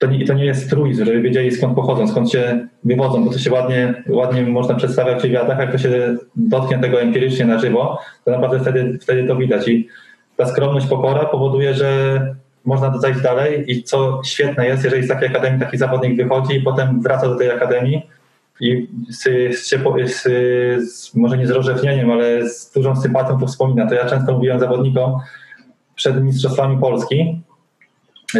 to 0.02 0.08
nie, 0.08 0.26
to 0.26 0.34
nie 0.34 0.46
jest 0.46 0.70
truizm, 0.70 1.06
żeby 1.06 1.22
wiedzieli 1.22 1.52
skąd 1.52 1.76
pochodzą, 1.76 2.08
skąd 2.08 2.32
się 2.32 2.68
wywodzą, 2.84 3.26
bo 3.26 3.32
to 3.32 3.40
się 3.40 3.52
ładnie, 3.52 4.04
ładnie 4.10 4.42
można 4.42 4.76
przedstawiać 4.76 5.20
w 5.20 5.22
wywiadach, 5.22 5.60
jak 5.60 5.72
to 5.72 5.78
się 5.78 6.18
dotknie 6.36 6.80
tego 6.80 7.02
empirycznie 7.02 7.46
na 7.46 7.60
żywo, 7.60 8.00
to 8.26 8.32
naprawdę 8.32 8.60
wtedy, 8.60 8.98
wtedy 9.02 9.28
to 9.28 9.36
widać. 9.36 9.68
I 9.68 9.88
ta 10.38 10.46
skromność, 10.46 10.88
pokora 10.88 11.26
powoduje, 11.26 11.74
że 11.74 12.20
można 12.66 13.00
zajść 13.00 13.22
dalej 13.22 13.72
i 13.72 13.84
co 13.84 14.22
świetne 14.26 14.68
jest, 14.68 14.84
jeżeli 14.84 15.04
z 15.04 15.08
takiej 15.08 15.30
akademii 15.30 15.60
taki 15.60 15.78
zawodnik 15.78 16.18
wychodzi 16.18 16.56
i 16.56 16.62
potem 16.62 17.02
wraca 17.02 17.28
do 17.28 17.36
tej 17.36 17.52
akademii 17.52 18.10
i 18.60 18.88
z, 19.10 19.24
z, 19.58 20.24
z, 20.84 21.16
może 21.16 21.38
nie 21.38 21.48
z 21.48 21.52
rozrzewnieniem, 21.52 22.12
ale 22.12 22.50
z 22.50 22.72
dużą 22.72 22.96
sympatią 22.96 23.40
to 23.40 23.48
wspomina. 23.48 23.88
To 23.88 23.96
ja 23.96 24.06
często 24.06 24.34
mówiłem 24.34 24.60
zawodnikom 24.60 25.20
przed 25.96 26.24
Mistrzostwami 26.24 26.78
Polski, 26.78 27.42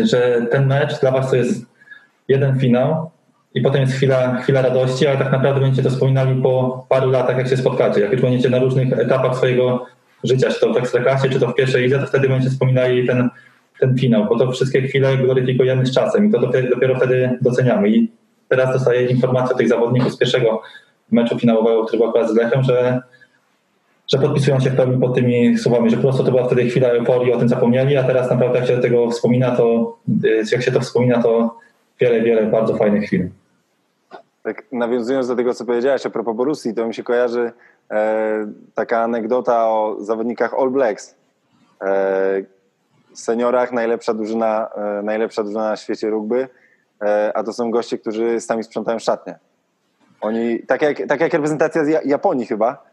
że 0.04 0.48
ten 0.52 0.68
mecz 0.68 1.00
dla 1.00 1.12
was 1.12 1.30
to 1.30 1.36
jest 1.36 1.66
jeden 2.28 2.60
finał 2.60 3.12
i 3.54 3.62
potem 3.62 3.82
jest 3.82 3.94
chwila, 3.94 4.36
chwila 4.36 4.62
radości, 4.62 5.08
ale 5.08 5.18
tak 5.18 5.32
naprawdę 5.32 5.62
będziecie 5.62 5.84
to 5.84 5.90
wspominali 5.90 6.42
po 6.42 6.86
paru 6.90 7.12
latach, 7.12 7.38
jak 7.38 7.48
się 7.48 7.58
spotkacie. 7.58 8.02
Jak 8.02 8.12
już 8.12 8.22
będziecie 8.22 8.50
na 8.50 8.60
różnych 8.60 8.94
etapach 8.94 9.38
swojego 9.38 9.86
życia, 10.24 10.50
czy 10.50 10.60
to 10.60 10.74
w 10.74 10.78
Ekstraklasie, 10.78 11.30
czy 11.30 11.40
to 11.40 11.48
w 11.48 11.56
pierwszej 11.56 11.84
lidze, 11.84 12.00
to 12.00 12.08
wtedy 12.08 12.30
będziecie 12.30 12.52
wspominali 12.52 13.08
ten, 13.08 13.30
ten 13.80 13.98
finał, 13.98 14.26
bo 14.26 14.40
to 14.40 14.52
wszystkie 14.52 14.82
chwile 14.82 15.18
gloryfikujemy 15.18 15.86
z 15.86 15.96
czasem 15.96 16.30
i 16.30 16.32
to 16.32 16.40
dopiero, 16.40 16.70
dopiero 16.70 16.96
wtedy 16.96 17.38
doceniamy. 17.42 17.90
I 17.90 18.12
teraz 18.50 18.74
dostaję 18.74 19.06
informację 19.06 19.52
od 19.52 19.58
tych 19.58 19.70
zawodników 19.70 20.14
z 20.14 20.18
pierwszego 20.18 20.62
meczu 21.12 21.40
finałowego, 21.40 21.86
który 21.86 21.98
był 21.98 22.10
akurat 22.10 22.30
z 22.30 22.36
Lechem, 22.36 22.64
że 22.64 23.02
że 24.14 24.20
podpisują 24.20 24.60
się 24.60 24.70
w 24.70 24.76
pełni 24.76 25.02
pod 25.02 25.16
tymi 25.16 25.58
słowami, 25.58 25.90
że 25.90 25.96
po 25.96 26.02
prostu 26.02 26.24
to 26.24 26.32
była 26.32 26.46
wtedy 26.46 26.66
chwila 26.66 26.88
euforii, 26.90 27.34
o 27.34 27.38
tym 27.38 27.50
zapomnieli, 27.50 27.98
a 27.98 28.04
teraz 28.04 28.30
naprawdę 28.30 28.60
jak 28.60 28.68
się 28.68 28.78
tego 28.78 29.10
wspomina, 29.10 29.56
to 29.56 29.98
y, 30.24 30.44
jak 30.52 30.62
się 30.62 30.72
to 30.72 30.80
wspomina, 30.80 31.22
to 31.22 31.58
wiele, 32.00 32.22
wiele 32.22 32.44
bardzo 32.44 32.76
fajnych 32.76 33.04
chwil. 33.04 33.30
Tak 34.44 34.64
nawiązując 34.72 35.28
do 35.28 35.36
tego, 35.36 35.54
co 35.54 35.66
powiedziałeś 35.66 36.06
a 36.06 36.10
propos 36.10 36.36
Borussii, 36.36 36.74
to 36.74 36.88
mi 36.88 36.94
się 36.94 37.04
kojarzy 37.04 37.52
e, 37.92 38.48
taka 38.76 39.02
anegdota 39.02 39.68
o 39.68 39.96
zawodnikach 40.00 40.54
All 40.54 40.70
Blacks. 40.70 41.16
E, 41.82 42.44
seniorach 43.14 43.72
najlepsza 43.72 44.14
drużyna, 44.14 44.70
e, 44.76 45.02
najlepsza 45.04 45.44
drużyna 45.44 45.70
na 45.70 45.78
świecie 45.78 46.10
rugby, 46.10 46.48
e, 47.02 47.32
a 47.38 47.44
to 47.44 47.54
są 47.54 47.72
goście, 47.72 47.98
którzy 47.98 48.42
sami 48.42 48.64
sprzątają 48.64 49.00
szatnię. 49.00 49.40
Oni, 50.22 50.60
tak 50.60 50.82
jak, 50.82 51.08
tak 51.08 51.22
jak 51.22 51.34
reprezentacja 51.34 51.86
z 51.86 52.06
Japonii 52.06 52.46
chyba, 52.46 52.91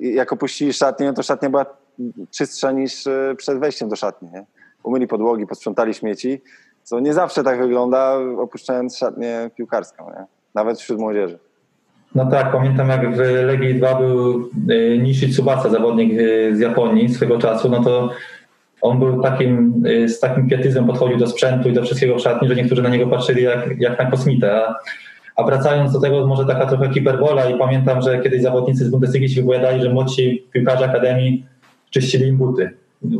jak 0.00 0.32
opuścili 0.32 0.72
szatnię, 0.72 1.12
to 1.12 1.22
szatnia 1.22 1.50
była 1.50 1.66
czystsza 2.30 2.72
niż 2.72 3.06
e, 3.06 3.34
przed 3.36 3.58
wejściem 3.58 3.88
do 3.88 3.96
szatni. 3.96 4.28
Nie? 4.32 4.44
Umyli 4.82 5.06
podłogi, 5.06 5.46
posprzątali 5.46 5.94
śmieci, 5.94 6.42
co 6.82 7.00
nie 7.00 7.14
zawsze 7.14 7.42
tak 7.42 7.58
wygląda, 7.58 8.18
opuszczając 8.38 8.96
szatnię 8.96 9.50
piłkarską, 9.56 10.10
nie? 10.10 10.24
nawet 10.54 10.80
wśród 10.80 10.98
młodzieży. 10.98 11.38
No 12.14 12.30
tak, 12.30 12.52
pamiętam 12.52 12.88
jak 12.88 13.16
w 13.16 13.18
Legii 13.44 13.74
2 13.74 13.94
był 13.94 14.50
e, 14.70 14.98
Nishi 14.98 15.28
Tsubasa, 15.28 15.70
zawodnik 15.70 16.12
z 16.52 16.60
Japonii 16.60 17.14
swego 17.14 17.38
czasu, 17.38 17.68
no 17.70 17.84
to 17.84 18.10
on 18.80 18.98
był 18.98 19.22
takim, 19.22 19.82
z 20.06 20.20
takim 20.20 20.48
pietyzmem 20.48 20.86
podchodził 20.86 21.16
do 21.18 21.26
sprzętu 21.26 21.68
i 21.68 21.72
do 21.72 21.82
wszystkiego 21.82 22.16
w 22.16 22.20
szatni, 22.20 22.48
że 22.48 22.56
niektórzy 22.56 22.82
na 22.82 22.88
niego 22.88 23.06
patrzyli 23.06 23.42
jak, 23.42 23.80
jak 23.80 23.98
na 23.98 24.10
kosmitę. 24.10 24.62
A 25.36 25.44
wracając 25.44 25.92
do 25.92 26.00
tego, 26.00 26.26
może 26.26 26.46
taka 26.46 26.66
trochę 26.66 26.92
hiperbola 26.92 27.50
i 27.50 27.58
pamiętam, 27.58 28.02
że 28.02 28.20
kiedyś 28.20 28.42
zawodnicy 28.42 28.84
z 28.84 28.90
Bundesligi 28.90 29.28
się 29.28 29.40
wypowiadali, 29.40 29.82
że 29.82 29.92
młodsi 29.92 30.46
piłkarze 30.52 30.84
Akademii 30.84 31.46
czyścili 31.90 32.28
im 32.28 32.36
buty. 32.36 32.70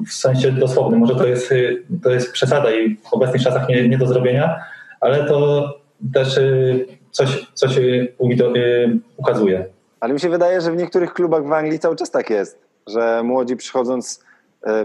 W 0.07 0.13
sensie 0.13 0.53
dosłownym. 0.53 1.01
Może 1.01 1.15
to 1.15 1.27
jest, 1.27 1.55
to 2.03 2.11
jest 2.11 2.33
przesada 2.33 2.71
i 2.71 2.97
w 2.97 3.13
obecnych 3.13 3.43
czasach 3.43 3.69
nie, 3.69 3.89
nie 3.89 3.99
do 3.99 4.07
zrobienia, 4.07 4.65
ale 5.01 5.25
to 5.25 5.69
też 6.15 6.37
y, 6.37 6.87
coś, 7.11 7.47
coś 7.55 7.79
y, 7.79 8.15
y, 8.57 8.99
ukazuje. 9.17 9.67
Ale 10.01 10.15
mi 10.15 10.21
się 10.21 10.29
wydaje, 10.29 10.61
że 10.61 10.73
w 10.73 10.77
niektórych 10.77 11.13
klubach 11.13 11.47
w 11.47 11.53
Anglii 11.53 11.79
cały 11.79 11.97
czas 11.97 12.11
tak 12.11 12.31
jest, 12.31 12.59
że 12.87 13.23
młodzi 13.25 13.57
przychodząc, 13.57 14.25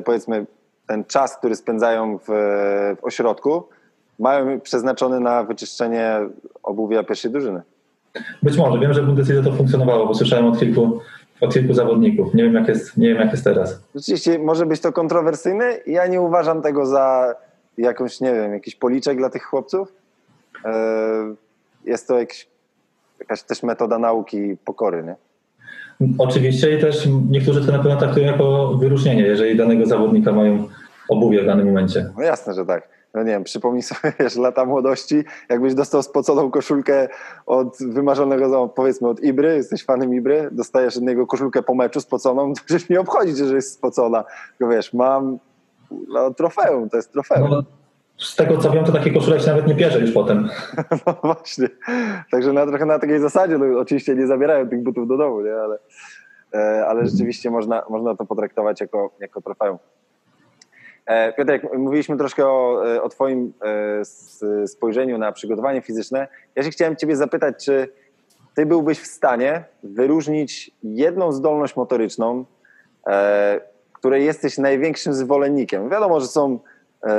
powiedzmy, 0.06 0.46
ten 0.88 1.06
czas, 1.06 1.38
który 1.38 1.56
spędzają 1.56 2.17
w, 2.17 2.26
w 3.02 3.04
ośrodku, 3.04 3.63
mają 4.22 4.60
przeznaczony 4.60 5.20
na 5.20 5.44
wyczyszczenie 5.44 6.20
obuwia 6.64 7.04
pierwszej 7.04 7.32
drużyny. 7.32 7.62
Być 8.44 8.58
może. 8.58 8.80
Wiem, 8.80 8.94
że 8.94 9.02
w 9.02 9.06
Bundesliga 9.06 9.44
to 9.44 9.52
funkcjonowało, 9.52 10.08
bo 10.08 10.14
słyszałem 10.14 10.46
od 10.46 10.60
kilku, 10.60 11.00
od 11.42 11.54
kilku 11.54 11.74
zawodników. 11.74 12.34
Nie 12.34 12.44
wiem, 12.44 12.54
jak 12.54 12.68
jest, 12.68 12.98
nie 12.98 13.08
wiem, 13.08 13.18
jak 13.18 13.32
jest 13.32 13.44
teraz. 13.44 13.80
Rzeczywiście 13.96 14.40
może 14.40 14.66
być 14.66 14.82
to 14.82 14.92
kontrowersyjne. 14.92 15.78
Ja 15.88 16.08
nie 16.08 16.22
uważam 16.22 16.62
tego 16.62 16.86
za 16.86 17.36
jakąś, 17.78 18.22
nie 18.22 18.34
wiem, 18.34 18.54
jakiś 18.54 18.76
policzek 18.76 19.18
dla 19.18 19.30
tych 19.30 19.44
chłopców. 19.44 19.94
E, 20.66 20.74
jest 21.86 22.08
to 22.08 22.20
jakiś, 22.20 22.48
jakaś 23.20 23.44
też 23.44 23.64
metoda 23.64 24.00
nauki 24.00 24.58
pokory, 24.66 25.04
nie? 25.04 25.16
Oczywiście 26.18 26.78
i 26.78 26.82
też 26.82 27.08
niektórzy 27.30 27.66
to 27.66 27.72
na 27.72 27.80
pewno 27.80 28.00
traktują 28.00 28.26
jako 28.26 28.68
wyróżnienie, 28.68 29.22
jeżeli 29.22 29.58
danego 29.58 29.86
zawodnika 29.86 30.32
mają 30.32 30.68
obuwie 31.10 31.44
w 31.44 31.46
danym 31.46 31.68
momencie. 31.68 32.10
No 32.18 32.24
jasne, 32.24 32.54
że 32.54 32.66
tak 32.66 33.01
no 33.13 33.24
nie 33.24 33.32
wiem, 33.32 33.43
przypomnij 33.43 33.82
sobie, 33.82 34.13
wiesz, 34.19 34.36
lata 34.36 34.65
młodości, 34.65 35.24
jakbyś 35.50 35.74
dostał 35.74 36.04
spoconą 36.04 36.52
koszulkę 36.52 37.10
od 37.45 37.78
wymarzonego, 37.80 38.69
powiedzmy 38.69 39.10
od 39.10 39.24
Ibry, 39.24 39.56
jesteś 39.56 39.86
fanem 39.86 40.13
Ibry, 40.13 40.50
dostajesz 40.52 40.97
od 40.97 41.04
niego 41.04 41.28
koszulkę 41.28 41.63
po 41.63 41.76
meczu 41.76 42.02
spoconą, 42.02 42.54
to 42.54 42.62
przecież 42.65 42.89
mi 42.89 42.97
obchodzi, 42.97 43.36
że 43.36 43.56
jest 43.56 43.74
spocona. 43.74 44.24
Tylko 44.58 44.74
wiesz, 44.74 44.93
mam 44.93 45.39
no, 46.08 46.34
trofeum, 46.34 46.89
to 46.89 46.97
jest 46.97 47.12
trofeum. 47.12 47.50
No, 47.50 47.63
z 48.17 48.36
tego 48.36 48.58
co 48.58 48.71
wiem, 48.71 48.86
to 48.86 48.91
takie 48.91 49.13
koszule 49.13 49.39
się 49.39 49.47
nawet 49.47 49.67
nie 49.67 49.76
bierze 49.76 50.00
już 50.00 50.12
potem. 50.12 50.50
no 51.06 51.15
właśnie. 51.24 51.67
Także 52.32 52.54
na, 52.54 52.65
trochę 52.65 52.86
na 52.86 53.00
takiej 53.00 53.19
zasadzie, 53.19 53.58
no, 53.58 53.80
oczywiście 53.80 54.15
nie 54.15 54.28
zabierają 54.28 54.69
tych 54.69 54.84
butów 54.84 55.08
do 55.08 55.17
domu, 55.17 55.41
nie? 55.41 55.56
Ale, 55.56 55.78
e, 56.54 56.86
ale 56.88 57.06
rzeczywiście 57.06 57.52
można, 57.52 57.84
można 57.89 58.15
to 58.15 58.26
potraktować 58.26 58.82
jako, 58.82 59.12
jako 59.19 59.41
trofeum. 59.41 59.78
E, 61.06 61.34
Piotrek, 61.34 61.78
mówiliśmy 61.78 62.18
troszkę 62.18 62.48
o, 62.48 62.84
e, 62.96 63.02
o 63.02 63.10
Twoim 63.10 63.54
e, 63.62 64.68
spojrzeniu 64.68 65.18
na 65.18 65.32
przygotowanie 65.32 65.82
fizyczne. 65.82 66.28
Ja 66.56 66.64
się 66.64 66.70
chciałem 66.70 66.96
Ciebie 66.96 67.16
zapytać, 67.16 67.66
czy 67.66 67.90
Ty 68.56 68.66
byłbyś 68.66 69.00
w 69.00 69.08
stanie 69.08 69.64
wyróżnić 69.84 70.72
jedną 70.84 71.32
zdolność 71.32 71.76
motoryczną, 71.76 72.46
której 73.94 74.26
jesteś 74.26 74.58
największym 74.58 75.14
zwolennikiem? 75.14 75.90
Wiadomo, 75.90 76.20
że 76.20 76.28
są, 76.28 76.60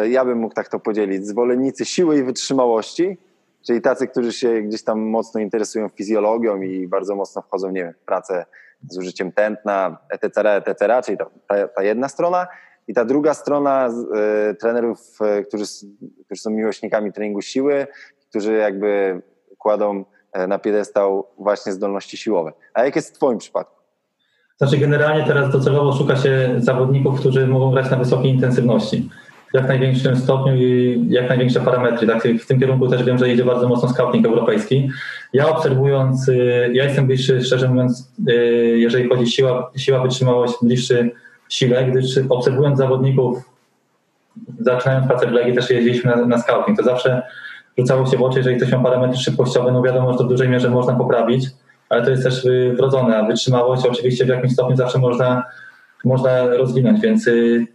ja 0.09 0.25
bym 0.25 0.38
mógł 0.38 0.55
tak 0.55 0.68
to 0.68 0.81
podzielić, 0.81 1.27
zwolennicy 1.27 1.85
siły 1.85 2.18
i 2.18 2.23
wytrzymałości, 2.23 3.18
czyli 3.66 3.81
tacy, 3.81 4.09
którzy 4.09 4.33
się 4.33 4.62
gdzieś 4.62 4.85
tam 4.85 5.01
mocno 5.01 5.40
interesują 5.40 5.88
fizjologią 5.88 6.61
i 6.61 6.88
bardzo 6.88 7.16
mocno 7.16 7.42
wchodzą, 7.42 7.71
nie 7.71 7.85
wiem, 7.85 7.92
w 7.92 8.05
pracę 8.05 8.45
z 8.88 8.99
użyciem 8.99 9.33
tętna, 9.33 9.99
etc., 10.11 10.51
etc., 10.51 11.01
czyli 11.05 11.18
ta, 11.18 11.68
ta 11.68 11.83
jedna 11.83 12.09
strona 12.09 12.47
i 12.88 12.95
ta 12.95 13.05
druga 13.05 13.35
strona 13.35 13.88
y, 14.51 14.55
trenerów, 14.55 15.18
y, 15.40 15.45
którzy, 15.45 15.64
którzy 16.27 16.40
są 16.40 16.51
miłośnikami 16.51 17.12
treningu 17.12 17.42
siły, 17.42 17.87
którzy 18.31 18.53
jakby 18.53 19.23
kładą 19.59 20.05
e, 20.33 20.47
na 20.47 20.59
piedestał 20.59 21.27
właśnie 21.38 21.73
zdolności 21.73 22.16
siłowe. 22.16 22.53
A 22.75 22.85
jak 22.85 22.97
jest 22.97 23.11
w 23.11 23.16
Twoim 23.16 23.38
przypadku? 23.38 23.83
Znaczy 24.57 24.79
generalnie 24.79 25.27
teraz 25.27 25.53
docelowo 25.53 25.92
szuka 25.92 26.16
się 26.16 26.55
zawodników, 26.59 27.21
którzy 27.21 27.47
mogą 27.47 27.71
grać 27.71 27.90
na 27.90 27.97
wysokiej 27.97 28.31
intensywności. 28.31 29.09
W 29.51 29.55
jak 29.55 29.68
największym 29.68 30.16
stopniu 30.16 30.57
i 30.57 31.05
jak 31.09 31.29
największe 31.29 31.61
parametry. 31.61 32.07
Tak, 32.07 32.23
w 32.40 32.47
tym 32.47 32.61
kierunku 32.61 32.88
też 32.88 33.05
wiem, 33.05 33.18
że 33.18 33.29
idzie 33.29 33.45
bardzo 33.45 33.68
mocno 33.68 33.88
scouting 33.88 34.27
europejski. 34.27 34.90
Ja 35.33 35.49
obserwując, 35.49 36.31
ja 36.73 36.85
jestem 36.85 37.07
bliższy, 37.07 37.42
szczerze 37.42 37.68
mówiąc, 37.68 38.12
jeżeli 38.75 39.09
chodzi 39.09 39.23
o 39.23 39.27
siła, 39.27 39.71
siła 39.77 40.03
wytrzymałość, 40.03 40.55
bliższy 40.62 41.11
sile, 41.53 41.85
gdyż 41.85 42.19
obserwując 42.29 42.79
zawodników, 42.79 43.38
zaczynając 44.61 45.07
pracę 45.07 45.27
w 45.27 45.33
Legii, 45.33 45.55
też 45.55 45.71
jeździliśmy 45.71 46.17
na, 46.17 46.27
na 46.27 46.38
scouting. 46.38 46.79
To 46.79 46.85
zawsze 46.85 47.23
rzucało 47.79 48.07
się 48.07 48.17
w 48.17 48.23
oczy, 48.23 48.38
jeżeli 48.38 48.57
ktoś 48.57 48.73
ma 48.73 48.79
parametry 48.79 49.19
szybkościowe, 49.19 49.73
no 49.73 49.83
wiadomo, 49.83 50.12
że 50.12 50.19
to 50.19 50.25
w 50.25 50.29
dużej 50.29 50.49
mierze 50.49 50.71
można 50.71 50.95
poprawić, 50.95 51.47
ale 51.88 52.05
to 52.05 52.11
jest 52.11 52.23
też 52.23 52.47
wrodzone, 52.77 53.19
a 53.19 53.27
wytrzymałość 53.27 53.87
oczywiście 53.87 54.25
w 54.25 54.29
jakimś 54.29 54.53
stopniu 54.53 54.77
zawsze 54.77 54.99
można, 54.99 55.43
można 56.05 56.47
rozwinąć, 56.47 57.01
więc 57.01 57.27
y, 57.27 57.67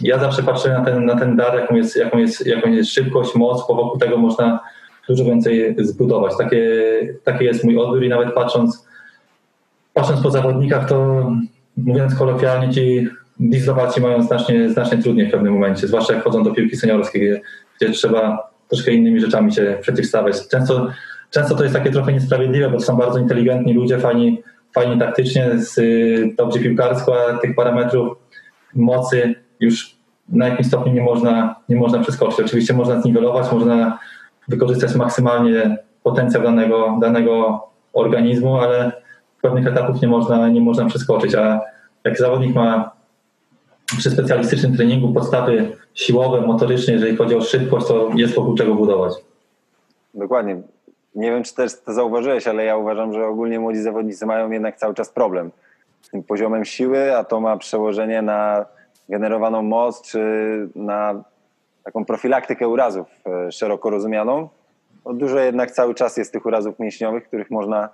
ja 0.00 0.18
zawsze 0.18 0.42
patrzę 0.42 0.68
na 0.68 0.84
ten, 0.84 1.04
na 1.04 1.16
ten 1.16 1.36
dar, 1.36 1.60
jaką 1.60 1.74
jest, 1.74 1.96
jaką, 1.96 2.18
jest, 2.18 2.46
jaką 2.46 2.70
jest 2.70 2.90
szybkość, 2.90 3.34
moc, 3.34 3.68
bo 3.68 3.74
wokół 3.74 4.00
tego 4.00 4.16
można, 4.16 4.60
dużo 5.08 5.24
więcej 5.24 5.76
zbudować. 5.78 6.32
Takie, 6.38 6.82
taki 7.24 7.44
jest 7.44 7.64
mój 7.64 7.78
odbiór 7.78 8.04
i 8.04 8.08
nawet 8.08 8.34
patrząc, 8.34 8.88
patrząc 9.94 10.22
po 10.22 10.30
zawodnikach, 10.30 10.88
to 10.88 11.30
mówiąc 11.84 12.14
kolokwialnie, 12.14 12.74
ci 12.74 13.08
dieslowaci 13.40 14.00
mają 14.00 14.22
znacznie, 14.22 14.70
znacznie 14.70 14.98
trudniej 14.98 15.28
w 15.28 15.30
pewnym 15.30 15.52
momencie, 15.52 15.86
zwłaszcza 15.86 16.12
jak 16.12 16.22
wchodzą 16.22 16.42
do 16.42 16.50
piłki 16.50 16.76
seniorskiej, 16.76 17.22
gdzie, 17.22 17.40
gdzie 17.76 17.90
trzeba 17.92 18.50
troszkę 18.68 18.92
innymi 18.92 19.20
rzeczami 19.20 19.52
się 19.52 19.78
przeciwstawiać. 19.80 20.48
Często, 20.48 20.88
często 21.30 21.54
to 21.54 21.62
jest 21.62 21.74
takie 21.74 21.90
trochę 21.90 22.12
niesprawiedliwe, 22.12 22.70
bo 22.70 22.80
są 22.80 22.96
bardzo 22.96 23.18
inteligentni 23.18 23.74
ludzie, 23.74 23.98
fajni, 23.98 24.42
fajni 24.74 24.98
taktycznie, 24.98 25.50
z, 25.54 25.76
dobrze 26.36 26.58
piłkarsko, 26.58 27.14
a 27.28 27.38
tych 27.38 27.54
parametrów 27.54 28.18
mocy 28.74 29.34
już 29.60 29.98
na 30.28 30.48
jakimś 30.48 30.66
stopniu 30.66 30.92
nie 30.92 31.02
można, 31.02 31.56
nie 31.68 31.76
można 31.76 31.98
przeskoczyć. 31.98 32.40
Oczywiście 32.40 32.74
można 32.74 33.00
zniwelować, 33.00 33.52
można 33.52 33.98
wykorzystać 34.48 34.94
maksymalnie 34.94 35.78
potencjał 36.02 36.42
danego, 36.42 36.98
danego 37.00 37.62
organizmu, 37.92 38.56
ale 38.56 38.92
pewnych 39.42 39.66
etapów 39.66 40.02
nie 40.02 40.08
można, 40.08 40.48
nie 40.48 40.60
można 40.60 40.86
przeskoczyć. 40.86 41.34
A 41.34 41.60
jak 42.04 42.18
zawodnik 42.18 42.54
ma 42.54 42.90
przy 43.98 44.10
specjalistycznym 44.10 44.76
treningu 44.76 45.12
podstawy 45.12 45.76
siłowe, 45.94 46.40
motoryczne, 46.40 46.94
jeżeli 46.94 47.16
chodzi 47.16 47.34
o 47.34 47.40
szybkość, 47.40 47.86
to 47.86 48.10
jest 48.14 48.34
wokół 48.34 48.54
czego 48.54 48.74
budować. 48.74 49.12
Dokładnie. 50.14 50.62
Nie 51.14 51.30
wiem, 51.30 51.42
czy 51.42 51.54
też 51.54 51.80
to 51.80 51.92
zauważyłeś, 51.92 52.46
ale 52.46 52.64
ja 52.64 52.76
uważam, 52.76 53.12
że 53.12 53.26
ogólnie 53.26 53.60
młodzi 53.60 53.80
zawodnicy 53.80 54.26
mają 54.26 54.50
jednak 54.50 54.76
cały 54.76 54.94
czas 54.94 55.10
problem 55.10 55.50
z 56.02 56.10
tym 56.10 56.22
poziomem 56.22 56.64
siły, 56.64 57.16
a 57.16 57.24
to 57.24 57.40
ma 57.40 57.56
przełożenie 57.56 58.22
na 58.22 58.66
generowaną 59.08 59.62
moc, 59.62 60.02
czy 60.02 60.20
na 60.74 61.24
taką 61.84 62.04
profilaktykę 62.04 62.68
urazów 62.68 63.06
e, 63.26 63.52
szeroko 63.52 63.90
rozumianą. 63.90 64.48
No 65.06 65.14
dużo 65.14 65.38
jednak 65.38 65.70
cały 65.70 65.94
czas 65.94 66.16
jest 66.16 66.32
tych 66.32 66.46
urazów 66.46 66.78
mięśniowych, 66.78 67.24
których 67.28 67.50
można, 67.50 67.88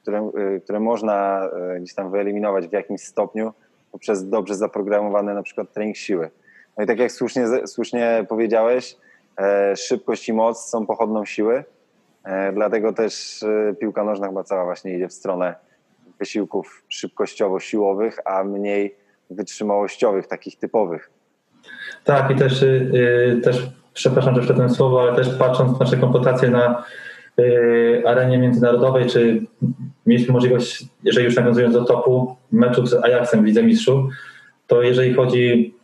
które, 0.00 0.30
e, 0.56 0.60
które 0.60 0.80
można 0.80 1.48
e, 1.74 1.80
gdzieś 1.80 1.94
tam 1.94 2.10
wyeliminować 2.10 2.68
w 2.68 2.72
jakimś 2.72 3.00
stopniu 3.00 3.52
poprzez 3.92 4.28
dobrze 4.28 4.54
zaprogramowany 4.54 5.34
na 5.34 5.42
przykład 5.42 5.72
trening 5.72 5.96
siły. 5.96 6.30
No 6.76 6.84
i 6.84 6.86
tak 6.86 6.98
jak 6.98 7.12
słusznie, 7.12 7.46
słusznie 7.66 8.26
powiedziałeś, 8.28 8.96
szybkość 9.76 10.28
i 10.28 10.32
moc 10.32 10.68
są 10.68 10.86
pochodną 10.86 11.24
siły, 11.24 11.64
dlatego 12.52 12.92
też 12.92 13.44
piłka 13.80 14.04
nożna 14.04 14.26
chyba 14.26 14.44
cała 14.44 14.64
właśnie 14.64 14.94
idzie 14.94 15.08
w 15.08 15.12
stronę 15.12 15.54
wysiłków 16.18 16.82
szybkościowo-siłowych, 16.88 18.18
a 18.24 18.44
mniej 18.44 18.96
wytrzymałościowych, 19.30 20.26
takich 20.26 20.58
typowych. 20.58 21.10
Tak, 22.04 22.30
i 22.30 22.36
też, 22.36 22.62
yy, 22.62 23.40
też 23.44 23.66
przepraszam, 23.94 24.34
że 24.34 24.42
wszedłem 24.42 24.70
słowo, 24.70 25.02
ale 25.02 25.16
też 25.16 25.38
patrząc 25.38 25.72
na 25.72 25.78
nasze 25.78 25.96
komputacje 25.96 26.50
na 26.50 26.84
arenie 28.06 28.38
międzynarodowej, 28.38 29.06
czy 29.06 29.42
mieliśmy 30.06 30.32
możliwość, 30.32 30.84
jeżeli 31.04 31.24
już 31.26 31.36
nawiązując 31.36 31.74
do 31.74 31.84
topu, 31.84 32.36
meczu 32.52 32.86
z 32.86 32.94
Ajaxem 32.94 33.42
w 33.42 33.44
Lidze 33.44 33.62
Mistrzów, 33.62 34.12
to 34.66 34.82
jeżeli 34.82 35.14
chodzi, 35.14 35.74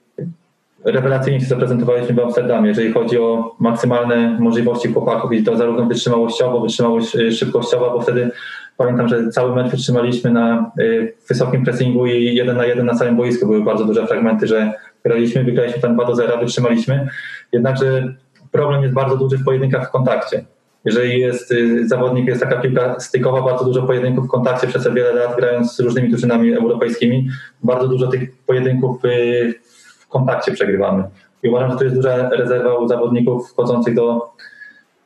rewelacyjnie 0.85 1.41
się 1.41 1.47
zaprezentowaliśmy 1.47 2.15
w 2.15 2.19
Amsterdamie, 2.19 2.69
jeżeli 2.69 2.93
chodzi 2.93 3.19
o 3.19 3.57
maksymalne 3.61 4.39
możliwości 4.41 4.93
chłopaków 4.93 5.33
i 5.33 5.43
to 5.43 5.57
zarówno 5.57 5.87
wytrzymałościowo, 5.87 6.61
wytrzymałość 6.61 7.17
y, 7.17 7.33
szybkościowa, 7.33 7.91
bo 7.91 8.01
wtedy 8.01 8.31
Pamiętam, 8.77 9.09
że 9.09 9.29
cały 9.29 9.55
mecz 9.55 9.71
wytrzymaliśmy 9.71 10.31
na 10.31 10.73
y, 10.81 11.15
wysokim 11.29 11.65
pressingu 11.65 12.07
i 12.07 12.35
jeden 12.35 12.57
na 12.57 12.67
jeden 12.67 12.87
na 12.87 12.95
całym 12.95 13.17
boisku. 13.17 13.47
Były 13.47 13.65
bardzo 13.65 13.85
duże 13.85 14.07
fragmenty, 14.07 14.47
że 14.47 14.73
graliśmy, 15.05 15.45
wygraliśmy 15.45 15.83
tam 15.83 15.95
2 15.95 16.05
do 16.05 16.15
0, 16.15 16.39
wytrzymaliśmy. 16.39 17.09
Jednakże 17.53 18.15
problem 18.53 18.83
jest 18.83 18.95
bardzo 18.95 19.17
duży 19.17 19.39
w 19.39 19.45
pojedynkach 19.45 19.89
w 19.89 19.91
kontakcie. 19.91 20.45
Jeżeli 20.85 21.21
jest 21.21 21.53
y, 21.53 21.89
zawodnik, 21.89 22.27
jest 22.27 22.43
taka 22.43 22.61
piłka 22.61 23.01
stykowa, 23.01 23.43
bardzo 23.43 23.65
dużo 23.65 23.83
pojedynków 23.83 24.27
w 24.27 24.29
kontakcie 24.29 24.67
przez 24.67 24.89
wiele 24.89 25.13
lat, 25.13 25.37
grając 25.37 25.77
z 25.77 25.81
różnymi 25.81 26.09
drużynami 26.09 26.53
europejskimi, 26.53 27.29
bardzo 27.63 27.89
dużo 27.89 28.07
tych 28.07 28.37
pojedynków 28.47 29.05
y, 29.05 29.55
w 29.99 30.09
kontakcie 30.09 30.53
przegrywamy. 30.53 31.05
I 31.43 31.49
uważam, 31.49 31.71
że 31.71 31.77
to 31.77 31.85
jest 31.85 31.97
duża 31.97 32.29
rezerwa 32.31 32.75
u 32.75 32.89
zawodników 32.89 33.51
wchodzących 33.51 33.95
do, 33.95 34.31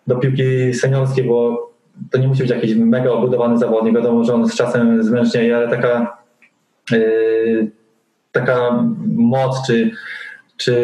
do 0.06 0.16
piłki 0.16 0.74
seniorskiej, 0.74 1.24
bo 1.24 1.70
to 2.10 2.18
nie 2.18 2.28
musi 2.28 2.42
być 2.42 2.50
jakiś 2.50 2.74
mega 2.74 3.10
obudowany 3.10 3.58
zawodnik, 3.58 3.94
wiadomo, 3.94 4.24
że 4.24 4.34
on 4.34 4.48
z 4.48 4.54
czasem 4.54 5.04
zmęcznieje, 5.04 5.56
ale 5.56 5.68
taka, 5.68 6.18
yy, 6.90 7.70
taka 8.32 8.84
moc 9.16 9.66
czy, 9.66 9.90
czy 10.56 10.74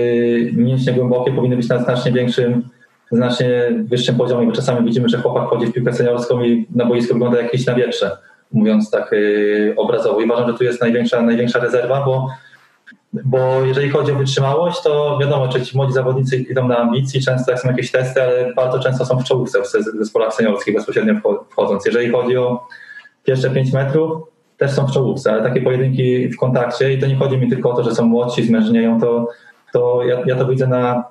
mięśnie 0.53 0.93
głębokie 0.93 1.33
powinny 1.33 1.57
być 1.57 1.69
na 1.69 1.79
znacznie 1.79 2.13
większym, 2.13 2.69
znacznie 3.13 3.49
wyższym 3.85 4.17
poziomie, 4.17 4.47
bo 4.47 4.53
czasami 4.53 4.87
widzimy, 4.87 5.09
że 5.09 5.19
chłopak 5.19 5.49
chodzi 5.49 5.67
w 5.67 5.73
piłkę 5.73 5.93
seniorską 5.93 6.43
i 6.43 6.67
na 6.75 6.85
boisku 6.85 7.15
wygląda 7.15 7.43
jakieś 7.43 7.67
na 7.67 7.75
wietrze, 7.75 8.17
mówiąc 8.53 8.91
tak 8.91 9.13
yy, 9.13 9.75
obrazowo. 9.77 10.21
I 10.21 10.25
uważam, 10.25 10.51
że 10.51 10.59
tu 10.59 10.65
jest 10.65 10.81
największa, 10.81 11.23
największa 11.23 11.59
rezerwa, 11.59 12.05
bo 12.05 12.29
bo 13.13 13.63
jeżeli 13.65 13.91
chodzi 13.91 14.13
o 14.13 14.15
wytrzymałość, 14.15 14.83
to 14.83 15.19
wiadomo, 15.21 15.53
że 15.53 15.63
ci 15.63 15.77
młodzi 15.77 15.93
zawodnicy 15.93 16.37
idą 16.37 16.69
na 16.69 16.79
ambicji, 16.79 17.23
często 17.23 17.51
jak 17.51 17.61
są 17.61 17.69
jakieś 17.69 17.91
testy, 17.91 18.23
ale 18.23 18.55
bardzo 18.55 18.79
często 18.79 19.05
są 19.05 19.19
w 19.19 19.25
czołówce 19.25 19.63
w 19.63 19.67
zespołach 19.99 20.35
seniorskich 20.35 20.75
bezpośrednio 20.75 21.15
wchodząc. 21.51 21.87
Jeżeli 21.87 22.11
chodzi 22.11 22.37
o 22.37 22.67
pierwsze 23.25 23.51
5 23.51 23.73
metrów, 23.73 24.23
też 24.57 24.71
są 24.71 24.87
w 24.87 24.93
czołówce, 24.93 25.33
ale 25.33 25.43
takie 25.43 25.63
pojedynki 25.63 26.29
w 26.29 26.37
kontakcie 26.37 26.93
i 26.93 26.99
to 26.99 27.07
nie 27.07 27.17
chodzi 27.17 27.39
mi 27.39 27.51
tylko 27.51 27.71
o 27.71 27.77
to, 27.77 27.85
że 27.85 27.95
są 27.95 28.05
młodsi, 28.07 28.45
zmężnieją, 28.45 29.01
to, 29.01 29.29
to 29.73 30.03
ja, 30.05 30.23
ja 30.27 30.37
to 30.37 30.47
widzę 30.47 30.67
na, 30.67 31.05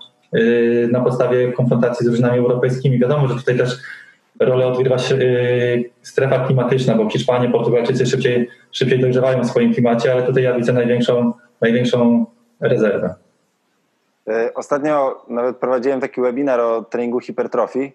na 0.92 1.02
podstawie 1.02 1.54
konfrontacji 1.54 2.06
z 2.06 2.10
drużynami 2.10 2.40
europejskimi. 2.40 3.00
Wiadomo, 3.00 3.28
że 3.28 3.36
tutaj 3.36 3.58
też 3.58 3.78
rolę 4.40 4.68
odgrywa 4.68 4.96
yy, 4.96 5.90
strefa 6.02 6.46
klimatyczna, 6.46 6.96
bo 6.96 7.10
Hiszpanie, 7.10 7.50
Portugalczycy 7.50 8.06
szybciej, 8.06 8.50
szybciej 8.72 9.00
dojrzewają 9.00 9.44
w 9.44 9.48
swoim 9.48 9.74
klimacie, 9.74 10.12
ale 10.12 10.24
tutaj 10.24 10.44
ja 10.44 10.58
widzę 10.58 10.74
największą 10.74 11.34
największą 11.62 12.26
rezerwę. 12.60 13.16
E, 14.28 14.54
ostatnio 14.54 15.26
nawet 15.28 15.58
prowadziłem 15.58 16.02
taki 16.02 16.22
webinar 16.22 16.60
o 16.60 16.82
treningu 16.82 17.20
hipertrofii. 17.20 17.94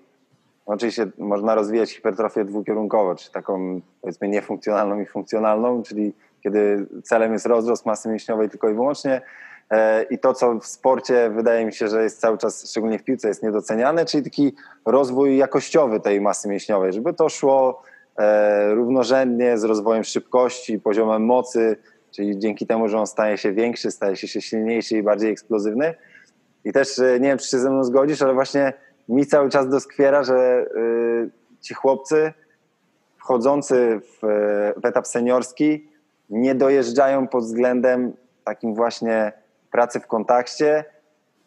Oczywiście 0.66 1.06
można 1.18 1.54
rozwijać 1.54 1.90
hipertrofię 1.90 2.44
dwukierunkowo, 2.44 3.14
czy 3.14 3.32
taką 3.32 3.80
powiedzmy 4.00 4.28
niefunkcjonalną 4.28 5.00
i 5.00 5.06
funkcjonalną, 5.06 5.82
czyli 5.82 6.12
kiedy 6.42 6.86
celem 7.02 7.32
jest 7.32 7.46
rozrost 7.46 7.86
masy 7.86 8.08
mięśniowej 8.08 8.48
tylko 8.50 8.68
i 8.68 8.74
wyłącznie. 8.74 9.20
E, 9.70 10.02
I 10.02 10.18
to, 10.18 10.34
co 10.34 10.58
w 10.58 10.66
sporcie 10.66 11.30
wydaje 11.30 11.66
mi 11.66 11.72
się, 11.72 11.88
że 11.88 12.02
jest 12.02 12.20
cały 12.20 12.38
czas, 12.38 12.70
szczególnie 12.70 12.98
w 12.98 13.04
piłce, 13.04 13.28
jest 13.28 13.42
niedoceniane, 13.42 14.04
czyli 14.04 14.22
taki 14.22 14.54
rozwój 14.86 15.36
jakościowy 15.36 16.00
tej 16.00 16.20
masy 16.20 16.48
mięśniowej, 16.48 16.92
żeby 16.92 17.14
to 17.14 17.28
szło 17.28 17.82
e, 18.18 18.74
równorzędnie 18.74 19.58
z 19.58 19.64
rozwojem 19.64 20.04
szybkości, 20.04 20.78
poziomem 20.78 21.24
mocy, 21.24 21.76
czyli 22.10 22.38
dzięki 22.38 22.66
temu, 22.66 22.88
że 22.88 22.98
on 22.98 23.06
staje 23.06 23.38
się 23.38 23.52
większy, 23.52 23.90
staje 23.90 24.16
się 24.16 24.40
silniejszy 24.40 24.96
i 24.96 25.02
bardziej 25.02 25.30
eksplozywny. 25.30 25.94
I 26.64 26.72
też 26.72 26.98
e, 26.98 27.20
nie 27.20 27.28
wiem, 27.28 27.38
czy 27.38 27.48
się 27.48 27.58
ze 27.58 27.70
mną 27.70 27.84
zgodzisz, 27.84 28.22
ale 28.22 28.34
właśnie 28.34 28.72
mi 29.08 29.26
cały 29.26 29.50
czas 29.50 29.68
doskwiera, 29.68 30.22
że 30.24 30.66
ci 31.60 31.74
chłopcy 31.74 32.32
wchodzący 33.18 34.00
w, 34.00 34.18
w 34.82 34.84
etap 34.84 35.06
seniorski 35.06 35.88
nie 36.30 36.54
dojeżdżają 36.54 37.28
pod 37.28 37.44
względem 37.44 38.12
takim 38.44 38.74
właśnie 38.74 39.32
pracy 39.76 40.00
w 40.00 40.06
kontakcie. 40.06 40.84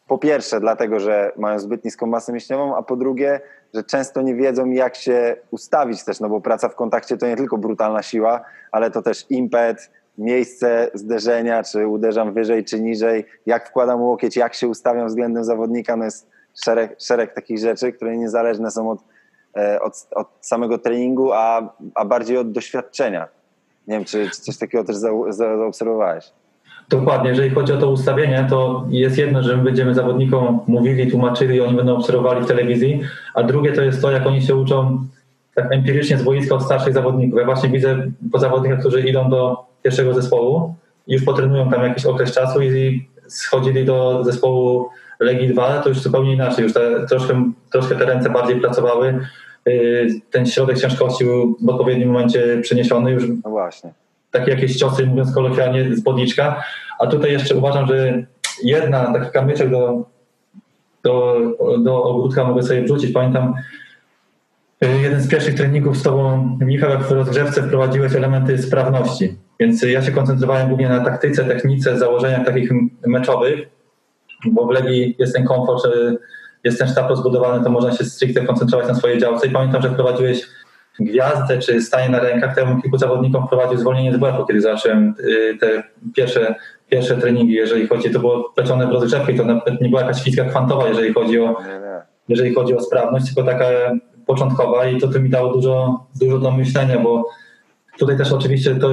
Po 0.07 0.17
pierwsze, 0.17 0.59
dlatego, 0.59 0.99
że 0.99 1.31
mają 1.37 1.59
zbyt 1.59 1.85
niską 1.85 2.07
masę 2.07 2.31
mięśniową, 2.31 2.75
a 2.75 2.83
po 2.83 2.95
drugie, 2.95 3.41
że 3.73 3.83
często 3.83 4.21
nie 4.21 4.35
wiedzą, 4.35 4.69
jak 4.69 4.95
się 4.95 5.35
ustawić 5.51 6.03
też, 6.03 6.19
no 6.19 6.29
bo 6.29 6.41
praca 6.41 6.69
w 6.69 6.75
kontakcie 6.75 7.17
to 7.17 7.27
nie 7.27 7.35
tylko 7.35 7.57
brutalna 7.57 8.03
siła, 8.03 8.41
ale 8.71 8.91
to 8.91 9.01
też 9.01 9.25
impet, 9.29 9.91
miejsce 10.17 10.91
zderzenia, 10.93 11.63
czy 11.63 11.87
uderzam 11.87 12.33
wyżej, 12.33 12.65
czy 12.65 12.81
niżej, 12.81 13.25
jak 13.45 13.69
wkładam 13.69 14.01
łokieć, 14.01 14.35
jak 14.37 14.53
się 14.53 14.67
ustawiam 14.67 15.07
względem 15.07 15.43
zawodnika, 15.43 15.95
no 15.95 16.05
jest 16.05 16.29
szereg, 16.63 16.95
szereg 16.99 17.33
takich 17.33 17.59
rzeczy, 17.59 17.93
które 17.93 18.17
niezależne 18.17 18.71
są 18.71 18.89
od, 18.89 18.99
e, 19.57 19.81
od, 19.81 20.07
od 20.15 20.27
samego 20.41 20.77
treningu, 20.77 21.31
a, 21.33 21.73
a 21.95 22.05
bardziej 22.05 22.37
od 22.37 22.51
doświadczenia. 22.51 23.27
Nie 23.87 23.95
wiem, 23.95 24.05
czy, 24.05 24.29
czy 24.29 24.41
coś 24.41 24.57
takiego 24.57 24.83
też 24.83 24.95
za, 24.95 25.09
za, 25.29 25.57
zaobserwowałeś. 25.57 26.38
Dokładnie, 26.89 27.30
jeżeli 27.30 27.49
chodzi 27.49 27.73
o 27.73 27.78
to 27.78 27.91
ustawienie, 27.91 28.47
to 28.49 28.86
jest 28.89 29.17
jedno, 29.17 29.43
że 29.43 29.58
my 29.58 29.63
będziemy 29.63 29.93
zawodnikom 29.93 30.60
mówili, 30.67 31.12
tłumaczyli 31.12 31.62
oni 31.62 31.78
będą 31.78 31.95
obserwowali 31.95 32.45
w 32.45 32.47
telewizji, 32.47 33.02
a 33.34 33.43
drugie 33.43 33.73
to 33.73 33.82
jest 33.82 34.02
to, 34.02 34.12
jak 34.12 34.28
oni 34.28 34.41
się 34.41 34.56
uczą 34.56 35.06
tak 35.56 35.71
empirycznie 35.71 36.17
z 36.17 36.23
boiska 36.23 36.56
od 36.56 36.63
starszych 36.63 36.93
zawodników. 36.93 37.39
Ja 37.39 37.45
właśnie 37.45 37.69
widzę 37.69 38.12
po 38.32 38.39
zawodnikach, 38.39 38.80
którzy 38.80 39.02
idą 39.02 39.30
do 39.30 39.65
pierwszego 39.84 40.13
zespołu, 40.13 40.75
już 41.08 41.23
potrenują 41.23 41.69
tam 41.69 41.84
jakiś 41.84 42.06
okres 42.06 42.34
czasu 42.34 42.62
i 42.62 43.08
schodzili 43.28 43.86
do 43.86 44.23
zespołu 44.23 44.89
Legii 45.19 45.47
2, 45.47 45.80
to 45.80 45.89
już 45.89 45.99
zupełnie 45.99 46.34
inaczej, 46.34 46.63
już 46.63 46.73
te, 46.73 47.06
troszkę, 47.10 47.52
troszkę 47.71 47.95
te 47.95 48.06
ręce 48.06 48.30
bardziej 48.30 48.62
pracowały, 48.62 49.19
y, 49.67 50.08
ten 50.32 50.45
środek 50.45 50.80
ciężkości 50.80 51.25
był 51.25 51.58
w 51.62 51.69
odpowiednim 51.69 52.10
momencie 52.10 52.60
przeniesiony 52.62 53.12
już. 53.12 53.23
No 53.43 53.49
właśnie. 53.49 53.93
Takie 54.31 54.51
jakieś 54.51 54.77
ciosy, 54.77 55.05
mówiąc 55.05 55.33
kolokwialnie, 55.33 55.95
z 55.95 56.03
podniczka. 56.03 56.63
A 56.99 57.07
tutaj 57.07 57.31
jeszcze 57.31 57.55
uważam, 57.55 57.87
że 57.87 58.23
jedna, 58.63 59.13
taki 59.13 59.31
kamyczek 59.31 59.69
do, 59.69 60.05
do, 61.03 61.35
do 61.83 62.03
ogródka 62.03 62.43
mogę 62.43 62.63
sobie 62.63 62.83
wrzucić. 62.83 63.11
Pamiętam, 63.11 63.53
jeden 64.81 65.21
z 65.21 65.27
pierwszych 65.27 65.55
treningów 65.55 65.97
z 65.97 66.03
Tobą, 66.03 66.57
Michał, 66.61 66.89
jak 66.89 67.03
w 67.03 67.11
rozgrzewce 67.11 67.63
wprowadziłeś 67.63 68.15
elementy 68.15 68.57
sprawności. 68.57 69.37
Więc 69.59 69.83
ja 69.83 70.01
się 70.01 70.11
koncentrowałem 70.11 70.67
głównie 70.67 70.89
na 70.89 71.05
taktyce, 71.05 71.45
technice, 71.45 71.97
założeniach 71.97 72.45
takich 72.45 72.71
meczowych, 73.07 73.69
bo 74.51 74.65
w 74.65 74.71
Legii 74.71 75.15
jest 75.19 75.35
ten 75.35 75.45
komfort, 75.45 75.83
że 75.83 76.15
jest 76.63 76.79
ten 76.79 76.87
sztab 76.87 77.09
rozbudowany, 77.09 77.63
to 77.63 77.69
można 77.69 77.91
się 77.91 78.03
stricte 78.03 78.45
koncentrować 78.45 78.87
na 78.87 78.95
swojej 78.95 79.19
działce. 79.19 79.47
I 79.47 79.51
pamiętam, 79.51 79.81
że 79.81 79.89
wprowadziłeś 79.89 80.41
gwiazdę 80.99 81.59
czy 81.59 81.81
stanie 81.81 82.09
na 82.09 82.19
rękach, 82.19 82.55
to 82.55 82.62
ja 82.62 82.67
bym 82.67 82.81
kilku 82.81 82.97
zawodnikom 82.97 83.45
wprowadził 83.47 83.77
zwolnienie 83.77 84.13
z 84.13 84.17
błędu, 84.17 84.45
kiedy 84.45 84.62
zacząłem 84.62 85.15
y, 85.19 85.57
te 85.59 85.83
pierwsze, 86.15 86.55
pierwsze 86.89 87.17
treningi, 87.17 87.53
jeżeli 87.53 87.88
chodzi, 87.88 88.09
to 88.09 88.19
było 88.19 88.49
plecione 88.55 88.88
w 88.88 88.91
rozgrzewkę 88.91 89.31
i 89.31 89.38
to 89.38 89.45
nawet 89.45 89.81
nie 89.81 89.89
była 89.89 90.01
jakaś 90.01 90.23
fizika 90.23 90.45
kwantowa, 90.45 90.88
jeżeli 90.88 91.13
chodzi 91.13 91.39
o, 91.39 91.55
jeżeli 92.27 92.53
chodzi 92.53 92.75
o 92.75 92.81
sprawność, 92.81 93.25
tylko 93.25 93.51
taka 93.51 93.65
początkowa 94.25 94.85
i 94.88 94.99
to, 94.99 95.07
to 95.07 95.19
mi 95.19 95.29
dało 95.29 95.53
dużo, 95.53 96.05
dużo 96.21 96.39
do 96.39 96.51
myślenia, 96.51 96.99
bo 96.99 97.29
tutaj 97.99 98.17
też 98.17 98.31
oczywiście 98.31 98.75
to 98.75 98.89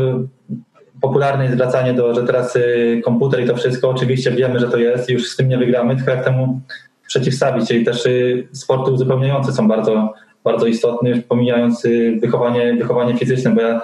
popularne 1.00 1.44
jest 1.44 1.56
wracanie 1.56 1.94
do, 1.94 2.14
że 2.14 2.22
teraz 2.22 2.56
y, 2.56 3.00
komputer 3.04 3.44
i 3.44 3.46
to 3.46 3.56
wszystko, 3.56 3.90
oczywiście 3.90 4.30
wiemy, 4.30 4.58
że 4.58 4.68
to 4.68 4.76
jest, 4.76 5.10
już 5.10 5.28
z 5.28 5.36
tym 5.36 5.48
nie 5.48 5.58
wygramy, 5.58 5.96
tylko 5.96 6.10
jak 6.10 6.24
temu 6.24 6.60
przeciwstawić, 7.06 7.68
czyli 7.68 7.84
też 7.84 8.06
y, 8.06 8.48
sporty 8.52 8.90
uzupełniające 8.90 9.52
są 9.52 9.68
bardzo, 9.68 10.14
bardzo 10.46 10.66
istotne, 10.66 11.10
już 11.10 11.20
pomijając 11.20 11.86
wychowanie, 12.20 12.74
wychowanie 12.74 13.16
fizyczne, 13.16 13.50
bo 13.50 13.60
ja 13.60 13.80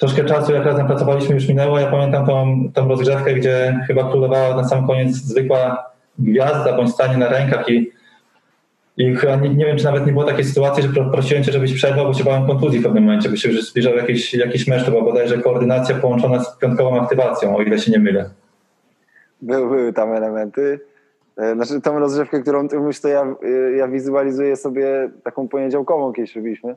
troszkę 0.00 0.24
czasu, 0.24 0.52
jak 0.52 0.64
razem 0.64 0.86
pracowaliśmy, 0.86 1.34
już 1.34 1.48
minęło. 1.48 1.78
Ja 1.78 1.90
pamiętam 1.90 2.26
tą, 2.26 2.64
tą 2.74 2.88
rozgrzewkę, 2.88 3.34
gdzie 3.34 3.80
chyba 3.86 4.10
królowała 4.10 4.56
na 4.56 4.68
sam 4.68 4.86
koniec 4.86 5.16
zwykła 5.16 5.90
gwiazda 6.18 6.76
bądź 6.76 6.90
stanie 6.90 7.16
na 7.16 7.28
rękach 7.28 7.68
i 7.68 7.90
i 8.96 9.16
chyba 9.16 9.36
nie, 9.36 9.48
nie, 9.48 9.66
wiem, 9.66 9.76
czy 9.76 9.84
nawet 9.84 10.06
nie 10.06 10.12
było 10.12 10.24
takiej 10.24 10.44
sytuacji, 10.44 10.82
że 10.82 10.88
prosiłem 11.12 11.44
cię, 11.44 11.52
żebyś 11.52 11.74
przerwał, 11.74 12.06
bo 12.06 12.14
się 12.14 12.24
bałem 12.24 12.46
kontuzji 12.46 12.80
w 12.80 12.82
pewnym 12.82 13.04
momencie, 13.04 13.28
bo 13.28 13.36
się 13.36 13.48
już 13.50 13.62
zbliżał 13.62 13.96
jakiś, 13.96 14.34
jakiś 14.34 14.66
mecz, 14.66 14.84
to 14.84 14.90
była 14.90 15.04
bodajże 15.04 15.38
koordynacja 15.38 15.96
połączona 15.96 16.44
z 16.44 16.58
piątkową 16.58 17.00
aktywacją, 17.00 17.56
o 17.56 17.62
ile 17.62 17.78
się 17.78 17.90
nie 17.90 17.98
mylę. 17.98 18.30
Były, 19.42 19.68
były 19.68 19.92
tam 19.92 20.12
elementy. 20.12 20.80
E, 21.40 21.54
znaczy 21.54 21.80
tą 21.80 21.98
rozrzewkę, 21.98 22.40
którą 22.40 22.68
ty 22.68 22.78
mówisz, 22.78 23.00
to 23.00 23.08
ja, 23.08 23.34
e, 23.42 23.72
ja 23.76 23.88
wizualizuję 23.88 24.56
sobie 24.56 25.10
taką 25.24 25.48
poniedziałkową, 25.48 26.12
kiedyś 26.12 26.36
robiliśmy. 26.36 26.76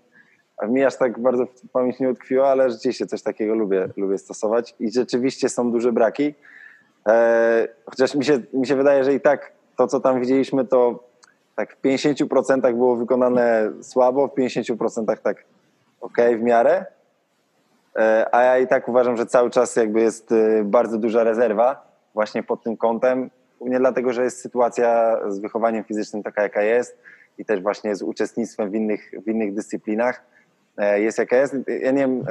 A 0.57 0.67
mi 0.67 0.83
aż 0.83 0.97
tak 0.97 1.19
bardzo 1.19 1.47
pamięć 1.73 1.99
nie 1.99 2.09
utkwiło, 2.09 2.49
ale 2.49 2.69
rzeczywiście 2.69 3.05
coś 3.05 3.21
takiego 3.21 3.55
lubię, 3.55 3.89
lubię 3.97 4.17
stosować 4.17 4.75
i 4.79 4.91
rzeczywiście 4.91 5.49
są 5.49 5.71
duże 5.71 5.91
braki. 5.91 6.33
E, 7.07 7.67
chociaż 7.85 8.15
mi 8.15 8.25
się, 8.25 8.39
mi 8.53 8.67
się 8.67 8.75
wydaje, 8.75 9.03
że 9.03 9.13
i 9.13 9.19
tak 9.21 9.51
to, 9.77 9.87
co 9.87 9.99
tam 9.99 10.19
widzieliśmy, 10.19 10.65
to 10.65 11.03
tak 11.55 11.75
w 11.75 11.81
50% 11.81 12.73
było 12.73 12.95
wykonane 12.95 13.71
słabo, 13.81 14.27
w 14.27 14.31
50% 14.31 15.17
tak 15.23 15.45
ok, 16.01 16.17
w 16.37 16.41
miarę. 16.41 16.85
E, 17.95 18.35
a 18.35 18.43
ja 18.43 18.57
i 18.59 18.67
tak 18.67 18.87
uważam, 18.89 19.17
że 19.17 19.25
cały 19.25 19.49
czas 19.49 19.75
jakby 19.75 20.01
jest 20.01 20.31
e, 20.31 20.63
bardzo 20.63 20.97
duża 20.97 21.23
rezerwa 21.23 21.87
właśnie 22.13 22.43
pod 22.43 22.63
tym 22.63 22.77
kątem. 22.77 23.29
Nie 23.65 23.79
dlatego, 23.79 24.13
że 24.13 24.23
jest 24.23 24.41
sytuacja 24.41 25.19
z 25.27 25.39
wychowaniem 25.39 25.83
fizycznym 25.83 26.23
taka, 26.23 26.43
jaka 26.43 26.61
jest 26.61 26.97
i 27.37 27.45
też 27.45 27.61
właśnie 27.61 27.95
z 27.95 28.01
uczestnictwem 28.01 28.71
w 28.71 28.75
innych, 28.75 29.11
w 29.25 29.27
innych 29.27 29.53
dyscyplinach 29.53 30.23
e, 30.77 31.01
jest 31.01 31.17
jaka 31.17 31.35
jest. 31.35 31.55
Ja 31.81 31.91
nie 31.91 32.01
wiem, 32.01 32.25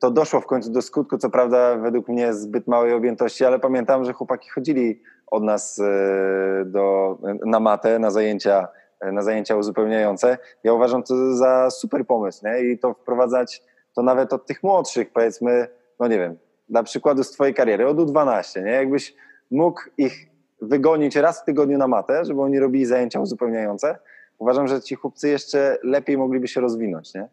to 0.00 0.10
doszło 0.10 0.40
w 0.40 0.46
końcu 0.46 0.70
do 0.70 0.82
skutku, 0.82 1.18
co 1.18 1.30
prawda 1.30 1.76
według 1.76 2.08
mnie 2.08 2.34
zbyt 2.34 2.66
małej 2.66 2.92
objętości, 2.92 3.44
ale 3.44 3.58
pamiętam, 3.58 4.04
że 4.04 4.12
chłopaki 4.12 4.50
chodzili 4.50 5.02
od 5.26 5.42
nas 5.42 5.78
e, 5.78 6.64
do, 6.64 7.18
na 7.46 7.60
matę, 7.60 7.98
na 7.98 8.10
zajęcia, 8.10 8.68
na 9.12 9.22
zajęcia 9.22 9.56
uzupełniające. 9.56 10.38
Ja 10.64 10.72
uważam 10.72 11.02
to 11.02 11.34
za 11.34 11.70
super 11.70 12.06
pomysł 12.06 12.46
nie? 12.46 12.60
i 12.60 12.78
to 12.78 12.94
wprowadzać 12.94 13.62
to 13.94 14.02
nawet 14.02 14.32
od 14.32 14.46
tych 14.46 14.62
młodszych, 14.62 15.12
powiedzmy, 15.12 15.68
no 16.00 16.08
nie 16.08 16.18
wiem, 16.18 16.36
dla 16.68 16.82
przykładu 16.82 17.24
z 17.24 17.30
twojej 17.30 17.54
kariery, 17.54 17.86
od 17.86 17.96
U12, 17.96 18.64
nie? 18.64 18.70
jakbyś 18.70 19.14
mógł 19.54 19.80
ich 19.98 20.26
wygonić 20.62 21.16
raz 21.16 21.42
w 21.42 21.44
tygodniu 21.44 21.78
na 21.78 21.88
matę, 21.88 22.24
żeby 22.24 22.42
oni 22.42 22.58
robili 22.58 22.86
zajęcia 22.86 23.20
uzupełniające, 23.20 23.98
uważam, 24.38 24.68
że 24.68 24.82
ci 24.82 24.94
chłopcy 24.94 25.28
jeszcze 25.28 25.78
lepiej 25.82 26.18
mogliby 26.18 26.48
się 26.48 26.60
rozwinąć, 26.60 27.14
nie? 27.14 27.28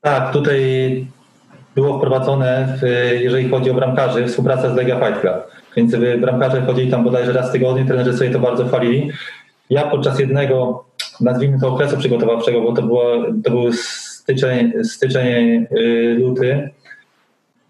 Tak, 0.00 0.32
tutaj 0.32 0.60
było 1.74 1.98
wprowadzone, 1.98 2.78
w, 2.80 2.86
jeżeli 3.20 3.48
chodzi 3.48 3.70
o 3.70 3.74
bramkarzy, 3.74 4.26
współpraca 4.26 4.74
z 4.74 4.76
Legia 4.76 5.00
Fight 5.00 5.20
Club. 5.20 5.34
Więc 5.76 5.96
bramkarze 6.20 6.62
chodzili 6.62 6.90
tam 6.90 7.04
bodajże 7.04 7.32
raz 7.32 7.48
w 7.48 7.52
tygodniu, 7.52 7.86
trenerzy 7.86 8.18
sobie 8.18 8.30
to 8.30 8.38
bardzo 8.38 8.64
chwalili. 8.66 9.10
Ja 9.70 9.90
podczas 9.90 10.18
jednego, 10.18 10.84
nazwijmy 11.20 11.60
to 11.60 11.68
okresu 11.68 11.96
przygotowawczego, 11.96 12.60
bo 12.62 12.72
to, 12.72 12.82
było, 12.82 13.24
to 13.44 13.50
był 13.50 13.72
styczeń, 13.72 14.72
styczeń 14.84 15.66
y, 15.78 16.16
luty, 16.18 16.70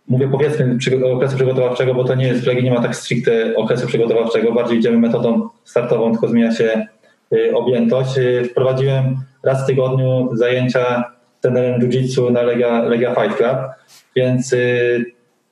mówię 0.09 0.29
powiedzmy 0.29 0.79
okresu 1.13 1.37
przygotowawczego, 1.37 1.95
bo 1.95 2.05
to 2.05 2.15
nie 2.15 2.27
jest 2.27 2.45
w 2.45 2.47
Legii, 2.47 2.65
nie 2.65 2.71
ma 2.71 2.83
tak 2.83 2.97
stricte 2.97 3.57
okresu 3.57 3.87
przygotowawczego, 3.87 4.53
bardziej 4.53 4.79
idziemy 4.79 4.99
metodą 4.99 5.49
startową, 5.65 6.13
tylko 6.13 6.29
zmienia 6.29 6.53
się 6.53 6.87
y, 7.33 7.55
objętość. 7.55 8.19
Y, 8.19 8.45
wprowadziłem 8.51 9.17
raz 9.45 9.65
w 9.65 9.67
tygodniu 9.67 10.29
zajęcia 10.33 11.05
trenerem 11.41 11.81
jiu-jitsu 11.81 12.33
na 12.33 12.43
Legia, 12.43 12.83
Legia 12.83 13.15
Fight 13.15 13.37
Club, 13.37 13.59
więc 14.17 14.55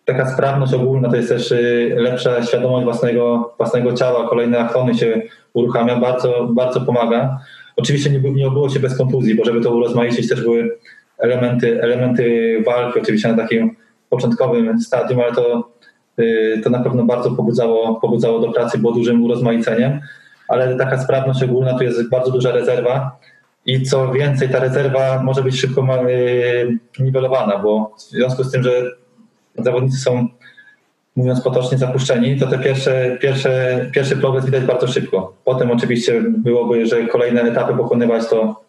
taka 0.06 0.26
sprawność 0.26 0.74
ogólna 0.74 1.10
to 1.10 1.16
jest 1.16 1.28
też 1.28 1.52
y, 1.52 1.94
lepsza 1.98 2.42
świadomość 2.42 2.84
własnego, 2.84 3.54
własnego 3.58 3.92
ciała, 3.92 4.28
kolejne 4.28 4.58
aktony 4.58 4.94
się 4.94 5.22
uruchamia, 5.52 5.96
bardzo, 5.96 6.48
bardzo 6.50 6.80
pomaga. 6.80 7.38
Oczywiście 7.76 8.10
nie, 8.10 8.30
nie 8.30 8.46
obyło 8.46 8.68
się 8.68 8.80
bez 8.80 8.98
kontuzji, 8.98 9.34
bo 9.34 9.44
żeby 9.44 9.60
to 9.60 9.70
urozmaicić 9.70 10.28
też 10.28 10.42
były 10.42 10.78
elementy, 11.18 11.82
elementy 11.82 12.56
walki, 12.66 13.00
oczywiście 13.00 13.28
na 13.28 13.42
takim 13.42 13.76
początkowym 14.10 14.80
stadium, 14.80 15.20
ale 15.20 15.32
to, 15.32 15.68
y, 16.18 16.60
to 16.64 16.70
na 16.70 16.80
pewno 16.80 17.04
bardzo 17.04 17.30
pobudzało, 17.30 17.94
pobudzało 17.94 18.40
do 18.40 18.52
pracy, 18.52 18.78
było 18.78 18.92
dużym 18.92 19.24
urozmaiceniem, 19.24 20.00
ale 20.48 20.76
taka 20.76 20.98
sprawność 20.98 21.42
ogólna, 21.42 21.78
tu 21.78 21.84
jest 21.84 22.10
bardzo 22.10 22.30
duża 22.30 22.52
rezerwa 22.52 23.18
i 23.66 23.82
co 23.82 24.12
więcej, 24.12 24.48
ta 24.48 24.58
rezerwa 24.58 25.22
może 25.22 25.42
być 25.42 25.60
szybko 25.60 26.08
y, 26.08 26.78
niwelowana, 26.98 27.58
bo 27.58 27.94
w 27.96 28.00
związku 28.00 28.44
z 28.44 28.52
tym, 28.52 28.62
że 28.62 28.70
zawodnicy 29.58 29.98
są, 29.98 30.28
mówiąc 31.16 31.40
potocznie, 31.40 31.78
zapuszczeni, 31.78 32.38
to 32.38 32.46
te 32.46 32.58
pierwsze, 32.58 33.18
pierwsze, 33.20 33.80
pierwszy 33.94 34.16
progres 34.16 34.44
widać 34.44 34.64
bardzo 34.64 34.86
szybko. 34.86 35.36
Potem 35.44 35.70
oczywiście 35.70 36.22
byłoby, 36.28 36.86
że 36.86 37.06
kolejne 37.06 37.42
etapy 37.42 37.76
pokonywać, 37.76 38.28
to, 38.28 38.60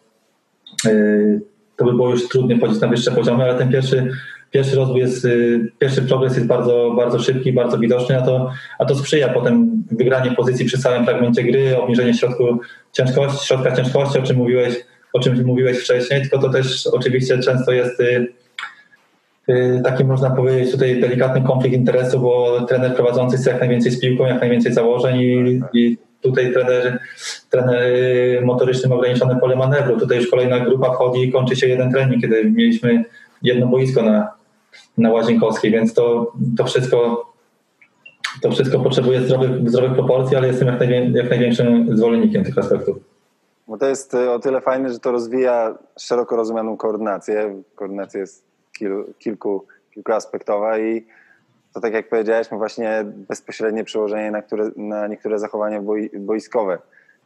yy, 0.84 1.40
to 1.76 1.84
by 1.84 1.92
było 1.92 2.10
już 2.10 2.28
trudniej 2.28 2.58
wchodzić 2.58 2.80
na 2.80 2.88
wyższe 2.88 3.12
poziomy, 3.12 3.44
ale 3.44 3.54
ten 3.54 3.72
pierwszy, 3.72 4.10
pierwszy 4.50 4.76
rozwój 4.76 5.00
jest, 5.00 5.24
yy, 5.24 5.72
pierwszy 5.78 6.02
progres 6.02 6.34
jest 6.34 6.46
bardzo, 6.46 6.94
bardzo 6.96 7.18
szybki, 7.18 7.52
bardzo 7.52 7.78
widoczny, 7.78 8.18
a 8.18 8.22
to, 8.22 8.50
a 8.78 8.84
to 8.84 8.94
sprzyja 8.94 9.28
potem 9.28 9.82
wygranie 9.90 10.30
pozycji 10.30 10.66
przy 10.66 10.78
całym 10.78 11.04
fragmencie 11.04 11.42
gry, 11.42 11.78
obniżenie 11.78 12.14
środku 12.14 12.60
ciężkości, 12.92 13.46
środka 13.46 13.76
ciężkości, 13.76 14.18
o 14.18 14.22
czym 14.22 14.36
mówiłeś, 14.36 14.74
o 15.12 15.20
czym 15.20 15.46
mówiłeś 15.46 15.78
wcześniej, 15.78 16.20
tylko 16.20 16.38
to 16.38 16.48
też 16.48 16.86
oczywiście 16.86 17.38
często 17.38 17.72
jest 17.72 18.00
yy, 18.00 18.26
Y, 19.48 19.80
taki 19.84 20.04
można 20.04 20.30
powiedzieć 20.30 20.72
tutaj 20.72 21.00
delikatny 21.00 21.42
konflikt 21.42 21.76
interesu, 21.76 22.20
bo 22.20 22.60
trener 22.60 22.94
prowadzący 22.94 23.36
chce 23.36 23.50
jak 23.50 23.60
najwięcej 23.60 23.92
z 23.92 24.00
piłką, 24.00 24.26
jak 24.26 24.40
najwięcej 24.40 24.72
założeń 24.72 25.20
i, 25.20 25.60
i 25.72 25.98
tutaj 26.20 26.52
trener, 26.52 26.98
trener 27.50 27.82
motoryczny 28.44 28.88
ma 28.88 28.96
ograniczone 28.96 29.40
pole 29.40 29.56
manewru. 29.56 30.00
Tutaj 30.00 30.18
już 30.18 30.30
kolejna 30.30 30.60
grupa 30.60 30.92
wchodzi 30.92 31.22
i 31.22 31.32
kończy 31.32 31.56
się 31.56 31.68
jeden 31.68 31.92
trening, 31.92 32.22
kiedy 32.22 32.50
mieliśmy 32.50 33.04
jedno 33.42 33.66
boisko 33.66 34.02
na, 34.02 34.37
na 34.98 35.10
Łazienkowskiej, 35.10 35.70
więc 35.70 35.94
to, 35.94 36.32
to 36.56 36.64
wszystko 36.64 37.28
to 38.42 38.50
wszystko 38.50 38.80
potrzebuje 38.80 39.20
zdrowych, 39.20 39.70
zdrowych 39.70 39.92
proporcji, 39.92 40.36
ale 40.36 40.46
jestem 40.48 40.68
jak, 40.68 40.78
najwię, 40.78 41.10
jak 41.10 41.30
największym 41.30 41.96
zwolennikiem 41.96 42.44
tych 42.44 42.58
aspektów. 42.58 42.96
Bo 43.68 43.78
to 43.78 43.86
jest 43.86 44.14
y, 44.14 44.30
o 44.30 44.38
tyle 44.38 44.60
fajne, 44.60 44.92
że 44.92 44.98
to 44.98 45.12
rozwija 45.12 45.78
szeroko 45.98 46.36
rozumianą 46.36 46.76
koordynację. 46.76 47.62
Koordynacja 47.74 48.20
jest 48.20 48.44
kil, 48.78 49.04
kilku, 49.18 49.66
kilkuaspektowa 49.94 50.78
i 50.78 51.06
to 51.74 51.80
tak 51.80 51.92
jak 51.92 52.08
powiedziałeś, 52.08 52.50
ma 52.50 52.56
właśnie 52.56 53.04
bezpośrednie 53.04 53.84
przełożenie 53.84 54.30
na, 54.30 54.42
które, 54.42 54.70
na 54.76 55.06
niektóre 55.06 55.38
zachowania 55.38 55.82
boi, 55.82 56.10
boiskowe, 56.18 56.78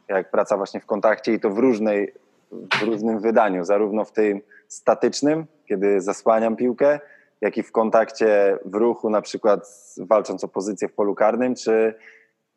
jak 0.07 0.31
praca 0.31 0.57
właśnie 0.57 0.79
w 0.79 0.85
kontakcie 0.85 1.33
i 1.33 1.39
to 1.39 1.49
w 1.49 1.57
różnej, 1.57 2.13
w 2.51 2.83
różnym 2.83 3.19
wydaniu, 3.19 3.65
zarówno 3.65 4.05
w 4.05 4.11
tym 4.11 4.41
statycznym, 4.67 5.45
kiedy 5.65 6.01
zasłaniam 6.01 6.55
piłkę, 6.55 6.99
jak 7.43 7.57
i 7.57 7.63
w 7.63 7.71
kontakcie 7.71 8.57
w 8.65 8.75
ruchu, 8.75 9.09
na 9.09 9.21
przykład 9.21 9.67
walcząc 9.97 10.43
o 10.43 10.47
pozycję 10.47 10.87
w 10.87 10.93
polu 10.93 11.15
karnym, 11.15 11.55
czy 11.55 11.93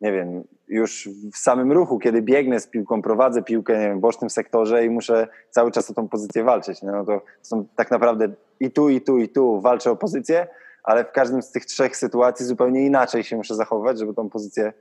nie 0.01 0.11
wiem, 0.11 0.43
już 0.67 1.09
w 1.33 1.37
samym 1.37 1.71
ruchu, 1.71 1.99
kiedy 1.99 2.21
biegnę 2.21 2.59
z 2.59 2.67
piłką, 2.67 3.01
prowadzę 3.01 3.43
piłkę 3.43 3.73
nie 3.79 3.87
wiem, 3.87 3.97
w 3.97 4.01
bocznym 4.01 4.29
sektorze 4.29 4.85
i 4.85 4.89
muszę 4.89 5.27
cały 5.49 5.71
czas 5.71 5.89
o 5.89 5.93
tą 5.93 6.07
pozycję 6.07 6.43
walczyć. 6.43 6.81
No 6.81 7.05
to 7.05 7.21
są 7.41 7.65
tak 7.75 7.91
naprawdę 7.91 8.29
i 8.59 8.71
tu, 8.71 8.89
i 8.89 9.01
tu, 9.01 9.17
i 9.17 9.29
tu 9.29 9.61
walczę 9.61 9.91
o 9.91 9.95
pozycję, 9.95 10.47
ale 10.83 11.05
w 11.05 11.11
każdym 11.11 11.41
z 11.41 11.51
tych 11.51 11.65
trzech 11.65 11.97
sytuacji 11.97 12.45
zupełnie 12.45 12.85
inaczej 12.85 13.23
się 13.23 13.37
muszę 13.37 13.55
zachowywać, 13.55 13.99
żeby 13.99 14.13
tą 14.13 14.29
pozycję, 14.29 14.73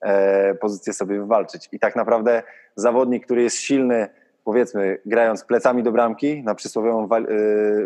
e, 0.00 0.54
pozycję 0.54 0.92
sobie 0.92 1.18
wywalczyć. 1.18 1.68
I 1.72 1.78
tak 1.78 1.96
naprawdę 1.96 2.42
zawodnik, 2.76 3.24
który 3.24 3.42
jest 3.42 3.56
silny 3.56 4.08
powiedzmy, 4.44 4.98
grając 5.06 5.44
plecami 5.44 5.82
do 5.82 5.92
bramki 5.92 6.42
na 6.42 6.54
przysłowiową 6.54 7.08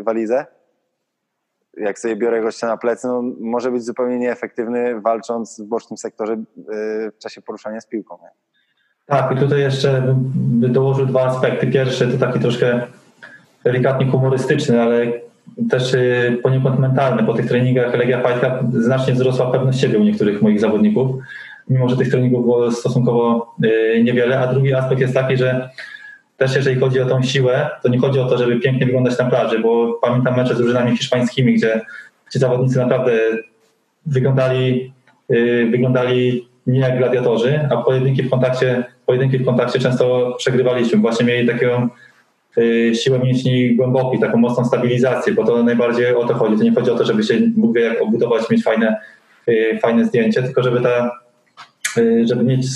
walizę, 0.03 0.47
jak 1.77 1.99
sobie 1.99 2.17
biorę 2.17 2.43
gościa 2.43 2.67
na 2.67 2.77
plecy, 2.77 3.07
no, 3.09 3.23
może 3.41 3.71
być 3.71 3.85
zupełnie 3.85 4.19
nieefektywny 4.19 5.01
walcząc 5.01 5.61
w 5.61 5.69
bocznym 5.69 5.97
sektorze 5.97 6.37
w 7.17 7.19
czasie 7.19 7.43
poruszania 7.43 7.81
z 7.81 7.87
piłką. 7.87 8.19
Nie? 8.23 8.29
Tak, 9.07 9.33
i 9.33 9.37
tutaj 9.39 9.61
jeszcze 9.61 10.03
bym 10.03 10.73
dołożył 10.73 11.07
dwa 11.07 11.25
aspekty. 11.25 11.67
Pierwszy 11.67 12.09
to 12.09 12.19
taki 12.19 12.41
troszkę 12.41 12.81
delikatnie 13.65 14.07
humorystyczny, 14.07 14.83
ale 14.83 15.07
też 15.71 15.95
y, 15.95 16.39
poniekąd 16.43 16.79
mentalny. 16.79 17.25
Po 17.25 17.35
tych 17.35 17.49
treningach 17.49 17.95
Legia 17.95 18.23
Fajka 18.23 18.61
znacznie 18.73 19.15
wzrosła 19.15 19.51
pewność 19.51 19.81
siebie 19.81 19.99
u 19.99 20.05
niektórych 20.05 20.43
moich 20.43 20.61
zawodników, 20.61 21.17
mimo 21.69 21.89
że 21.89 21.97
tych 21.97 22.11
treningów 22.11 22.45
było 22.45 22.71
stosunkowo 22.71 23.55
y, 23.65 24.03
niewiele. 24.05 24.39
A 24.41 24.53
drugi 24.53 24.75
aspekt 24.75 25.01
jest 25.01 25.15
taki, 25.15 25.37
że 25.37 25.71
też 26.37 26.57
jeżeli 26.57 26.81
chodzi 26.81 27.01
o 27.01 27.07
tą 27.07 27.23
siłę, 27.23 27.71
to 27.83 27.89
nie 27.89 27.99
chodzi 27.99 28.21
o 28.21 28.29
to, 28.29 28.39
żeby 28.39 28.61
pięknie 28.61 28.87
wyglądać 28.87 29.19
na 29.19 29.25
plaży, 29.25 29.59
bo 29.59 29.99
pamiętam 30.03 30.37
mecze 30.37 30.55
z 30.55 30.59
drużynami 30.59 30.97
hiszpańskimi, 30.97 31.55
gdzie, 31.55 31.81
gdzie 32.31 32.39
zawodnicy 32.39 32.79
naprawdę 32.79 33.13
wyglądali, 34.07 34.93
y, 35.31 35.69
wyglądali 35.71 36.49
nie 36.67 36.81
jak 36.81 36.99
gladiatorzy, 36.99 37.69
a 37.71 37.77
pojedynki 37.77 38.23
w 38.23 38.31
kontakcie, 38.31 38.85
pojedynki 39.07 39.39
w 39.39 39.45
kontakcie 39.45 39.79
często 39.79 40.35
przegrywaliśmy. 40.39 40.99
Właśnie 40.99 41.27
mieli 41.27 41.49
taką 41.49 41.89
y, 42.59 42.93
siłę 42.95 43.19
mięśni 43.19 43.77
głębokiej, 43.77 44.21
taką 44.21 44.39
mocną 44.39 44.65
stabilizację, 44.65 45.33
bo 45.33 45.45
to 45.45 45.63
najbardziej 45.63 46.15
o 46.15 46.25
to 46.25 46.35
chodzi. 46.35 46.57
To 46.57 46.65
nie 46.65 46.75
chodzi 46.75 46.91
o 46.91 46.99
to, 46.99 47.05
żeby 47.05 47.23
się 47.23 47.35
Bóg 47.57 47.75
wie 47.75 47.81
jak 47.81 48.03
obudować, 48.03 48.51
mieć 48.51 48.65
fajne, 48.65 48.97
y, 49.49 49.79
fajne 49.83 50.05
zdjęcie, 50.05 50.43
tylko 50.43 50.63
żeby 50.63 50.81
ta, 50.81 51.11
żeby 52.25 52.45
mieć, 52.45 52.67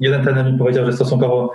jeden 0.00 0.22
trener 0.22 0.52
mi 0.52 0.58
powiedział, 0.58 0.86
że 0.86 0.92
stosunkowo 0.92 1.52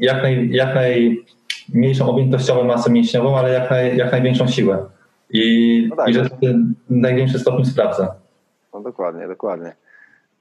jak, 0.00 0.22
naj, 0.22 0.48
jak 0.50 0.74
najmniejszą 0.74 2.08
objętościową 2.08 2.64
masę 2.64 2.90
mięśniową, 2.90 3.38
ale 3.38 3.52
jak, 3.52 3.70
naj, 3.70 3.96
jak 3.96 4.12
największą 4.12 4.48
siłę. 4.48 4.86
I, 5.30 5.86
no 5.90 5.96
tak, 5.96 6.08
i 6.08 6.14
że 6.14 6.30
to 6.30 6.36
w 6.90 6.90
największym 6.90 7.40
stopniu 7.40 7.64
sprawdza. 7.64 8.14
No 8.74 8.80
dokładnie, 8.80 9.28
dokładnie. 9.28 9.76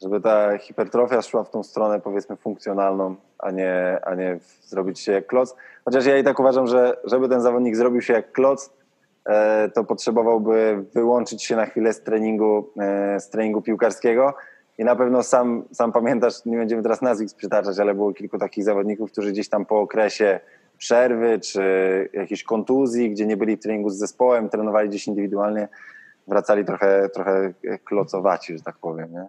Żeby 0.01 0.21
ta 0.21 0.57
hipertrofia 0.57 1.21
szła 1.21 1.43
w 1.43 1.49
tą 1.49 1.63
stronę 1.63 1.99
powiedzmy 1.99 2.35
funkcjonalną, 2.35 3.15
a 3.39 3.51
nie, 3.51 3.99
a 4.05 4.15
nie 4.15 4.39
zrobić 4.61 4.99
się 4.99 5.11
jak 5.11 5.27
kloc. 5.27 5.55
Chociaż 5.85 6.05
ja 6.05 6.17
i 6.17 6.23
tak 6.23 6.39
uważam, 6.39 6.67
że 6.67 6.97
żeby 7.03 7.29
ten 7.29 7.41
zawodnik 7.41 7.75
zrobił 7.75 8.01
się 8.01 8.13
jak 8.13 8.31
kloc, 8.31 8.73
e, 9.25 9.69
to 9.69 9.83
potrzebowałby 9.83 10.85
wyłączyć 10.93 11.43
się 11.43 11.55
na 11.55 11.65
chwilę 11.65 11.93
z 11.93 12.01
treningu, 12.01 12.69
e, 12.79 13.19
z 13.19 13.29
treningu 13.29 13.61
piłkarskiego 13.61 14.33
i 14.79 14.83
na 14.83 14.95
pewno 14.95 15.23
sam, 15.23 15.63
sam 15.71 15.91
pamiętasz, 15.91 16.45
nie 16.45 16.57
będziemy 16.57 16.83
teraz 16.83 17.01
nazwisk 17.01 17.37
przytaczać, 17.37 17.79
ale 17.79 17.95
było 17.95 18.13
kilku 18.13 18.37
takich 18.37 18.63
zawodników, 18.63 19.11
którzy 19.11 19.31
gdzieś 19.31 19.49
tam 19.49 19.65
po 19.65 19.79
okresie 19.79 20.39
przerwy 20.77 21.39
czy 21.39 21.63
jakiejś 22.13 22.43
kontuzji, 22.43 23.11
gdzie 23.11 23.25
nie 23.25 23.37
byli 23.37 23.57
w 23.57 23.59
treningu 23.59 23.89
z 23.89 23.97
zespołem, 23.97 24.49
trenowali 24.49 24.89
gdzieś 24.89 25.07
indywidualnie, 25.07 25.67
wracali 26.27 26.65
trochę, 26.65 27.09
trochę 27.09 27.53
klocowaci, 27.83 28.57
że 28.57 28.63
tak 28.63 28.77
powiem. 28.77 29.11
Nie? 29.11 29.25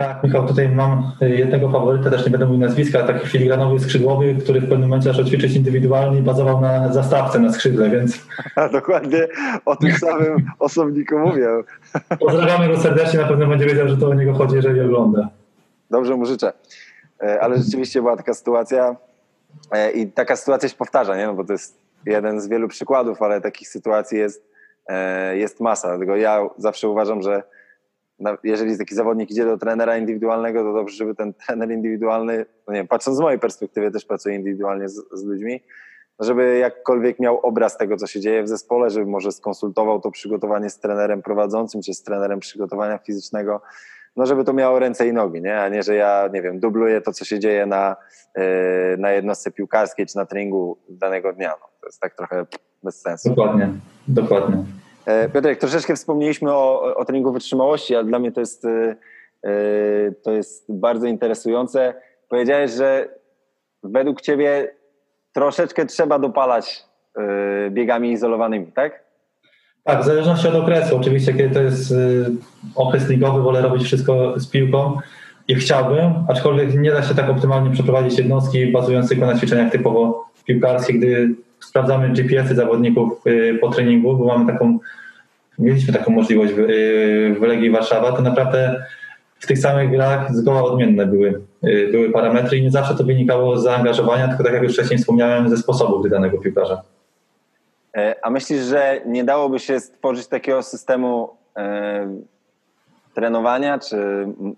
Tak, 0.00 0.24
Michał, 0.24 0.46
tutaj 0.46 0.68
mam 0.68 1.12
jednego 1.20 1.70
faworyta, 1.70 2.10
też 2.10 2.24
nie 2.24 2.30
będę 2.30 2.46
mówił 2.46 2.60
nazwiska, 2.60 3.06
taki 3.06 3.26
filigranowy 3.28 3.80
skrzydłowy, 3.80 4.34
który 4.34 4.60
w 4.60 4.68
pewnym 4.68 4.88
momencie 4.88 5.08
zaczął 5.08 5.24
ćwiczyć 5.24 5.56
indywidualnie 5.56 6.18
i 6.18 6.22
bazował 6.22 6.60
na 6.60 6.92
zastawce 6.92 7.38
na 7.38 7.52
skrzydle, 7.52 7.90
więc... 7.90 8.26
Dokładnie 8.72 9.28
o 9.64 9.76
tym 9.76 9.92
samym 9.92 10.50
osobniku 10.58 11.18
mówię. 11.18 11.48
Pozdrawiamy 12.18 12.68
go 12.68 12.80
serdecznie, 12.80 13.20
na 13.20 13.28
pewno 13.28 13.46
będzie 13.46 13.66
wiedział, 13.66 13.88
że 13.88 13.96
to 13.96 14.08
o 14.08 14.14
niego 14.14 14.34
chodzi, 14.34 14.56
jeżeli 14.56 14.80
ogląda. 14.80 15.28
Dobrze 15.90 16.16
mu 16.16 16.26
życzę. 16.26 16.52
E, 17.22 17.40
ale 17.40 17.58
rzeczywiście 17.58 18.00
była 18.00 18.16
taka 18.16 18.34
sytuacja 18.34 18.96
e, 19.72 19.90
i 19.90 20.12
taka 20.12 20.36
sytuacja 20.36 20.68
się 20.68 20.76
powtarza, 20.76 21.16
nie? 21.16 21.26
No 21.26 21.34
bo 21.34 21.44
to 21.44 21.52
jest 21.52 21.78
jeden 22.06 22.40
z 22.40 22.48
wielu 22.48 22.68
przykładów, 22.68 23.22
ale 23.22 23.40
takich 23.40 23.68
sytuacji 23.68 24.18
jest, 24.18 24.44
e, 24.88 25.36
jest 25.36 25.60
masa. 25.60 25.88
Dlatego 25.88 26.16
ja 26.16 26.40
zawsze 26.58 26.88
uważam, 26.88 27.22
że 27.22 27.42
jeżeli 28.44 28.78
taki 28.78 28.94
zawodnik 28.94 29.30
idzie 29.30 29.44
do 29.44 29.58
trenera 29.58 29.96
indywidualnego, 29.96 30.62
to 30.62 30.72
dobrze, 30.72 30.96
żeby 30.96 31.14
ten 31.14 31.34
trener 31.34 31.70
indywidualny, 31.70 32.46
no 32.66 32.72
nie 32.72 32.78
wiem, 32.78 32.88
patrząc 32.88 33.16
z 33.16 33.20
mojej 33.20 33.38
perspektywy, 33.38 33.90
też 33.90 34.04
pracuję 34.04 34.34
indywidualnie 34.34 34.88
z, 34.88 34.94
z 35.12 35.24
ludźmi, 35.24 35.60
żeby 36.20 36.58
jakkolwiek 36.58 37.18
miał 37.18 37.38
obraz 37.38 37.76
tego, 37.76 37.96
co 37.96 38.06
się 38.06 38.20
dzieje 38.20 38.42
w 38.42 38.48
zespole, 38.48 38.90
żeby 38.90 39.06
może 39.06 39.32
skonsultował 39.32 40.00
to 40.00 40.10
przygotowanie 40.10 40.70
z 40.70 40.78
trenerem 40.78 41.22
prowadzącym, 41.22 41.82
czy 41.82 41.94
z 41.94 42.02
trenerem 42.02 42.40
przygotowania 42.40 42.98
fizycznego, 42.98 43.60
no 44.16 44.26
żeby 44.26 44.44
to 44.44 44.52
miało 44.52 44.78
ręce 44.78 45.08
i 45.08 45.12
nogi, 45.12 45.42
nie? 45.42 45.60
a 45.60 45.68
nie, 45.68 45.82
że 45.82 45.94
ja, 45.94 46.28
nie 46.32 46.42
wiem, 46.42 46.60
dubluję 46.60 47.00
to, 47.00 47.12
co 47.12 47.24
się 47.24 47.38
dzieje 47.38 47.66
na, 47.66 47.96
yy, 48.36 48.42
na 48.98 49.10
jednostce 49.10 49.50
piłkarskiej, 49.50 50.06
czy 50.06 50.16
na 50.16 50.26
treningu 50.26 50.78
danego 50.88 51.32
dnia. 51.32 51.54
No, 51.60 51.66
to 51.80 51.86
jest 51.86 52.00
tak 52.00 52.14
trochę 52.14 52.46
bez 52.82 53.00
sensu. 53.00 53.28
Dokładnie, 53.28 53.68
dokładnie. 54.08 54.64
E, 55.06 55.28
Piotrek, 55.28 55.58
troszeczkę 55.58 55.96
wspomnieliśmy 55.96 56.52
o, 56.52 56.94
o 56.96 57.04
treningu 57.04 57.32
wytrzymałości, 57.32 57.94
ale 57.94 58.04
dla 58.04 58.18
mnie 58.18 58.32
to 58.32 58.40
jest, 58.40 58.64
e, 58.64 58.96
e, 59.44 59.52
to 60.24 60.32
jest 60.32 60.64
bardzo 60.68 61.06
interesujące. 61.06 61.94
Powiedziałeś, 62.28 62.70
że 62.70 63.08
według 63.82 64.20
Ciebie 64.20 64.74
troszeczkę 65.32 65.86
trzeba 65.86 66.18
dopalać 66.18 66.90
biegami 67.70 68.12
izolowanymi, 68.12 68.72
tak? 68.72 69.04
Tak, 69.84 70.02
w 70.02 70.04
zależności 70.04 70.48
od 70.48 70.54
okresu. 70.54 70.96
Oczywiście, 70.96 71.34
kiedy 71.34 71.54
to 71.54 71.62
jest 71.62 71.94
okres 72.74 73.08
ligowy, 73.08 73.42
wolę 73.42 73.62
robić 73.62 73.82
wszystko 73.82 74.40
z 74.40 74.50
piłką 74.50 74.98
i 75.48 75.54
chciałbym, 75.54 76.12
aczkolwiek 76.28 76.74
nie 76.74 76.90
da 76.90 77.02
się 77.02 77.14
tak 77.14 77.30
optymalnie 77.30 77.70
przeprowadzić 77.70 78.18
jednostki 78.18 78.66
bazując 78.66 79.08
tylko 79.08 79.26
na 79.26 79.38
ćwiczeniach 79.38 79.72
typowo 79.72 80.24
piłkarskich, 80.44 80.98
gdy 80.98 81.34
sprawdzamy 81.60 82.08
GPS-y 82.08 82.54
zawodników 82.54 83.22
po 83.60 83.68
treningu, 83.68 84.16
bo 84.16 84.24
mamy 84.24 84.52
taką 84.52 84.78
mieliśmy 85.60 85.92
taką 85.92 86.12
możliwość 86.12 86.52
w, 86.52 86.58
y, 86.58 87.36
w 87.40 87.42
Legii 87.42 87.70
Warszawa, 87.70 88.12
to 88.12 88.22
naprawdę 88.22 88.84
w 89.38 89.46
tych 89.46 89.58
samych 89.58 89.90
grach 89.90 90.34
zgoła 90.34 90.62
odmienne 90.62 91.06
były, 91.06 91.42
y, 91.64 91.88
były 91.92 92.10
parametry 92.10 92.58
i 92.58 92.62
nie 92.62 92.70
zawsze 92.70 92.94
to 92.94 93.04
wynikało 93.04 93.58
z 93.58 93.62
zaangażowania, 93.62 94.28
tylko 94.28 94.44
tak 94.44 94.52
jak 94.52 94.62
już 94.62 94.72
wcześniej 94.72 94.98
wspomniałem, 94.98 95.48
ze 95.48 95.56
sposobu 95.56 96.00
gry 96.00 96.10
danego 96.10 96.38
piłkarza. 96.38 96.82
E, 97.96 98.14
a 98.22 98.30
myślisz, 98.30 98.60
że 98.60 99.00
nie 99.06 99.24
dałoby 99.24 99.58
się 99.58 99.80
stworzyć 99.80 100.26
takiego 100.26 100.62
systemu 100.62 101.30
e, 101.56 102.20
trenowania 103.14 103.78
czy 103.78 103.96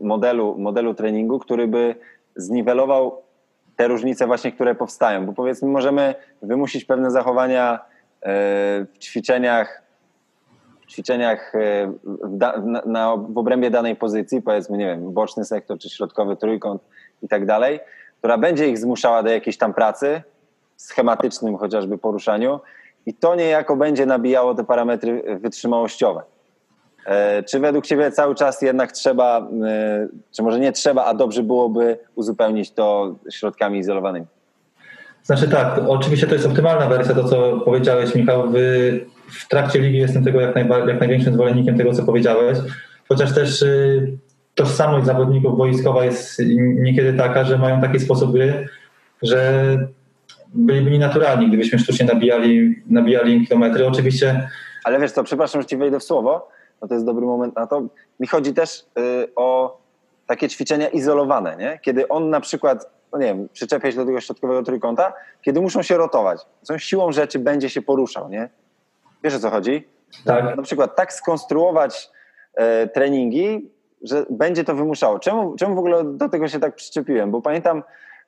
modelu, 0.00 0.58
modelu 0.58 0.94
treningu, 0.94 1.38
który 1.38 1.68
by 1.68 1.94
zniwelował 2.36 3.22
te 3.82 3.88
różnice 3.88 4.26
właśnie, 4.26 4.52
które 4.52 4.74
powstają? 4.74 5.26
Bo 5.26 5.32
powiedzmy, 5.32 5.68
możemy 5.68 6.14
wymusić 6.42 6.84
pewne 6.84 7.10
zachowania 7.10 7.74
e, 7.74 7.80
w 8.84 8.98
ćwiczeniach 8.98 9.82
ćwiczeniach 10.88 11.54
e, 11.54 11.92
w, 12.04 12.36
da, 12.36 12.62
na, 12.86 13.16
w 13.16 13.38
obrębie 13.38 13.70
danej 13.70 13.96
pozycji, 13.96 14.42
powiedzmy, 14.42 14.78
nie 14.78 14.86
wiem, 14.86 15.12
boczny 15.12 15.44
sektor 15.44 15.78
czy 15.78 15.90
środkowy 15.90 16.36
trójkąt 16.36 16.82
i 17.22 17.28
tak 17.28 17.46
dalej, 17.46 17.80
która 18.18 18.38
będzie 18.38 18.68
ich 18.68 18.78
zmuszała 18.78 19.22
do 19.22 19.30
jakiejś 19.30 19.58
tam 19.58 19.74
pracy, 19.74 20.22
schematycznym 20.76 21.56
chociażby 21.56 21.98
poruszaniu 21.98 22.60
i 23.06 23.14
to 23.14 23.34
niejako 23.34 23.76
będzie 23.76 24.06
nabijało 24.06 24.54
te 24.54 24.64
parametry 24.64 25.38
wytrzymałościowe. 25.40 26.22
E, 27.06 27.42
czy 27.42 27.60
według 27.60 27.86
Ciebie 27.86 28.10
cały 28.10 28.34
czas 28.34 28.62
jednak 28.62 28.92
trzeba, 28.92 29.48
e, 29.66 30.08
czy 30.36 30.42
może 30.42 30.60
nie 30.60 30.72
trzeba, 30.72 31.04
a 31.04 31.14
dobrze 31.14 31.42
byłoby 31.42 31.98
uzupełnić 32.14 32.72
to 32.72 33.14
środkami 33.30 33.78
izolowanymi? 33.78 34.26
Znaczy 35.22 35.48
tak, 35.48 35.80
oczywiście 35.88 36.26
to 36.26 36.34
jest 36.34 36.46
optymalna 36.46 36.86
wersja, 36.86 37.14
to 37.14 37.24
co 37.24 37.60
powiedziałeś 37.60 38.14
Michał. 38.14 38.48
W, 38.50 38.56
w 39.40 39.48
trakcie 39.48 39.78
ligi 39.78 39.98
jestem 39.98 40.24
tego 40.24 40.40
jak, 40.40 40.54
najba, 40.54 40.78
jak 40.78 41.00
największym 41.00 41.34
zwolennikiem 41.34 41.78
tego, 41.78 41.92
co 41.92 42.02
powiedziałeś, 42.02 42.58
chociaż 43.08 43.34
też 43.34 43.62
y, 43.62 44.18
tożsamość 44.54 45.06
zawodników 45.06 45.58
wojskowa 45.58 46.04
jest 46.04 46.42
niekiedy 46.56 47.14
taka, 47.14 47.44
że 47.44 47.58
mają 47.58 47.80
taki 47.80 48.00
sposób 48.00 48.32
gry, 48.32 48.68
że 49.22 49.78
byliby 50.54 50.90
nienaturalni, 50.90 51.48
gdybyśmy 51.48 51.78
sztucznie 51.78 52.06
nabijali, 52.06 52.82
nabijali 52.86 53.46
kilometry. 53.46 53.86
Oczywiście... 53.86 54.48
Ale 54.84 55.00
wiesz 55.00 55.12
co, 55.12 55.24
przepraszam, 55.24 55.62
że 55.62 55.66
ci 55.66 55.76
wejdę 55.76 56.00
w 56.00 56.04
słowo, 56.04 56.48
no 56.82 56.88
to 56.88 56.94
jest 56.94 57.06
dobry 57.06 57.26
moment 57.26 57.56
na 57.56 57.66
to. 57.66 57.82
Mi 58.20 58.26
chodzi 58.26 58.54
też 58.54 58.86
y, 58.98 59.28
o 59.36 59.78
takie 60.26 60.48
ćwiczenia 60.48 60.88
izolowane, 60.88 61.56
nie? 61.56 61.78
kiedy 61.82 62.08
on 62.08 62.30
na 62.30 62.40
przykład 62.40 62.90
no 63.12 63.18
nie 63.18 63.26
wiem, 63.26 63.48
przyczepia 63.52 63.90
się 63.90 63.96
do 63.96 64.06
tego 64.06 64.20
środkowego 64.20 64.62
trójkąta, 64.62 65.12
kiedy 65.42 65.60
muszą 65.60 65.82
się 65.82 65.96
rotować. 65.96 66.40
Są 66.62 66.78
siłą 66.78 67.12
rzeczy 67.12 67.38
będzie 67.38 67.70
się 67.70 67.82
poruszał, 67.82 68.28
nie? 68.28 68.48
Wiesz 69.24 69.34
o 69.34 69.38
co 69.38 69.50
chodzi? 69.50 69.88
Tak. 70.24 70.56
Na 70.56 70.62
przykład 70.62 70.96
tak 70.96 71.12
skonstruować 71.12 72.10
e, 72.54 72.88
treningi, 72.88 73.70
że 74.02 74.26
będzie 74.30 74.64
to 74.64 74.74
wymuszało. 74.74 75.18
Czemu, 75.18 75.56
czemu 75.56 75.74
w 75.74 75.78
ogóle 75.78 76.04
do 76.04 76.28
tego 76.28 76.48
się 76.48 76.60
tak 76.60 76.74
przyczepiłem? 76.74 77.30
Bo 77.30 77.42
pamiętam, 77.42 77.82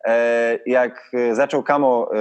e, 0.05 0.59
jak 0.67 1.11
zaczął 1.33 1.63
Kamo 1.63 2.11
e, 2.15 2.19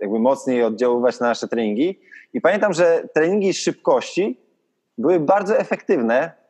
jakby 0.00 0.18
mocniej 0.18 0.62
oddziaływać 0.62 1.20
na 1.20 1.28
nasze 1.28 1.48
treningi 1.48 2.00
i 2.32 2.40
pamiętam, 2.40 2.72
że 2.72 3.08
treningi 3.14 3.54
szybkości 3.54 4.40
były 5.00 5.20
bardzo 5.20 5.58
efektywne 5.58 6.40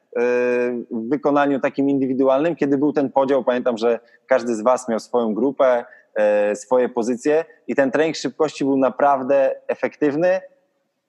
w 0.91 1.09
wykonaniu 1.09 1.61
takim 1.61 1.91
indywidualnym, 1.91 2.57
kiedy 2.57 2.79
był 2.79 2.93
ten 2.93 3.11
podział, 3.11 3.45
pamiętam, 3.45 3.79
że 3.79 4.01
każdy 4.27 4.55
z 4.55 4.61
Was 4.61 4.89
miał 4.89 5.01
swoją 5.01 5.35
grupę, 5.35 5.85
e, 6.15 6.57
swoje 6.57 6.89
pozycje 6.89 7.45
i 7.69 7.75
ten 7.75 7.91
trening 7.91 8.17
szybkości 8.17 8.65
był 8.65 8.77
naprawdę 8.77 9.55
efektywny 9.69 10.41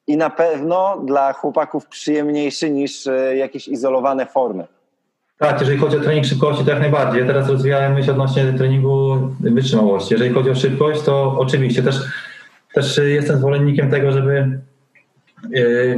i 0.08 0.18
na 0.18 0.30
pewno 0.30 1.02
dla 1.06 1.34
chłopaków 1.34 1.88
przyjemniejszy 1.88 2.72
niż 2.72 3.08
e, 3.08 3.38
jakieś 3.38 3.68
izolowane 3.68 4.26
formy. 4.26 4.68
Tak, 5.38 5.60
jeżeli 5.60 5.78
chodzi 5.78 5.98
o 5.98 6.00
trening 6.00 6.26
szybkości, 6.26 6.66
to 6.66 6.72
jak 6.72 6.80
najbardziej. 6.80 7.22
Ja 7.22 7.28
teraz 7.28 7.50
rozwijałem 7.50 7.94
myśl 7.94 8.12
odnośnie 8.12 8.54
treningu 8.54 9.18
wytrzymałości. 9.39 10.14
Jeżeli 10.14 10.34
chodzi 10.34 10.50
o 10.50 10.56
szybkość, 10.56 11.02
to 11.02 11.36
oczywiście 11.39 11.84
też, 11.84 11.96
też 12.74 13.02
jestem 13.06 13.38
zwolennikiem 13.38 13.92
tego, 13.92 14.12
żeby 14.12 14.60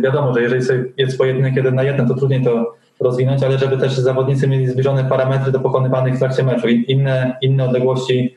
wiadomo, 0.04 0.34
że 0.34 0.41
jeżeli 0.41 0.66
jest 0.98 1.18
pojedynek 1.18 1.56
jeden 1.56 1.76
na 1.76 1.84
jeden, 1.84 2.08
to 2.08 2.14
trudniej 2.14 2.44
to 2.44 2.76
rozwinąć, 3.00 3.44
ale 3.44 3.58
żeby 3.58 3.78
też 3.78 3.98
zawodnicy 3.98 4.48
mieli 4.48 4.68
zbliżone 4.68 5.06
parametry 5.06 5.52
do 5.52 5.60
pokonywanych 5.60 6.16
w 6.16 6.20
trakcie 6.20 6.44
meczu. 6.44 6.68
Inne, 6.68 7.38
inne 7.41 7.64
odległości 7.64 8.36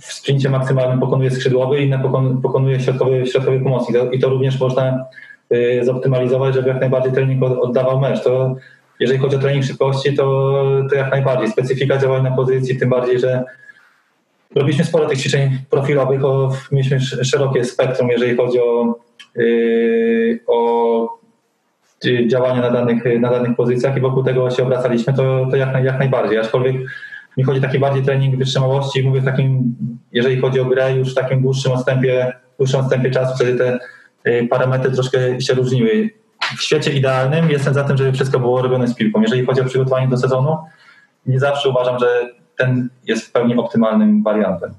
w 0.00 0.12
sprincie 0.12 0.50
maksymalnym 0.50 1.00
pokonuje 1.00 1.30
skrzydłowy, 1.30 1.80
inne 1.80 2.02
pokonuje 2.42 2.80
środkowy, 2.80 3.26
środkowy 3.26 3.60
pomocnik. 3.60 3.96
I 4.12 4.18
to 4.18 4.28
również 4.28 4.60
można 4.60 5.04
yy, 5.50 5.84
zoptymalizować, 5.84 6.54
żeby 6.54 6.68
jak 6.68 6.80
najbardziej 6.80 7.12
trening 7.12 7.42
oddawał 7.42 8.00
mecz. 8.00 8.24
To 8.24 8.56
jeżeli 9.00 9.18
chodzi 9.18 9.36
o 9.36 9.38
trening 9.38 9.64
szybkości, 9.64 10.16
to, 10.16 10.54
to 10.90 10.94
jak 10.94 11.10
najbardziej. 11.10 11.48
Specyfika 11.48 11.98
działań 11.98 12.22
na 12.22 12.30
pozycji, 12.30 12.78
tym 12.78 12.90
bardziej, 12.90 13.18
że 13.18 13.44
robiliśmy 14.54 14.84
sporo 14.84 15.06
tych 15.06 15.18
ćwiczeń 15.18 15.58
profilowych, 15.70 16.24
o, 16.24 16.52
mieliśmy 16.72 17.00
szerokie 17.00 17.64
spektrum, 17.64 18.10
jeżeli 18.10 18.36
chodzi 18.36 18.60
o, 18.60 18.84
yy, 18.84 19.09
o 20.46 21.20
działania 22.26 22.60
na 22.60 22.70
danych, 22.70 23.20
na 23.20 23.30
danych 23.30 23.56
pozycjach 23.56 23.96
i 23.96 24.00
wokół 24.00 24.24
tego 24.24 24.50
się 24.50 24.62
obracaliśmy, 24.62 25.14
to, 25.14 25.46
to 25.50 25.56
jak, 25.56 25.84
jak 25.84 25.98
najbardziej. 25.98 26.38
Aczkolwiek 26.38 26.76
mi 27.36 27.44
chodzi 27.44 27.60
taki 27.60 27.78
bardziej 27.78 28.02
trening 28.02 28.36
wytrzymałości, 28.36 29.02
mówię 29.02 29.20
w 29.20 29.24
takim, 29.24 29.76
jeżeli 30.12 30.40
chodzi 30.40 30.60
o 30.60 30.64
grę, 30.64 30.92
już 30.92 31.12
w 31.12 31.14
takim 31.14 31.42
dłuższym 31.42 31.72
odstępie, 31.72 32.32
dłuższym 32.58 32.80
odstępie 32.80 33.10
czasu, 33.10 33.34
wtedy 33.34 33.58
te 33.58 33.78
y, 34.30 34.48
parametry 34.48 34.92
troszkę 34.92 35.40
się 35.40 35.54
różniły 35.54 36.10
w 36.56 36.62
świecie 36.62 36.92
idealnym 36.92 37.50
jestem 37.50 37.74
za 37.74 37.84
tym, 37.84 37.96
żeby 37.96 38.12
wszystko 38.12 38.40
było 38.40 38.62
robione 38.62 38.88
z 38.88 38.94
piłką. 38.94 39.20
Jeżeli 39.20 39.46
chodzi 39.46 39.60
o 39.60 39.64
przygotowanie 39.64 40.08
do 40.08 40.16
sezonu, 40.16 40.56
nie 41.26 41.40
zawsze 41.40 41.68
uważam, 41.68 41.98
że 41.98 42.34
ten 42.56 42.88
jest 43.06 43.26
w 43.26 43.32
pełni 43.32 43.56
optymalnym 43.56 44.22
wariantem. 44.22 44.70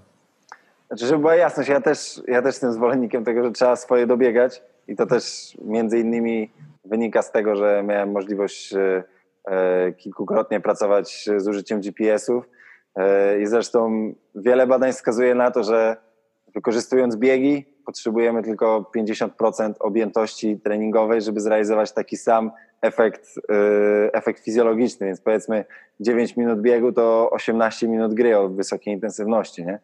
Znaczy, 0.91 1.05
żeby 1.05 1.19
była 1.19 1.35
jasność, 1.35 1.69
ja 1.69 1.81
też, 1.81 2.21
ja 2.27 2.41
też 2.41 2.55
jestem 2.55 2.73
zwolennikiem 2.73 3.23
tego, 3.25 3.43
że 3.43 3.51
trzeba 3.51 3.75
swoje 3.75 4.07
dobiegać 4.07 4.63
i 4.87 4.95
to 4.95 5.05
też 5.05 5.57
między 5.61 5.99
innymi 5.99 6.51
wynika 6.85 7.21
z 7.21 7.31
tego, 7.31 7.55
że 7.55 7.83
miałem 7.83 8.11
możliwość 8.11 8.73
e, 8.73 9.03
e, 9.45 9.91
kilkukrotnie 9.91 10.59
pracować 10.59 11.29
z 11.37 11.47
użyciem 11.47 11.81
GPS-ów 11.81 12.49
e, 12.95 13.41
i 13.41 13.45
zresztą 13.45 14.13
wiele 14.35 14.67
badań 14.67 14.91
wskazuje 14.91 15.35
na 15.35 15.51
to, 15.51 15.63
że 15.63 15.97
wykorzystując 16.55 17.15
biegi 17.15 17.65
potrzebujemy 17.85 18.43
tylko 18.43 18.91
50% 18.97 19.73
objętości 19.79 20.59
treningowej, 20.59 21.21
żeby 21.21 21.41
zrealizować 21.41 21.91
taki 21.91 22.17
sam 22.17 22.51
efekt, 22.81 23.39
efekt 24.13 24.43
fizjologiczny. 24.43 25.07
Więc 25.07 25.21
powiedzmy 25.21 25.65
9 25.99 26.37
minut 26.37 26.61
biegu 26.61 26.91
to 26.91 27.29
18 27.31 27.87
minut 27.87 28.13
gry 28.13 28.37
o 28.37 28.49
wysokiej 28.49 28.93
intensywności. 28.93 29.65
Nie? 29.65 29.79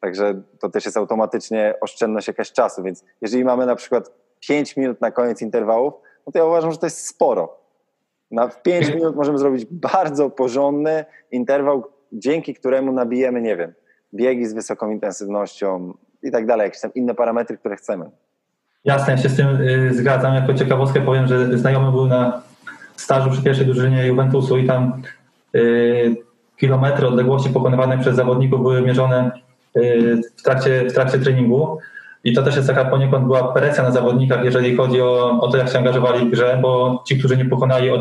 Także 0.00 0.42
to 0.60 0.68
też 0.68 0.84
jest 0.84 0.96
automatycznie 0.96 1.74
oszczędność 1.80 2.28
jakaś 2.28 2.52
czasu. 2.52 2.82
Więc 2.82 3.04
jeżeli 3.20 3.44
mamy 3.44 3.66
na 3.66 3.76
przykład 3.76 4.12
5 4.40 4.76
minut 4.76 5.00
na 5.00 5.10
koniec 5.10 5.42
interwałów, 5.42 5.94
no 6.26 6.32
to 6.32 6.38
ja 6.38 6.44
uważam, 6.44 6.72
że 6.72 6.78
to 6.78 6.86
jest 6.86 7.06
sporo. 7.06 7.58
Na 8.30 8.48
5 8.48 8.88
minut 8.94 9.16
możemy 9.16 9.38
zrobić 9.38 9.66
bardzo 9.70 10.30
porządny 10.30 11.04
interwał, 11.30 11.84
dzięki 12.12 12.54
któremu 12.54 12.92
nabijemy, 12.92 13.42
nie 13.42 13.56
wiem, 13.56 13.72
biegi 14.14 14.46
z 14.46 14.52
wysoką 14.52 14.90
intensywnością, 14.90 15.94
i 16.22 16.30
tak 16.30 16.46
dalej, 16.46 16.64
jakieś 16.64 16.80
tam 16.80 16.94
inne 16.94 17.14
parametry, 17.14 17.58
które 17.58 17.76
chcemy. 17.76 18.10
Jasne, 18.84 19.12
ja 19.12 19.18
się 19.18 19.28
z 19.28 19.36
tym 19.36 19.48
y, 19.48 19.94
zgadzam. 19.94 20.34
Jako 20.34 20.54
ciekawostkę 20.54 21.00
powiem, 21.00 21.26
że 21.26 21.58
znajomy 21.58 21.90
był 21.90 22.06
na 22.06 22.42
stażu 22.96 23.30
przy 23.30 23.42
pierwszej 23.42 23.66
drużynie 23.66 24.06
Juventusu 24.06 24.58
i 24.58 24.66
tam 24.66 25.02
y, 25.54 26.16
kilometry 26.56 27.08
odległości 27.08 27.50
pokonywane 27.50 27.98
przez 27.98 28.16
zawodników 28.16 28.60
były 28.60 28.82
mierzone 28.82 29.30
w 30.38 30.42
trakcie, 30.42 30.84
w 30.90 30.92
trakcie 30.92 31.18
treningu. 31.18 31.78
I 32.24 32.32
to 32.32 32.42
też 32.42 32.56
jest 32.56 32.68
taka 32.68 32.84
poniekąd 32.84 33.26
była 33.26 33.52
presja 33.52 33.82
na 33.82 33.90
zawodnikach, 33.90 34.44
jeżeli 34.44 34.76
chodzi 34.76 35.00
o, 35.00 35.40
o 35.40 35.48
to, 35.48 35.56
jak 35.56 35.68
się 35.68 35.78
angażowali 35.78 36.26
w 36.26 36.30
grze, 36.30 36.58
bo 36.62 37.02
ci, 37.06 37.18
którzy 37.18 37.36
nie 37.36 37.44
pokonali 37.44 37.90
od, 37.90 38.00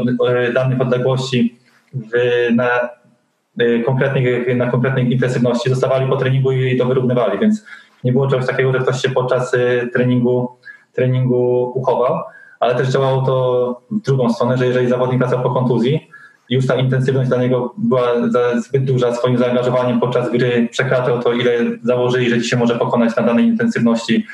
danych 0.53 0.82
odległości 0.82 1.59
w, 1.93 2.11
na, 2.55 2.70
konkretnej, 3.86 4.55
na 4.55 4.72
konkretnej 4.72 5.13
intensywności, 5.13 5.70
zostawali 5.70 6.09
po 6.09 6.17
treningu 6.17 6.51
i 6.51 6.78
to 6.78 6.86
wyrównywali, 6.86 7.39
więc 7.39 7.65
nie 8.03 8.11
było 8.11 8.28
czegoś 8.28 8.47
takiego, 8.47 8.74
że 8.74 8.80
ktoś 8.80 9.01
się 9.01 9.09
podczas 9.09 9.53
y, 9.53 9.89
treningu, 9.93 10.49
treningu 10.93 11.72
uchował, 11.76 12.20
ale 12.59 12.76
też 12.76 12.89
działało 12.89 13.22
to 13.22 13.82
w 13.91 14.01
drugą 14.01 14.34
stronę, 14.34 14.57
że 14.57 14.65
jeżeli 14.65 14.88
zawodnik 14.88 15.20
wracał 15.20 15.43
po 15.43 15.53
kontuzji, 15.53 16.09
już 16.49 16.67
ta 16.67 16.75
intensywność 16.75 17.29
dla 17.29 17.37
niego 17.37 17.73
była 17.77 18.13
zbyt 18.57 18.83
duża, 18.83 19.15
swoim 19.15 19.37
zaangażowaniem 19.37 19.99
podczas 19.99 20.31
gry 20.31 20.67
przekraczał 20.71 21.21
to, 21.21 21.33
ile 21.33 21.51
założyli, 21.83 22.29
że 22.29 22.39
dzisiaj 22.39 22.59
może 22.59 22.75
pokonać 22.75 23.15
na 23.15 23.23
danej 23.23 23.45
intensywności 23.45 24.25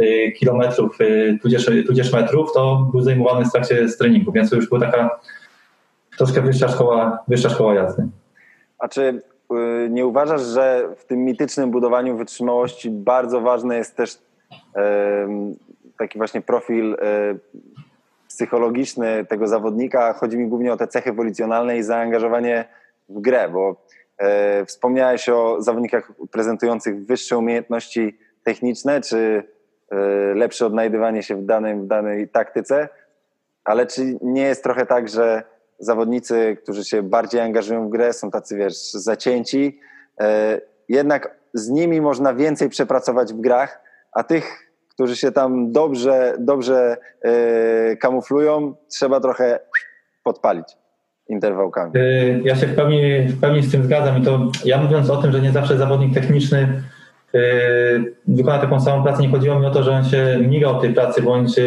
y, 0.00 0.32
kilometrów, 0.38 1.00
y, 1.00 1.38
tudzież, 1.42 1.70
tudzież 1.86 2.12
metrów, 2.12 2.52
to 2.52 2.88
był 2.92 3.00
zajmowany 3.00 3.44
w 3.44 3.52
trakcie 3.52 3.88
z 3.88 3.96
treningu, 3.96 4.32
więc 4.32 4.50
to 4.50 4.56
już 4.56 4.68
była 4.68 4.80
taka 4.80 5.20
troszkę 6.18 6.42
wyższa 6.42 6.68
szkoła, 6.68 7.18
wyższa 7.28 7.50
szkoła 7.50 7.74
jazdy. 7.74 8.08
A 8.78 8.88
czy 8.88 9.22
Y, 9.52 9.90
nie 9.90 10.06
uważasz, 10.06 10.42
że 10.42 10.88
w 10.96 11.04
tym 11.04 11.24
mitycznym 11.24 11.70
budowaniu 11.70 12.16
wytrzymałości 12.16 12.90
bardzo 12.90 13.40
ważny 13.40 13.76
jest 13.76 13.96
też 13.96 14.18
taki 15.98 16.18
właśnie 16.18 16.40
profil 16.40 16.96
psychologiczny 18.34 19.24
tego 19.24 19.48
zawodnika? 19.48 20.12
Chodzi 20.12 20.38
mi 20.38 20.48
głównie 20.48 20.72
o 20.72 20.76
te 20.76 20.88
cechy 20.88 21.12
wolicjonalne 21.12 21.78
i 21.78 21.82
zaangażowanie 21.82 22.64
w 23.08 23.20
grę, 23.20 23.48
bo 23.48 23.76
e, 24.18 24.64
wspomniałeś 24.64 25.28
o 25.28 25.62
zawodnikach 25.62 26.12
prezentujących 26.30 27.06
wyższe 27.06 27.38
umiejętności 27.38 28.18
techniczne, 28.44 29.00
czy 29.00 29.42
e, 29.90 29.96
lepsze 30.34 30.66
odnajdywanie 30.66 31.22
się 31.22 31.36
w, 31.36 31.44
danej 31.44 31.76
w 31.76 31.86
danej 31.86 32.28
taktyce, 32.28 32.88
ale 33.64 33.86
czy 33.86 34.18
nie 34.22 34.42
jest 34.42 34.62
trochę 34.62 34.86
tak, 34.86 35.08
że 35.08 35.42
zawodnicy, 35.78 36.56
którzy 36.62 36.84
się 36.84 37.02
bardziej 37.02 37.40
angażują 37.40 37.86
w 37.86 37.90
grę, 37.90 38.12
są 38.12 38.30
tacy, 38.30 38.56
wiesz, 38.56 38.92
zacięci. 38.92 39.80
E, 40.20 40.60
jednak 40.88 41.34
z 41.54 41.68
nimi 41.68 42.00
można 42.00 42.34
więcej 42.34 42.68
przepracować 42.68 43.32
w 43.32 43.40
grach, 43.40 43.80
a 44.12 44.24
tych, 44.24 44.63
którzy 44.94 45.16
się 45.16 45.32
tam 45.32 45.72
dobrze, 45.72 46.34
dobrze 46.38 46.96
e, 47.22 47.96
kamuflują, 47.96 48.74
trzeba 48.88 49.20
trochę 49.20 49.60
podpalić 50.24 50.66
interwałkami. 51.28 51.92
E, 51.96 52.40
ja 52.44 52.56
się 52.56 52.66
w 52.66 52.76
pełni, 52.76 53.20
w 53.28 53.40
pełni 53.40 53.62
z 53.62 53.72
tym 53.72 53.84
zgadzam 53.84 54.18
i 54.18 54.24
to 54.24 54.50
ja 54.64 54.82
mówiąc 54.82 55.10
o 55.10 55.16
tym, 55.16 55.32
że 55.32 55.40
nie 55.40 55.52
zawsze 55.52 55.76
zawodnik 55.76 56.14
techniczny 56.14 56.82
wykona 58.28 58.58
taką 58.58 58.80
samą 58.80 59.02
pracę, 59.02 59.22
nie 59.22 59.28
chodziło 59.28 59.60
mi 59.60 59.66
o 59.66 59.70
to, 59.70 59.82
że 59.82 59.92
on 59.92 60.04
się 60.04 60.38
migał 60.40 60.80
tej 60.80 60.94
pracy 60.94 61.22
bądź, 61.22 61.60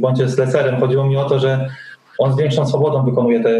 bądź 0.00 0.18
jest 0.18 0.38
leserem, 0.38 0.80
chodziło 0.80 1.06
mi 1.06 1.16
o 1.16 1.24
to, 1.24 1.38
że 1.38 1.68
on 2.18 2.32
z 2.32 2.36
większą 2.36 2.66
swobodą 2.66 3.04
wykonuje 3.04 3.40
te, 3.42 3.50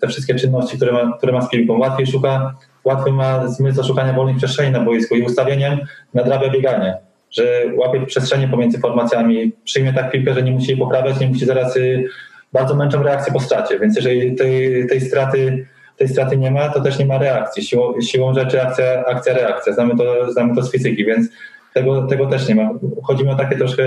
te 0.00 0.08
wszystkie 0.08 0.34
czynności, 0.34 0.76
które 0.76 0.92
ma, 0.92 1.16
które 1.18 1.32
ma 1.32 1.42
z 1.42 1.50
piłką. 1.50 1.78
Łatwiej 1.78 2.06
szuka, 2.06 2.54
łatwiej 2.84 3.12
ma 3.12 3.48
zmysł 3.48 3.84
szukania 3.84 4.12
wolnych 4.12 4.36
przestrzeni 4.36 4.72
na 4.72 4.80
boisku 4.80 5.14
i 5.14 5.22
ustawieniem 5.22 5.78
nadrabia 6.14 6.50
bieganie, 6.50 6.98
że 7.30 7.64
łapie 7.76 8.06
przestrzenie 8.06 8.48
pomiędzy 8.48 8.78
formacjami, 8.78 9.52
przyjmie 9.64 9.92
tak 9.92 10.10
piłkę, 10.10 10.34
że 10.34 10.42
nie 10.42 10.52
musi 10.52 10.70
jej 10.70 10.78
poprawiać, 10.78 11.20
nie 11.20 11.28
musi 11.28 11.46
zaraz 11.46 11.76
y, 11.76 12.08
bardzo 12.52 12.74
męczą 12.74 13.02
reakcję 13.02 13.32
po 13.32 13.40
stracie, 13.40 13.78
więc 13.78 13.96
jeżeli 13.96 14.36
tej, 14.36 14.86
tej 14.86 15.00
straty 15.00 15.66
tej 15.96 16.08
straty 16.08 16.36
nie 16.36 16.50
ma, 16.50 16.68
to 16.68 16.80
też 16.80 16.98
nie 16.98 17.06
ma 17.06 17.18
reakcji. 17.18 17.62
Siłą, 17.62 18.00
siłą 18.00 18.34
rzeczy 18.34 18.62
akcja, 18.62 19.04
akcja, 19.04 19.34
reakcja. 19.34 19.72
Znamy 19.72 19.96
to, 19.96 20.32
znamy 20.32 20.54
to 20.54 20.62
z 20.62 20.72
fizyki, 20.72 21.04
więc 21.04 21.28
tego, 21.74 22.06
tego 22.06 22.26
też 22.26 22.48
nie 22.48 22.54
ma. 22.54 22.70
Chodzi 23.02 23.24
mi 23.24 23.30
o 23.30 23.34
takie 23.34 23.56
troszkę 23.56 23.84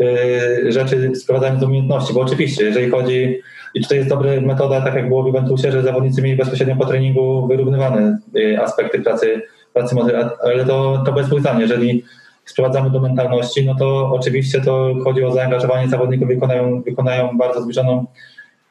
Y, 0.00 0.72
rzeczy 0.72 1.14
sprowadzając 1.14 1.60
do 1.60 1.66
umiejętności, 1.66 2.14
bo 2.14 2.20
oczywiście, 2.20 2.64
jeżeli 2.64 2.90
chodzi, 2.90 3.40
i 3.74 3.82
tutaj 3.82 3.98
jest 3.98 4.10
dobra 4.10 4.40
metoda, 4.40 4.80
tak 4.80 4.94
jak 4.94 5.08
było 5.08 5.22
w 5.22 5.26
Juventusie, 5.26 5.72
że 5.72 5.82
zawodnicy 5.82 6.22
mieli 6.22 6.36
bezpośrednio 6.36 6.76
po 6.76 6.86
treningu 6.86 7.46
wyrównywane 7.46 8.18
y, 8.36 8.60
aspekty 8.60 9.00
pracy, 9.00 9.42
pracy 9.74 9.96
ale 10.42 10.64
to, 10.64 11.02
to 11.06 11.12
bez 11.12 11.26
jeżeli 11.58 12.04
sprowadzamy 12.46 12.90
do 12.90 13.00
mentalności, 13.00 13.66
no 13.66 13.74
to 13.74 14.10
oczywiście 14.12 14.60
to 14.60 14.94
chodzi 15.04 15.24
o 15.24 15.32
zaangażowanie 15.32 15.88
zawodników, 15.88 16.28
wykonają, 16.28 16.82
wykonają 16.82 17.38
bardzo 17.38 17.62
zbliżoną, 17.62 18.06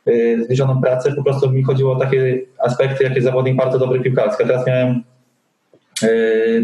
y, 0.08 0.44
zbliżoną 0.44 0.82
pracę, 0.82 1.14
po 1.16 1.24
prostu 1.24 1.52
mi 1.52 1.64
chodziło 1.64 1.94
o 1.94 2.00
takie 2.00 2.42
aspekty, 2.60 3.04
jakie 3.04 3.22
zawodnik 3.22 3.56
bardzo 3.56 3.80
dobry 3.80 4.00
piłkarski. 4.00 4.44
Teraz 4.44 4.68
miałem 4.68 5.04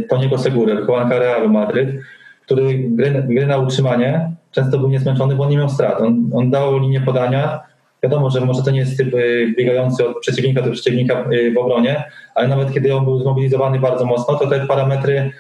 Toniego 0.09 0.37
Segurę, 0.37 0.75
wychowanka 0.75 1.19
Realu 1.19 1.49
Madryt, 1.49 1.89
który 2.45 2.79
gry, 2.79 3.23
gry 3.27 3.45
na 3.45 3.57
utrzymanie 3.57 4.31
często 4.51 4.79
był 4.79 4.89
niezmęczony, 4.89 5.35
bo 5.35 5.49
nie 5.49 5.57
miał 5.57 5.69
strat. 5.69 6.01
On, 6.01 6.29
on 6.33 6.51
dał 6.51 6.79
linię 6.79 7.01
podania, 7.01 7.59
Wiadomo, 8.03 8.29
że 8.29 8.41
może 8.41 8.63
to 8.63 8.71
nie 8.71 8.79
jest 8.79 8.97
typ 8.97 9.13
y, 9.13 9.53
biegający 9.57 10.07
od 10.07 10.19
przeciwnika 10.19 10.61
do 10.61 10.71
przeciwnika 10.71 11.25
y, 11.31 11.53
w 11.53 11.57
obronie, 11.57 12.03
ale 12.35 12.47
nawet 12.47 12.73
kiedy 12.73 12.95
on 12.95 13.05
był 13.05 13.19
zmobilizowany 13.19 13.79
bardzo 13.79 14.05
mocno, 14.05 14.35
to 14.35 14.47
te 14.47 14.67
parametry 14.67 15.31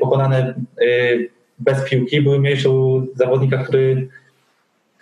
pokonane 0.00 0.54
bez 1.58 1.84
piłki 1.84 2.20
były 2.20 2.38
mniejsze 2.38 2.70
u 2.70 3.06
zawodnika, 3.14 3.58
który 3.58 4.08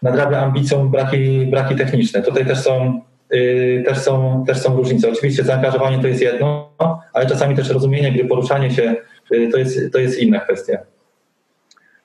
nadrabia 0.03 0.39
ambicją 0.39 0.89
braki, 0.89 1.47
braki 1.47 1.77
techniczne. 1.77 2.23
Tutaj 2.23 2.47
też 2.47 2.61
są, 2.61 3.03
też, 3.87 3.99
są, 3.99 4.45
też 4.47 4.61
są 4.61 4.77
różnice. 4.77 5.11
Oczywiście 5.11 5.45
zaangażowanie 5.45 5.99
to 5.99 6.07
jest 6.07 6.23
jedno, 6.23 6.71
ale 7.13 7.27
czasami 7.27 7.57
też 7.57 7.71
rozumienie 7.71 8.13
gry, 8.13 8.25
poruszanie 8.25 8.71
się 8.71 8.95
to 9.53 9.59
jest, 9.59 9.93
to 9.93 9.99
jest 9.99 10.19
inna 10.19 10.41
kwestia. 10.41 10.79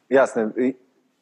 Jasne. 0.09 0.49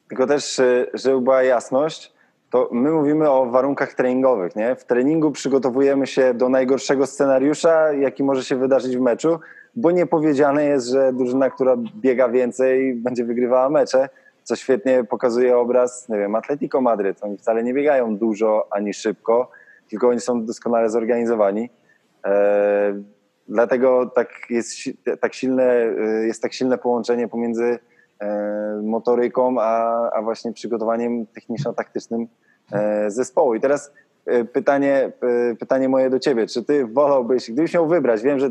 Tylko 0.08 0.26
też, 0.26 0.60
żeby 0.94 1.20
była 1.20 1.42
jasność, 1.42 2.12
to 2.50 2.68
my 2.72 2.90
mówimy 2.90 3.30
o 3.30 3.46
warunkach 3.46 3.94
treningowych. 3.94 4.56
Nie? 4.56 4.76
W 4.76 4.84
treningu 4.84 5.30
przygotowujemy 5.30 6.06
się 6.06 6.34
do 6.34 6.48
najgorszego 6.48 7.06
scenariusza, 7.06 7.92
jaki 7.92 8.24
może 8.24 8.44
się 8.44 8.56
wydarzyć 8.56 8.96
w 8.96 9.00
meczu, 9.00 9.38
bo 9.76 9.90
nie 9.90 10.06
powiedziane 10.06 10.64
jest, 10.64 10.86
że 10.86 11.12
drużyna, 11.12 11.50
która 11.50 11.76
biega 11.76 12.28
więcej, 12.28 12.94
będzie 12.94 13.24
wygrywała 13.24 13.68
mecze, 13.68 14.08
co 14.42 14.56
świetnie 14.56 15.04
pokazuje 15.04 15.58
obraz, 15.58 16.08
nie 16.08 16.18
wiem, 16.18 16.34
Atletico 16.34 16.80
Madryt. 16.80 17.24
Oni 17.24 17.38
wcale 17.38 17.64
nie 17.64 17.74
biegają 17.74 18.16
dużo 18.16 18.66
ani 18.70 18.94
szybko, 18.94 19.50
tylko 19.90 20.08
oni 20.08 20.20
są 20.20 20.44
doskonale 20.44 20.90
zorganizowani. 20.90 21.70
Eee, 22.24 23.04
dlatego 23.48 24.06
tak 24.06 24.28
jest, 24.50 24.72
tak 25.20 25.34
silne, 25.34 25.74
jest 26.26 26.42
tak 26.42 26.52
silne 26.52 26.78
połączenie 26.78 27.28
pomiędzy 27.28 27.78
E, 28.20 28.80
motoryką, 28.82 29.56
a, 29.60 30.10
a 30.10 30.22
właśnie 30.22 30.52
przygotowaniem 30.52 31.26
techniczno-taktycznym 31.26 32.26
e, 32.72 33.10
zespołu. 33.10 33.54
I 33.54 33.60
teraz 33.60 33.92
e, 34.26 34.44
pytanie, 34.44 35.12
pytanie 35.58 35.88
moje 35.88 36.10
do 36.10 36.18
ciebie. 36.18 36.46
Czy 36.46 36.64
ty 36.64 36.86
wolałbyś, 36.86 37.50
gdybyś 37.50 37.74
miał 37.74 37.88
wybrać, 37.88 38.22
wiem, 38.22 38.38
że 38.38 38.50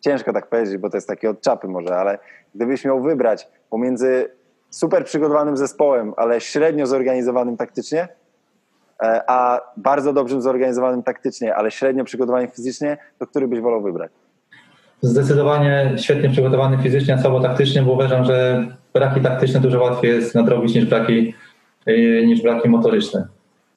ciężko 0.00 0.32
tak 0.32 0.48
powiedzieć, 0.48 0.76
bo 0.76 0.90
to 0.90 0.96
jest 0.96 1.08
takie 1.08 1.30
od 1.30 1.40
czapy 1.40 1.68
może, 1.68 1.96
ale 1.96 2.18
gdybyś 2.54 2.84
miał 2.84 3.02
wybrać 3.02 3.48
pomiędzy 3.70 4.30
super 4.70 5.04
przygotowanym 5.04 5.56
zespołem, 5.56 6.14
ale 6.16 6.40
średnio 6.40 6.86
zorganizowanym 6.86 7.56
taktycznie, 7.56 8.08
a 9.26 9.60
bardzo 9.76 10.12
dobrze 10.12 10.42
zorganizowanym 10.42 11.02
taktycznie, 11.02 11.54
ale 11.54 11.70
średnio 11.70 12.04
przygotowanym 12.04 12.50
fizycznie, 12.50 12.98
to 13.18 13.26
który 13.26 13.48
byś 13.48 13.60
wolał 13.60 13.82
wybrać? 13.82 14.10
Zdecydowanie 15.02 15.92
świetnie 15.96 16.30
przygotowany 16.30 16.82
fizycznie, 16.82 17.18
słabo 17.18 17.40
taktycznie, 17.40 17.82
bo 17.82 17.92
uważam, 17.92 18.24
że 18.24 18.66
braki 18.92 19.20
taktyczne 19.20 19.60
dużo 19.60 19.82
łatwiej 19.82 20.10
jest 20.10 20.34
nadrobić 20.34 20.74
niż 20.74 20.84
braki, 20.84 21.34
y, 21.88 22.24
niż 22.26 22.42
braki 22.42 22.68
motoryczne. 22.68 23.28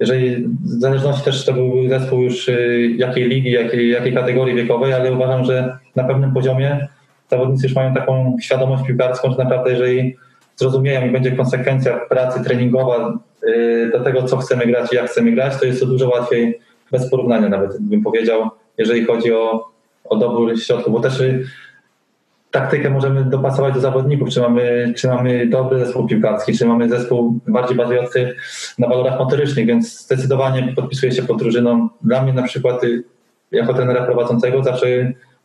Jeżeli 0.02 0.47
w 0.47 0.82
zależności 0.82 1.26
też 1.26 1.45
to 1.45 1.54
był 1.54 1.89
zespół 1.89 2.22
już 2.22 2.49
y, 2.49 2.95
jakiej 2.97 3.28
ligi, 3.28 3.52
jakiej, 3.52 3.89
jakiej 3.89 4.14
kategorii 4.14 4.56
wiekowej, 4.56 4.93
ale 4.93 5.14
uważam, 5.14 5.45
że 5.45 5.78
na 5.95 6.04
pewnym 6.04 6.34
poziomie 6.34 6.88
zawodnicy 7.30 7.68
już 7.68 7.76
mają 7.76 7.93
taką 7.93 8.38
świadomość 8.41 8.84
piłkarską, 8.88 9.32
że 9.32 9.38
naprawdę 9.38 9.72
jeżeli 9.72 10.16
zrozumieją 10.56 11.08
i 11.08 11.12
będzie 11.12 11.32
konsekwencja 11.32 11.99
pracy 11.99 12.43
treningowa 12.43 13.20
y, 13.43 13.89
do 13.91 13.99
tego, 13.99 14.24
co 14.24 14.38
chcemy 14.38 14.66
grać 14.66 14.93
i 14.93 14.95
jak 14.95 15.10
chcemy 15.10 15.32
grać, 15.32 15.60
to 15.60 15.66
jest 15.66 15.80
to 15.80 15.86
dużo 15.86 16.10
łatwiej, 16.10 16.60
bez 16.91 17.10
porównania 17.10 17.49
nawet 17.49 17.82
bym 17.82 18.04
powiedział, 18.04 18.49
jeżeli 18.78 19.06
chodzi 19.06 19.34
o, 19.34 19.68
o 20.04 20.16
dobór 20.16 20.60
środków, 20.60 20.93
bo 20.93 20.99
też 20.99 21.24
taktykę 22.52 22.89
możemy 22.89 23.26
dopasować 23.26 23.74
do 23.74 23.80
zawodników, 23.80 24.30
czy 24.30 24.41
mamy, 24.41 24.93
czy 24.97 25.08
mamy 25.08 25.47
dobry 25.47 25.80
zespół 25.80 26.08
piłkarski, 26.08 26.58
czy 26.58 26.66
mamy 26.66 26.89
zespół 26.89 27.39
bardziej 27.47 27.78
bazujący 27.78 28.36
na 28.80 28.88
walorach 28.88 29.20
motorycznych, 29.20 29.66
więc 29.66 30.06
zdecydowanie 30.06 30.74
podpisuję 30.76 31.12
się 31.12 31.24
pod 31.24 31.39
drużyną. 31.39 31.89
Dla 32.02 32.24
mnie 32.24 32.34
na 32.34 32.43
przykład 32.43 32.84
y, 32.84 33.04
jako 33.52 33.74
trenera 33.74 34.06
prowadzącego 34.06 34.64
zawsze 34.64 34.88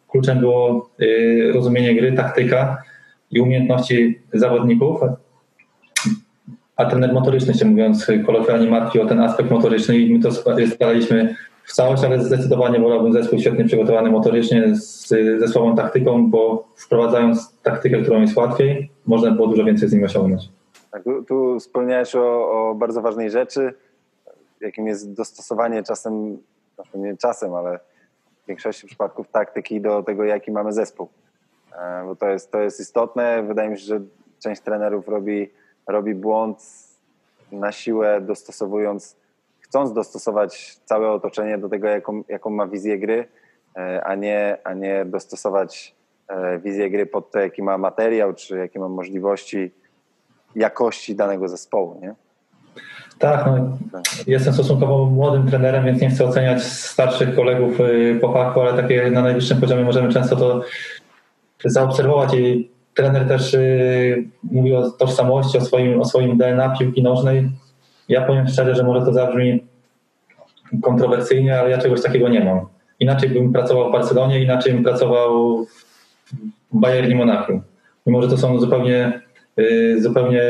kluczem 0.09 0.41
było 0.41 0.91
y, 1.01 1.51
rozumienie 1.55 1.95
gry, 1.95 2.13
taktyka 2.13 2.83
i 3.31 3.41
umiejętności 3.41 4.21
zawodników, 4.33 5.01
a 6.77 6.85
trener 6.85 7.13
motoryczny 7.13 7.55
się 7.55 7.65
mówiąc 7.65 8.07
kolokwialnie 8.27 8.71
martwi 8.71 9.01
o 9.01 9.07
ten 9.07 9.21
aspekt 9.21 9.51
motoryczny 9.51 9.99
i 9.99 10.15
my 10.15 10.21
to 10.21 10.33
staraliśmy 10.67 11.35
w 11.67 11.73
całość, 11.73 12.05
ale 12.05 12.25
zdecydowanie 12.25 12.81
wolałbym 12.81 13.13
zespół 13.13 13.39
świetnie 13.39 13.65
przygotowany 13.65 14.11
motorycznie 14.11 14.77
z, 14.77 15.09
ze 15.39 15.49
słabą 15.49 15.77
taktyką, 15.77 16.31
bo 16.31 16.69
wprowadzając 16.77 17.59
taktykę, 17.63 18.03
którą 18.03 18.21
jest 18.21 18.37
łatwiej, 18.37 18.91
można 19.07 19.31
było 19.31 19.47
dużo 19.47 19.65
więcej 19.65 19.89
z 19.89 19.93
nim 19.93 20.05
osiągnąć. 20.05 20.49
Tak, 20.91 21.05
tu, 21.05 21.23
tu 21.23 21.61
wspomniałeś 21.61 22.15
o, 22.15 22.51
o, 22.51 22.75
bardzo 22.75 23.03
ważnej 23.03 23.31
rzeczy, 23.31 23.75
jakim 24.61 24.87
jest 24.87 25.13
dostosowanie 25.13 25.83
czasem, 25.83 26.39
znaczy 26.75 26.99
nie 26.99 27.17
czasem, 27.17 27.55
ale 27.55 27.79
w 28.45 28.49
większości 28.49 28.87
przypadków 28.87 29.29
taktyki 29.29 29.81
do 29.81 30.03
tego, 30.03 30.25
jaki 30.25 30.53
mamy 30.53 30.73
zespół. 30.73 31.09
E, 31.79 32.05
bo 32.07 32.17
to 32.17 32.29
jest, 32.29 32.51
to 32.51 32.59
jest 32.59 32.81
istotne. 32.81 33.43
Wydaje 33.43 33.71
mi 33.71 33.79
się, 33.79 33.85
że 33.85 34.01
część 34.43 34.61
trenerów 34.61 35.09
robi, 35.09 35.51
robi 35.87 36.15
błąd 36.15 36.59
na 37.53 37.73
siłę, 37.73 38.21
dostosowując 38.21 39.17
chcąc 39.69 39.93
dostosować 39.93 40.77
całe 40.85 41.11
otoczenie 41.11 41.59
do 41.59 41.69
tego, 41.69 41.89
jaką, 41.89 42.23
jaką 42.29 42.51
ma 42.51 42.67
wizję 42.67 42.99
gry, 42.99 43.29
e, 43.77 44.05
a 44.05 44.15
nie, 44.15 44.59
a 44.65 44.75
nie 44.75 45.05
dostosować 45.05 45.95
e, 46.29 46.59
wizję 46.59 46.91
gry 46.91 47.07
pod 47.07 47.31
to, 47.31 47.39
jaki 47.39 47.63
ma 47.63 47.79
materiał, 47.79 48.35
czy 48.35 48.59
jakie 48.59 48.79
ma 48.79 48.89
możliwości 48.89 49.71
jakości 50.57 51.17
danego 51.17 51.49
zespołu. 51.49 52.01
Nie? 52.01 52.15
Tak, 53.19 53.47
no, 53.47 54.03
jestem 54.27 54.55
stosunkowo 54.55 55.07
młodym 55.07 55.49
trenerem, 55.49 55.85
więc 55.85 56.01
nie 56.01 56.11
chcę 56.11 56.25
oceniać 56.25 56.63
starszych 56.63 57.37
kolegów 57.37 57.81
y, 57.81 58.19
po 58.21 58.33
fachu, 58.33 58.61
ale 58.61 58.83
takie 58.83 59.11
na 59.11 59.23
najwyższym 59.23 59.61
poziomie 59.61 59.85
możemy 59.85 60.13
często 60.13 60.37
to 60.37 60.61
zaobserwować 61.65 62.35
i 62.35 62.71
trener 62.95 63.29
też 63.29 63.57
mówi 64.43 64.75
o 64.75 64.91
tożsamości, 64.91 65.59
o 65.59 65.61
swoim, 65.61 66.01
o 66.01 66.05
swoim 66.05 66.39
DNA 66.39 66.77
piłki 66.79 67.03
nożnej 67.03 67.51
ja 68.09 68.23
powiem 68.23 68.49
szczerze, 68.49 68.75
że 68.75 68.85
może 68.85 69.07
to 69.07 69.13
zabrzmi 69.13 69.65
kontrowersyjnie, 70.83 71.61
ale 71.61 71.71
ja 71.71 71.79
czegoś 71.79 72.03
takiego 72.03 72.29
nie 72.29 72.45
mam. 72.45 72.61
Inaczej 73.01 73.29
bym 73.29 73.53
pracował 73.53 73.89
w 73.89 73.93
Barcelonie, 73.93 74.43
inaczej 74.43 74.73
bym 74.73 74.85
pracował 74.85 75.65
w 76.73 76.81
Bayernie 76.81 77.15
Monachium. 77.15 77.63
Mimo, 78.07 78.23
że 78.23 78.29
to 78.29 78.39
są 78.39 78.59
zupełnie, 78.59 79.21
y, 79.59 80.03
zupełnie 80.03 80.41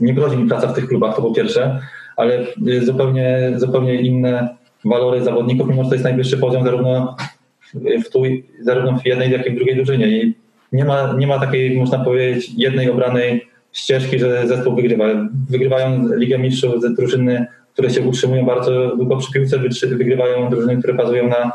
nie 0.00 0.14
grozi 0.14 0.36
mi 0.36 0.48
praca 0.48 0.66
w 0.66 0.74
tych 0.74 0.88
klubach, 0.88 1.16
to 1.16 1.22
po 1.22 1.32
pierwsze, 1.32 1.80
ale 2.16 2.46
y, 2.68 2.84
zupełnie, 2.86 3.52
zupełnie 3.56 3.94
inne 3.94 4.56
walory 4.84 5.24
zawodników, 5.24 5.68
mimo 5.68 5.82
że 5.84 5.88
to 5.88 5.94
jest 5.94 6.04
najwyższy 6.04 6.36
poziom 6.36 6.64
zarówno 6.64 7.16
w, 7.74 8.10
tu, 8.12 8.22
zarówno 8.60 8.98
w 8.98 9.06
jednej, 9.06 9.30
jak 9.30 9.46
i 9.46 9.50
w 9.50 9.56
drugiej 9.56 9.76
drużynie. 9.76 10.08
I 10.08 10.34
nie 10.72 10.84
ma, 10.84 11.14
nie 11.18 11.26
ma 11.26 11.38
takiej, 11.38 11.78
można 11.78 12.04
powiedzieć, 12.04 12.50
jednej 12.56 12.90
obranej 12.90 13.49
ścieżki, 13.72 14.18
że 14.18 14.48
zespół 14.48 14.76
wygrywa. 14.76 15.04
Wygrywają 15.50 16.08
Ligę 16.16 16.38
Mistrzów 16.38 16.74
drużyny, 16.96 17.46
które 17.72 17.90
się 17.90 18.02
utrzymują 18.02 18.46
bardzo 18.46 18.96
długo 18.96 19.16
przy 19.16 19.32
piłce, 19.32 19.58
wygrywają 19.88 20.50
drużyny, 20.50 20.76
które 20.76 20.94
bazują 20.94 21.28
na 21.28 21.52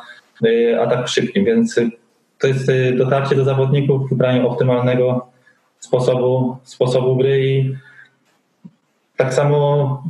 y, 0.50 0.82
atak 0.82 1.08
szybkim, 1.08 1.46
więc 1.46 1.80
to 2.40 2.48
jest 2.48 2.70
y, 2.70 2.96
dotarcie 2.98 3.36
do 3.36 3.44
zawodników, 3.44 4.10
wybranie 4.10 4.46
optymalnego 4.46 5.28
sposobu, 5.80 6.58
sposobu 6.64 7.16
gry 7.16 7.46
i 7.46 7.76
tak 9.18 9.34
samo 9.34 10.04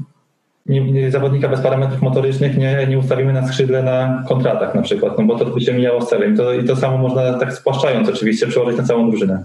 nie, 0.66 1.12
zawodnika 1.12 1.50
bez 1.50 1.62
parametrów 1.62 2.02
motorycznych 2.02 2.58
nie, 2.58 2.88
nie 2.90 3.00
ustawimy 3.00 3.34
na 3.34 3.48
skrzydle 3.48 3.84
na 3.84 4.24
kontratach 4.28 4.76
na 4.76 4.82
przykład, 4.82 5.18
no 5.18 5.24
bo 5.24 5.40
to 5.40 5.46
by 5.46 5.62
się 5.62 5.74
mijało 5.74 6.02
z 6.02 6.10
celem. 6.10 6.38
To, 6.38 6.54
I 6.54 6.64
to 6.64 6.76
samo 6.76 6.98
można 6.98 7.40
tak 7.40 7.54
spłaszczając 7.54 8.10
oczywiście 8.10 8.48
przełożyć 8.48 8.78
na 8.78 8.84
całą 8.84 9.10
drużynę. 9.10 9.44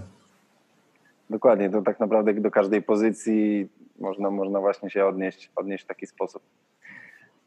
Dokładnie, 1.31 1.69
to 1.69 1.81
tak 1.81 1.99
naprawdę 1.99 2.33
do 2.33 2.51
każdej 2.51 2.81
pozycji 2.81 3.69
można, 3.99 4.31
można 4.31 4.59
właśnie 4.59 4.89
się 4.89 5.05
odnieść, 5.05 5.51
odnieść 5.55 5.83
w 5.83 5.87
taki 5.87 6.07
sposób. 6.07 6.43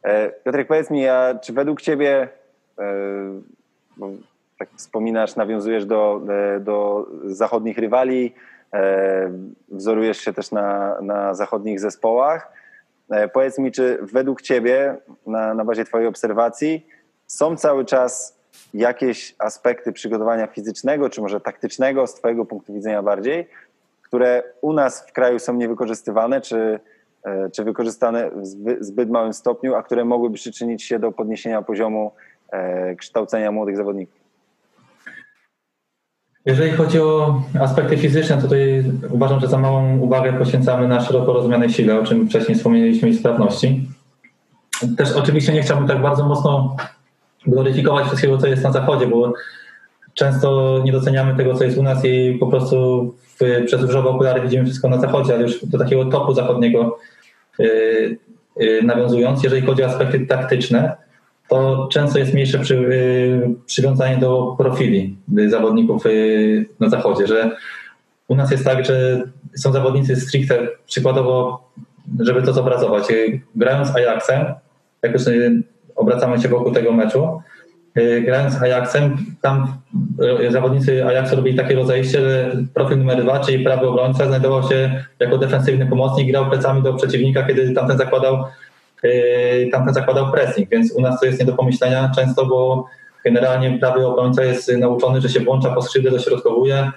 E, 0.03 0.31
Piotrek, 0.31 0.69
powiedz 0.69 0.91
mi, 0.91 1.09
a 1.09 1.35
czy 1.35 1.53
według 1.53 1.83
Ciebie, 1.83 2.29
e, 2.79 2.85
bo 3.97 4.11
tak 4.59 4.69
wspominasz, 4.77 5.37
nawiązujesz 5.37 5.87
do, 5.87 6.21
e, 6.29 6.61
do 6.61 7.07
zachodnich 7.25 7.79
rywali, 7.79 8.35
wzorujesz 9.69 10.19
się 10.19 10.33
też 10.33 10.51
na, 10.51 11.01
na 11.01 11.35
zachodnich 11.35 11.81
zespołach. 11.81 12.53
Powiedz 13.33 13.59
mi, 13.59 13.73
czy 13.73 13.99
według 14.03 14.43
Ciebie, 14.43 14.97
na, 15.27 15.55
na 15.55 15.65
bazie 15.65 15.85
Twojej 15.85 16.09
obserwacji, 16.09 16.87
są 17.27 17.57
cały 17.57 17.85
czas 17.85 18.39
jakieś 18.75 19.35
aspekty 19.39 19.93
przygotowania 19.93 20.47
fizycznego, 20.47 21.11
czy 21.11 21.21
może 21.21 21.41
taktycznego 21.41 22.07
z 22.07 22.15
Twojego 22.15 22.45
punktu 22.45 22.75
widzenia 22.75 23.03
bardziej, 23.03 23.49
które 24.15 24.43
u 24.61 24.73
nas 24.73 25.07
w 25.09 25.13
kraju 25.13 25.39
są 25.39 25.55
niewykorzystywane, 25.55 26.41
czy, 26.41 26.81
e, 27.25 27.51
czy 27.51 27.65
wykorzystane 27.65 28.31
w 28.31 28.47
zbyt 28.85 29.11
małym 29.11 29.33
stopniu, 29.33 29.75
a 29.75 29.83
które 29.83 30.05
mogłyby 30.05 30.37
przyczynić 30.37 30.83
się 30.83 30.99
do 30.99 31.13
podniesienia 31.13 31.63
poziomu 31.63 32.13
e, 32.51 32.95
kształcenia 32.97 33.53
młodych 33.53 33.77
zawodników? 33.77 34.21
Jeżeli 36.47 36.73
chodzi 36.73 37.01
o 37.01 37.43
aspekty 37.61 37.97
fizyczne, 37.97 38.37
to 38.37 38.43
tutaj 38.43 38.85
uważam, 39.11 39.41
że 39.41 39.49
za 39.49 39.59
małą 39.59 39.99
uwagę 39.99 40.33
poświęcamy 40.33 40.89
na 40.89 41.01
szeroko 41.01 41.33
rozumianej 41.33 41.71
sile, 41.71 42.01
o 42.01 42.05
czym 42.05 42.29
wcześniej 42.29 42.57
wspomnieliśmy, 42.57 43.09
i 43.09 43.15
sprawności. 43.15 43.89
też 44.97 45.13
oczywiście 45.13 45.53
nie 45.53 45.63
chciałbym 45.63 45.89
tak 45.89 46.03
bardzo 46.03 46.25
mocno 46.25 46.77
gloryfikować 47.47 48.07
wszystkiego, 48.07 48.39
co 48.39 48.47
jest 48.47 48.63
na 48.63 48.73
zachodzie, 48.73 49.07
bo 49.07 49.33
często 50.15 50.81
nie 50.85 50.93
doceniamy 50.93 51.37
tego, 51.37 51.55
co 51.55 51.65
jest 51.65 51.79
u 51.79 51.83
nas 51.83 52.05
i 52.05 52.37
po 52.41 52.47
prostu 52.47 53.15
w, 53.41 53.65
przez 53.67 53.83
różowe 53.83 54.09
okulary 54.09 54.41
widzimy 54.41 54.65
wszystko 54.65 54.89
na 54.89 55.01
zachodzie, 55.01 55.35
ale 55.35 55.43
już 55.43 55.67
do 55.67 55.79
takiego 55.79 56.05
topu 56.05 56.35
zachodniego 56.35 56.99
yy, 57.59 58.19
yy, 58.57 58.83
nawiązując, 58.83 59.43
jeżeli 59.43 59.63
chodzi 59.63 59.83
o 59.83 59.87
aspekty 59.87 60.27
taktyczne, 60.27 60.97
to 61.49 61.89
często 61.93 62.19
jest 62.19 62.35
mniejsze 62.35 62.59
przy, 62.59 62.75
yy, 62.75 63.55
przywiązanie 63.67 64.17
do 64.17 64.55
profili 64.59 65.17
zawodników 65.49 66.07
y, 66.07 66.67
na 66.81 66.89
zachodzie, 66.89 67.27
że 67.27 67.57
u 68.29 68.35
nas 68.35 68.51
jest 68.51 68.65
tak, 68.65 68.85
że 68.85 69.23
są 69.57 69.73
zawodnicy 69.73 70.17
stricte, 70.17 70.69
przykładowo, 70.87 71.69
żeby 72.21 72.43
to 72.43 72.53
zobrazować, 72.53 73.11
y, 73.11 73.41
grając 73.55 73.97
Ajaxem, 73.97 74.45
jak 75.03 75.13
już 75.13 75.27
y, 75.27 75.63
obracamy 75.97 76.41
się 76.41 76.49
wokół 76.49 76.73
tego 76.73 76.93
meczu, 76.93 77.29
Y, 77.29 77.54
grając 77.97 78.55
z 78.55 78.63
Ajaxem, 78.63 79.17
tam 79.43 79.75
y, 80.47 80.53
zawodnicy 80.53 81.05
Ajaxu 81.07 81.37
robili 81.37 81.57
takie 81.57 81.75
rozejście, 81.75 82.21
że 82.21 82.57
profil 82.75 82.99
numer 82.99 83.23
dwa, 83.23 83.41
czyli 83.41 83.65
prawy 83.65 83.89
obrońca, 83.89 84.27
znajdował 84.27 84.69
się 84.69 85.05
jako 85.21 85.39
defensywny 85.39 85.87
pomocnik, 85.87 86.31
grał 86.31 86.51
plecami 86.51 86.83
do 86.83 86.95
przeciwnika, 86.95 87.43
kiedy 87.43 87.75
tamten 87.75 87.99
zakładał, 87.99 88.45
y, 89.05 89.69
tamten 89.73 89.95
zakładał 89.95 90.33
pressing, 90.33 90.71
więc 90.71 90.93
u 90.93 91.01
nas 91.01 91.21
to 91.21 91.27
jest 91.27 91.41
nie 91.41 91.47
do 91.47 91.53
pomyślenia 91.53 92.13
często, 92.17 92.47
bo 92.47 92.87
generalnie 93.25 93.79
prawy 93.79 94.07
obrońca 94.07 94.45
jest 94.45 94.73
nauczony, 94.79 95.21
że 95.21 95.29
się 95.29 95.41
włącza 95.41 95.71
po 95.71 95.83
skrzydle, 95.83 96.11
dośrodkowuje, 96.11 96.91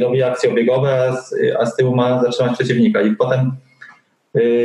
robi 0.00 0.22
akcje 0.22 0.50
obiegowe, 0.50 1.08
a 1.08 1.16
z, 1.16 1.34
a 1.60 1.66
z 1.66 1.76
tyłu 1.76 1.96
ma 1.96 2.22
zatrzymać 2.22 2.52
przeciwnika. 2.52 3.02
I 3.02 3.16
potem 3.16 3.52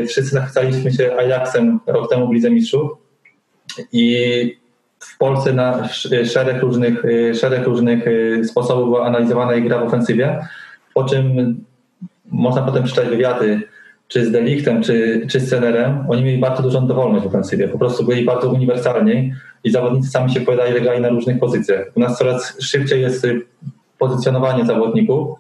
wszyscy 0.07 0.31
zachwycaliśmy 0.31 0.91
się 0.91 1.15
Ajaxem 1.17 1.79
rok 1.87 2.09
temu 2.09 2.27
w 2.27 2.33
Lidze 2.33 2.49
Mistrzów 2.49 2.91
i 3.91 4.62
w 5.05 5.17
Polsce 5.17 5.53
na 5.53 5.87
szereg 6.25 6.61
różnych, 6.61 7.05
y, 7.05 7.35
szereg 7.35 7.65
różnych 7.65 8.07
y, 8.07 8.41
sposobów 8.45 8.85
była 8.85 9.05
analizowana 9.05 9.55
ich 9.55 9.63
gra 9.63 9.79
w 9.79 9.83
ofensywie, 9.83 10.39
po 10.93 11.03
czym 11.03 11.55
można 12.31 12.61
potem 12.61 12.83
przeczytać 12.83 13.09
wywiady 13.09 13.61
czy 14.07 14.25
z 14.25 14.31
Delichtem, 14.31 14.83
czy, 14.83 15.25
czy 15.29 15.39
z 15.39 15.49
Celerem, 15.49 16.05
oni 16.09 16.23
mieli 16.23 16.37
bardzo 16.37 16.63
dużą 16.63 16.87
dowolność 16.87 17.25
w 17.25 17.27
ofensywie, 17.27 17.67
po 17.67 17.77
prostu 17.77 18.05
byli 18.05 18.25
bardzo 18.25 18.49
uniwersalni 18.49 19.33
i 19.63 19.71
zawodnicy 19.71 20.09
sami 20.09 20.31
się 20.31 20.41
powiadali, 20.41 20.73
że 20.73 20.81
grali 20.81 21.01
na 21.01 21.09
różnych 21.09 21.39
pozycjach. 21.39 21.85
U 21.95 21.99
nas 21.99 22.17
coraz 22.17 22.61
szybciej 22.61 23.01
jest 23.01 23.27
pozycjonowanie 23.97 24.65
zawodników, 24.65 25.39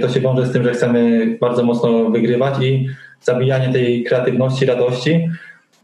to 0.00 0.08
się 0.08 0.20
wiąże 0.20 0.46
z 0.46 0.52
tym, 0.52 0.64
że 0.64 0.72
chcemy 0.72 1.26
bardzo 1.40 1.62
mocno 1.62 2.10
wygrywać 2.10 2.54
i 2.62 2.88
zabijanie 3.20 3.72
tej 3.72 4.04
kreatywności, 4.04 4.66
radości 4.66 5.28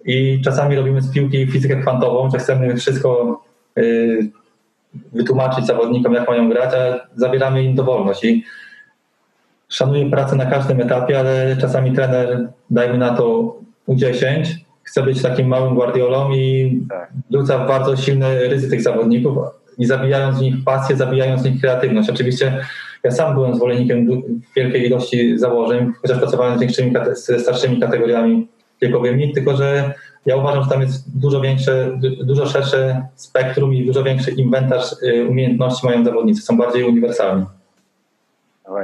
i 0.04 0.40
czasami 0.44 0.76
robimy 0.76 1.00
z 1.00 1.12
piłki 1.12 1.46
fizykę 1.46 1.76
kwantową, 1.76 2.30
że 2.30 2.38
chcemy 2.38 2.76
wszystko 2.76 3.40
y, 3.78 4.30
wytłumaczyć 5.12 5.66
zawodnikom, 5.66 6.14
jak 6.14 6.28
mają 6.28 6.48
grać, 6.48 6.74
a 6.74 7.06
zabieramy 7.16 7.62
im 7.62 7.74
dowolność. 7.74 8.24
I 8.24 8.44
szanuję 9.68 10.10
pracę 10.10 10.36
na 10.36 10.46
każdym 10.46 10.80
etapie, 10.80 11.18
ale 11.18 11.56
czasami 11.60 11.92
trener, 11.92 12.48
dajmy 12.70 12.98
na 12.98 13.14
to 13.14 13.56
U10, 13.88 14.44
chce 14.82 15.02
być 15.02 15.22
takim 15.22 15.48
małym 15.48 15.74
guardiolą 15.74 16.30
i 16.32 16.78
tak. 16.88 17.10
rzuca 17.32 17.58
bardzo 17.58 17.96
silny 17.96 18.48
ryzyk 18.48 18.70
tych 18.70 18.82
zawodników 18.82 19.38
i 19.78 19.86
zabijając 19.86 20.38
w 20.38 20.42
nich 20.42 20.54
pasję, 20.64 20.96
zabijając 20.96 21.42
w 21.42 21.44
nich 21.44 21.60
kreatywność. 21.60 22.10
Oczywiście 22.10 22.60
ja 23.04 23.10
sam 23.10 23.34
byłem 23.34 23.54
zwolennikiem 23.54 24.22
wielkiej 24.56 24.86
ilości 24.86 25.38
założeń, 25.38 25.92
chociaż 26.02 26.18
pracowałem 26.18 26.58
z 26.58 26.60
większymi, 26.60 26.92
starszymi 27.14 27.80
kategoriami 27.80 28.48
wiekowymi, 28.82 29.32
tylko 29.32 29.56
że 29.56 29.94
ja 30.26 30.36
uważam, 30.36 30.64
że 30.64 30.70
tam 30.70 30.80
jest 30.80 31.20
dużo 31.20 31.40
większe, 31.40 31.98
dużo 32.24 32.46
szersze 32.46 33.06
spektrum 33.14 33.74
i 33.74 33.86
dużo 33.86 34.02
większy 34.02 34.30
inwentarz 34.30 34.92
y, 35.02 35.26
umiejętności 35.28 35.86
mają 35.86 36.04
zawodnicy, 36.04 36.42
są 36.42 36.56
bardziej 36.56 36.84
uniwersalni. 36.84 37.46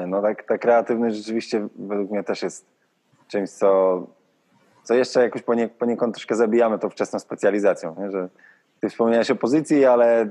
No 0.07 0.23
tak, 0.23 0.43
ta 0.43 0.59
kreatywność 0.59 1.17
rzeczywiście 1.17 1.69
według 1.79 2.11
mnie 2.11 2.25
też 2.25 2.43
jest 2.43 2.67
czymś, 3.29 3.51
co, 3.51 4.03
co 4.83 4.95
jeszcze 4.95 5.23
jakoś 5.23 5.43
poniekąd 5.79 6.15
troszkę 6.15 6.35
zabijamy 6.35 6.79
tą 6.79 6.91
wczesną 6.91 7.19
specjalizacją, 7.19 7.97
nie? 7.99 8.11
że 8.11 8.29
ty 8.81 8.89
wspomniałeś 8.89 9.31
o 9.31 9.37
pozycji, 9.37 9.85
ale 9.85 10.29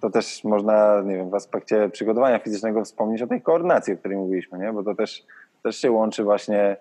to 0.00 0.10
też 0.10 0.44
można, 0.44 1.02
nie 1.04 1.16
wiem, 1.16 1.30
w 1.30 1.34
aspekcie 1.34 1.88
przygotowania 1.88 2.38
fizycznego 2.38 2.84
wspomnieć 2.84 3.22
o 3.22 3.26
tej 3.26 3.42
koordynacji, 3.42 3.94
o 3.94 3.96
której 3.96 4.18
mówiliśmy, 4.18 4.58
nie? 4.58 4.72
bo 4.72 4.82
to 4.82 4.94
też, 4.94 5.24
też 5.62 5.76
się 5.76 5.90
łączy 5.90 6.24
właśnie 6.24 6.76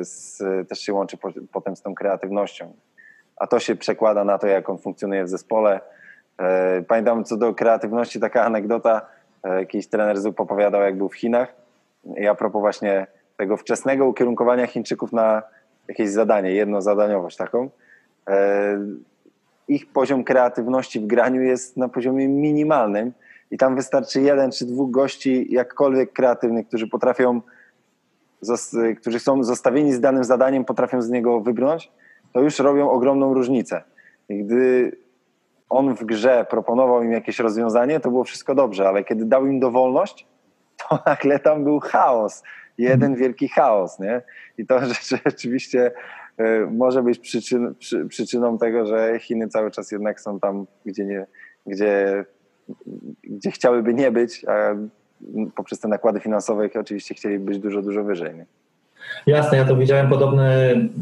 z, 0.00 0.38
też 0.68 0.78
się 0.78 0.92
łączy 0.92 1.16
po, 1.16 1.30
potem 1.52 1.76
z 1.76 1.82
tą 1.82 1.94
kreatywnością. 1.94 2.72
A 3.36 3.46
to 3.46 3.60
się 3.60 3.76
przekłada 3.76 4.24
na 4.24 4.38
to, 4.38 4.46
jak 4.46 4.68
on 4.70 4.78
funkcjonuje 4.78 5.24
w 5.24 5.28
zespole. 5.28 5.80
E, 6.38 6.82
pamiętam 6.82 7.24
co 7.24 7.36
do 7.36 7.54
kreatywności, 7.54 8.20
taka 8.20 8.44
anegdota, 8.44 9.06
e, 9.44 9.58
jakiś 9.58 9.86
trener 9.86 10.20
ZUP 10.20 10.40
opowiadał, 10.40 10.82
jak 10.82 10.98
był 10.98 11.08
w 11.08 11.14
Chinach 11.14 11.54
i 12.16 12.26
a 12.26 12.34
propos 12.34 12.60
właśnie 12.60 13.06
tego 13.36 13.56
wczesnego 13.56 14.06
ukierunkowania 14.06 14.66
Chińczyków 14.66 15.12
na 15.12 15.42
jakieś 15.88 16.10
zadanie, 16.10 16.50
jednozadaniowość 16.50 17.36
taką. 17.36 17.70
Ich 19.68 19.92
poziom 19.92 20.24
kreatywności 20.24 21.00
w 21.00 21.06
graniu 21.06 21.42
jest 21.42 21.76
na 21.76 21.88
poziomie 21.88 22.28
minimalnym 22.28 23.12
i 23.50 23.58
tam 23.58 23.76
wystarczy 23.76 24.20
jeden 24.20 24.50
czy 24.50 24.66
dwóch 24.66 24.90
gości, 24.90 25.46
jakkolwiek 25.50 26.12
kreatywnych, 26.12 26.68
którzy 26.68 26.88
potrafią 26.88 27.40
którzy 29.00 29.20
są 29.20 29.44
zostawieni 29.44 29.92
z 29.92 30.00
danym 30.00 30.24
zadaniem, 30.24 30.64
potrafią 30.64 31.02
z 31.02 31.10
niego 31.10 31.40
wybrnąć, 31.40 31.92
to 32.32 32.40
już 32.40 32.58
robią 32.58 32.90
ogromną 32.90 33.34
różnicę. 33.34 33.82
I 34.28 34.44
gdy 34.44 34.92
on 35.68 35.94
w 35.94 36.04
grze 36.04 36.46
proponował 36.50 37.02
im 37.02 37.12
jakieś 37.12 37.38
rozwiązanie, 37.38 38.00
to 38.00 38.10
było 38.10 38.24
wszystko 38.24 38.54
dobrze, 38.54 38.88
ale 38.88 39.04
kiedy 39.04 39.24
dał 39.24 39.46
im 39.46 39.60
dowolność, 39.60 40.26
to 40.76 40.98
nagle 41.06 41.38
tam 41.38 41.64
był 41.64 41.80
chaos. 41.80 42.42
Jeden 42.78 43.12
mhm. 43.12 43.14
wielki 43.14 43.48
chaos, 43.48 43.98
nie? 43.98 44.22
I 44.58 44.66
to 44.66 44.80
rzeczywiście 45.26 45.92
e, 46.36 46.66
może 46.66 47.02
być 47.02 47.18
przyczyn, 47.18 47.74
przy, 47.78 48.06
przyczyną 48.06 48.58
tego, 48.58 48.86
że 48.86 49.18
Chiny 49.18 49.48
cały 49.48 49.70
czas 49.70 49.92
jednak 49.92 50.20
są 50.20 50.40
tam, 50.40 50.66
gdzie, 50.84 51.04
nie, 51.04 51.26
gdzie, 51.66 52.24
gdzie 53.24 53.50
chciałyby 53.50 53.94
nie 53.94 54.10
być, 54.10 54.44
a 54.44 54.74
poprzez 55.56 55.80
te 55.80 55.88
nakłady 55.88 56.20
finansowe 56.20 56.68
oczywiście 56.80 57.14
chcieli 57.14 57.38
być 57.38 57.58
dużo, 57.58 57.82
dużo 57.82 58.04
wyżej. 58.04 58.34
Nie? 58.34 58.46
Jasne, 59.26 59.58
ja 59.58 59.64
to 59.64 59.76
widziałem 59.76 60.08
podobny, 60.08 60.48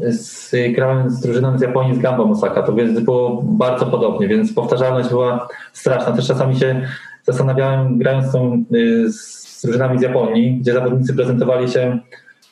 z, 0.01 0.51
grałem 0.75 1.09
z 1.09 1.19
drużyną 1.19 1.57
z 1.57 1.61
Japonii, 1.61 1.95
z 1.95 1.99
Gamba 1.99 2.23
Osaka, 2.23 2.63
to 2.63 2.73
więc 2.73 2.99
było 2.99 3.41
bardzo 3.43 3.85
podobnie, 3.85 4.27
więc 4.27 4.53
powtarzalność 4.53 5.09
była 5.09 5.47
straszna. 5.73 6.11
Też 6.11 6.27
czasami 6.27 6.55
się 6.55 6.81
zastanawiałem, 7.23 7.97
grając 7.97 8.31
tą, 8.31 8.63
y, 8.73 9.11
z 9.11 9.61
drużynami 9.63 9.99
z 9.99 10.01
Japonii, 10.01 10.57
gdzie 10.57 10.73
zawodnicy 10.73 11.13
prezentowali 11.13 11.69
się 11.69 11.99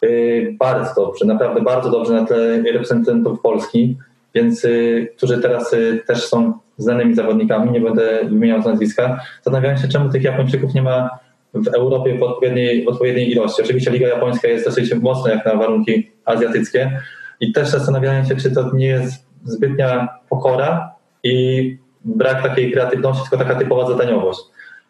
y, 0.04 0.56
bardzo 0.60 0.96
dobrze, 0.96 1.26
naprawdę 1.26 1.62
bardzo 1.62 1.92
dobrze 1.92 2.14
na 2.14 2.26
tle 2.26 2.62
reprezentantów 2.62 3.42
Polski, 3.42 3.98
więc 4.34 4.66
y, 4.66 5.14
którzy 5.18 5.38
teraz 5.38 5.76
też 6.08 6.28
są 6.28 6.54
znanymi 6.78 7.16
zawodnikami, 7.16 7.72
nie 7.72 7.82
będę 7.82 8.20
wymieniał 8.26 8.62
z 8.62 8.66
nazwiska. 8.66 9.20
Zastanawiałem 9.36 9.78
się, 9.78 9.88
czemu 9.88 10.10
tych 10.10 10.24
Japończyków 10.24 10.74
nie 10.74 10.82
ma 10.82 11.10
w 11.54 11.68
Europie 11.68 12.18
w 12.18 12.24
odpowiedniej, 12.24 12.86
w 12.86 12.88
odpowiedniej 12.88 13.32
ilości. 13.32 13.62
Oczywiście 13.62 13.92
Liga 13.92 14.08
Japońska 14.08 14.48
jest 14.48 14.66
dosyć 14.66 14.94
mocna 14.94 15.32
jak 15.32 15.46
na 15.46 15.56
warunki 15.56 16.12
azjatyckie 16.26 17.00
i 17.40 17.52
też 17.52 17.70
zastanawiałem 17.70 18.26
się, 18.26 18.36
czy 18.36 18.52
to 18.52 18.76
nie 18.76 18.86
jest 18.86 19.26
zbytnia 19.44 20.08
pokora 20.30 20.96
i 21.24 21.78
brak 22.06 22.44
takiej 22.44 22.72
kreatywności, 22.72 23.30
tylko 23.30 23.46
taka 23.46 23.60
typowa 23.60 23.88
zadaniowość. 23.88 24.40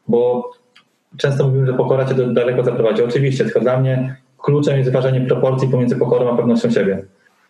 Bo 0.08 0.52
często 1.18 1.48
mówimy, 1.48 1.68
że 1.68 1.74
pokora 1.74 2.06
cię 2.06 2.16
daleko 2.16 2.64
zaprowadzi. 2.64 3.04
Oczywiście, 3.04 3.44
tylko 3.44 3.60
dla 3.60 3.80
mnie 3.80 4.16
kluczem 4.38 4.78
jest 4.78 4.90
wyważenie 4.90 5.22
proporcji 5.22 5.68
pomiędzy 5.68 5.96
pokorą 5.96 6.34
a 6.34 6.38
pewnością 6.38 6.72
siebie. 6.72 7.06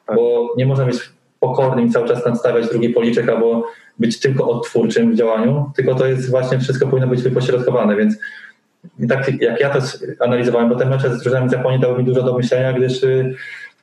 Tak. 0.05 0.15
Bo 0.15 0.53
nie 0.57 0.65
można 0.65 0.85
być 0.85 0.97
pokornym 1.39 1.87
i 1.87 1.89
cały 1.89 2.07
czas 2.07 2.25
nadstawiać 2.25 2.69
drugi 2.69 2.89
policzek 2.89 3.29
albo 3.29 3.67
być 3.99 4.19
tylko 4.19 4.49
odtwórczym 4.49 5.11
w 5.11 5.15
działaniu, 5.15 5.71
tylko 5.75 5.95
to 5.95 6.05
jest 6.05 6.31
właśnie 6.31 6.59
wszystko 6.59 6.87
powinno 6.87 7.07
być 7.07 7.21
wypośrodkowane, 7.21 7.95
więc 7.95 8.17
tak 9.09 9.41
jak 9.41 9.59
ja 9.59 9.69
to 9.69 9.79
analizowałem, 10.19 10.69
bo 10.69 10.75
te 10.75 10.85
mecze 10.85 11.15
z 11.15 11.21
drużynami 11.21 11.49
z 11.49 11.51
Japonii 11.51 11.79
dały 11.79 11.97
mi 11.97 12.03
dużo 12.03 12.23
do 12.23 12.37
myślenia, 12.37 12.73
gdyż 12.73 13.03
y, 13.03 13.35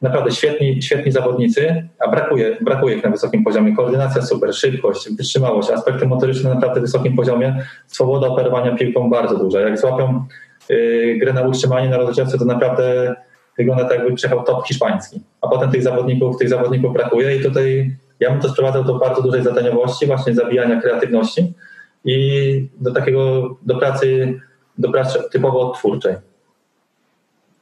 naprawdę 0.02 0.30
świetni, 0.30 0.82
świetni 0.82 1.12
zawodnicy, 1.12 1.88
a 1.98 2.08
brakuje, 2.08 2.56
brakuje 2.60 2.96
ich 2.96 3.04
na 3.04 3.10
wysokim 3.10 3.44
poziomie. 3.44 3.76
Koordynacja 3.76 4.22
super, 4.22 4.54
szybkość, 4.54 5.08
wytrzymałość, 5.16 5.70
aspekty 5.70 6.06
motoryczne 6.06 6.48
na 6.48 6.54
naprawdę 6.54 6.80
wysokim 6.80 7.16
poziomie, 7.16 7.64
swoboda 7.86 8.26
operowania 8.26 8.76
piłką 8.76 9.10
bardzo 9.10 9.38
duża. 9.38 9.60
Jak 9.60 9.78
złapią 9.78 10.24
y, 10.70 11.16
grę 11.20 11.32
na 11.32 11.42
utrzymanie 11.42 11.88
na 11.88 11.96
rozdziałce, 11.96 12.38
to 12.38 12.44
naprawdę 12.44 13.14
wygląda 13.58 13.84
tak, 13.84 13.98
jakby 13.98 14.14
przyjechał 14.14 14.44
top 14.44 14.66
hiszpański. 14.66 15.20
A 15.40 15.48
potem 15.48 15.70
tych 15.70 15.82
zawodników, 15.82 16.36
tych 16.36 16.48
zawodników 16.48 16.92
brakuje 16.92 17.36
i 17.36 17.42
tutaj 17.42 17.96
ja 18.20 18.30
bym 18.30 18.40
to 18.40 18.48
sprowadzał 18.48 18.84
do 18.84 18.98
bardzo 18.98 19.22
dużej 19.22 19.42
zadaniowości, 19.42 20.06
właśnie 20.06 20.34
zabijania 20.34 20.80
kreatywności 20.80 21.52
i 22.04 22.68
do 22.80 22.92
takiego, 22.92 23.56
do 23.62 23.78
pracy 23.78 24.40
do 24.78 24.90
pracy 24.92 25.18
typowo 25.32 25.70
twórczej. 25.70 26.16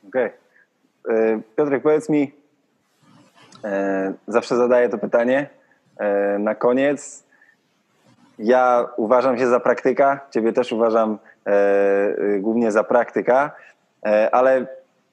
Okej. 0.08 0.30
Okay. 1.04 1.16
E, 1.16 1.40
Piotrek, 1.56 1.82
powiedz 1.82 2.08
mi, 2.08 2.32
E, 3.66 4.12
zawsze 4.28 4.56
zadaję 4.56 4.88
to 4.88 4.98
pytanie 4.98 5.48
e, 5.96 6.38
na 6.38 6.54
koniec. 6.54 7.26
Ja 8.38 8.88
uważam 8.96 9.38
się 9.38 9.46
za 9.48 9.60
praktyka, 9.60 10.20
ciebie 10.30 10.52
też 10.52 10.72
uważam 10.72 11.18
głównie 12.40 12.72
za 12.72 12.84
praktyka, 12.84 13.50
ale 14.32 14.66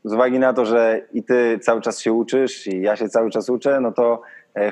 z 0.04 0.14
uwagi 0.14 0.40
na 0.40 0.54
to, 0.54 0.66
że 0.66 1.02
i 1.14 1.24
ty 1.24 1.60
cały 1.60 1.82
czas 1.82 2.00
się 2.00 2.14
uczysz 2.14 2.68
i 2.68 2.82
ja 2.82 2.96
się 2.96 3.10
cały 3.10 3.30
czas 3.30 3.50
uczę, 3.50 3.80
no 3.80 3.92
to 3.92 4.22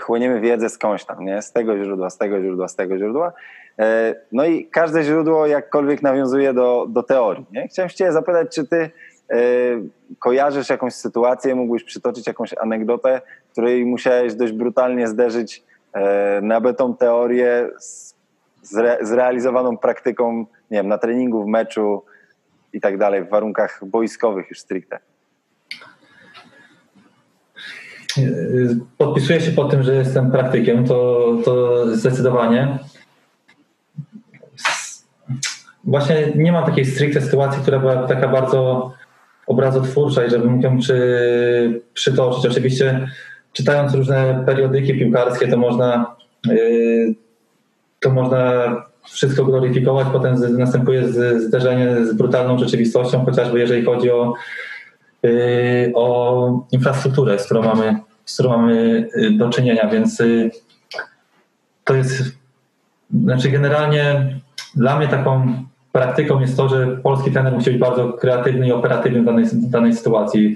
chłoniemy 0.01 0.39
wiedzę 0.39 0.69
skądś 0.69 1.05
tam, 1.05 1.25
nie? 1.25 1.41
z 1.41 1.51
tego 1.51 1.77
źródła, 1.77 2.09
z 2.09 2.17
tego 2.17 2.41
źródła, 2.41 2.67
z 2.67 2.75
tego 2.75 2.97
źródła. 2.97 3.33
No 4.31 4.45
i 4.45 4.65
każde 4.65 5.03
źródło 5.03 5.47
jakkolwiek 5.47 6.01
nawiązuje 6.01 6.53
do, 6.53 6.85
do 6.89 7.03
teorii. 7.03 7.45
Nie? 7.51 7.67
Chciałem 7.67 7.89
cię 7.89 8.11
zapytać, 8.11 8.55
czy 8.55 8.67
ty 8.67 8.91
kojarzysz 10.19 10.69
jakąś 10.69 10.93
sytuację, 10.93 11.55
mógłbyś 11.55 11.83
przytoczyć 11.83 12.27
jakąś 12.27 12.53
anegdotę, 12.61 13.21
której 13.51 13.85
musiałeś 13.85 14.35
dość 14.35 14.53
brutalnie 14.53 15.07
zderzyć 15.07 15.63
e, 15.93 16.41
nabytą 16.41 16.95
teorię 16.95 17.69
z, 17.79 18.15
zre, 18.63 18.97
zrealizowaną 19.01 19.77
praktyką, 19.77 20.37
nie 20.71 20.77
wiem, 20.77 20.87
na 20.87 20.97
treningu, 20.97 21.43
w 21.43 21.47
meczu 21.47 22.03
i 22.73 22.81
tak 22.81 22.97
dalej, 22.97 23.23
w 23.23 23.29
warunkach 23.29 23.81
boiskowych 23.85 24.49
już 24.49 24.59
stricte. 24.59 24.99
Podpisuję 28.97 29.41
się 29.41 29.51
po 29.51 29.65
tym, 29.65 29.83
że 29.83 29.95
jestem 29.95 30.31
praktykiem, 30.31 30.85
to, 30.85 31.27
to 31.45 31.85
zdecydowanie. 31.95 32.79
Właśnie 35.83 36.31
nie 36.35 36.51
ma 36.51 36.61
takiej 36.61 36.85
stricte 36.85 37.21
sytuacji, 37.21 37.61
która 37.61 37.79
była 37.79 38.07
taka 38.07 38.27
bardzo 38.27 38.91
obrazotwórcza 39.47 40.25
i 40.25 40.29
żebym 40.29 40.61
ją 40.61 40.77
przy, 40.77 41.81
przytoczyć. 41.93 42.45
Oczywiście 42.45 43.07
czytając 43.53 43.93
różne 43.93 44.43
periodyki 44.45 44.93
piłkarskie, 44.99 45.47
to 45.47 45.57
można, 45.57 46.15
yy, 46.47 47.15
to 47.99 48.09
można 48.09 48.75
wszystko 49.09 49.45
gloryfikować, 49.45 50.07
potem 50.13 50.57
następuje 50.57 51.07
zderzenie 51.39 52.05
z 52.05 52.13
brutalną 52.13 52.57
rzeczywistością, 52.57 53.25
chociażby 53.25 53.59
jeżeli 53.59 53.85
chodzi 53.85 54.11
o, 54.11 54.33
yy, 55.23 55.91
o 55.95 56.65
infrastrukturę, 56.71 57.39
z 57.39 57.45
którą 57.45 57.61
mamy, 57.61 57.99
z 58.25 58.33
którą 58.33 58.49
mamy 58.49 59.07
yy, 59.15 59.31
do 59.31 59.49
czynienia, 59.49 59.89
więc 59.89 60.23
to 61.83 61.93
jest, 61.93 62.23
znaczy 63.23 63.49
generalnie 63.49 64.35
dla 64.75 64.97
mnie 64.97 65.07
taką 65.07 65.63
praktyką 65.91 66.39
jest 66.39 66.57
to, 66.57 66.69
że 66.69 66.87
polski 67.03 67.31
trener 67.31 67.53
musi 67.53 67.71
być 67.71 67.79
bardzo 67.79 68.13
kreatywny 68.13 68.67
i 68.67 68.71
operatywny 68.71 69.21
w 69.21 69.25
danej, 69.25 69.45
w 69.45 69.69
danej 69.69 69.93
sytuacji. 69.93 70.55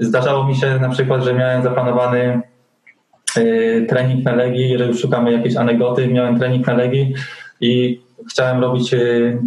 Zdarzało 0.00 0.46
mi 0.46 0.56
się 0.56 0.78
na 0.78 0.88
przykład, 0.88 1.24
że 1.24 1.34
miałem 1.34 1.62
zaplanowany 1.62 2.40
y, 3.38 3.86
trening 3.88 4.24
na 4.24 4.34
Legii, 4.34 4.70
jeżeli 4.70 4.90
już 4.90 5.00
szukamy 5.00 5.32
jakiejś 5.32 5.56
anegdoty, 5.56 6.08
miałem 6.08 6.38
trening 6.38 6.66
na 6.66 6.74
Legii 6.74 7.14
i 7.60 8.00
chciałem 8.30 8.60
robić 8.60 8.94
y, 8.94 9.38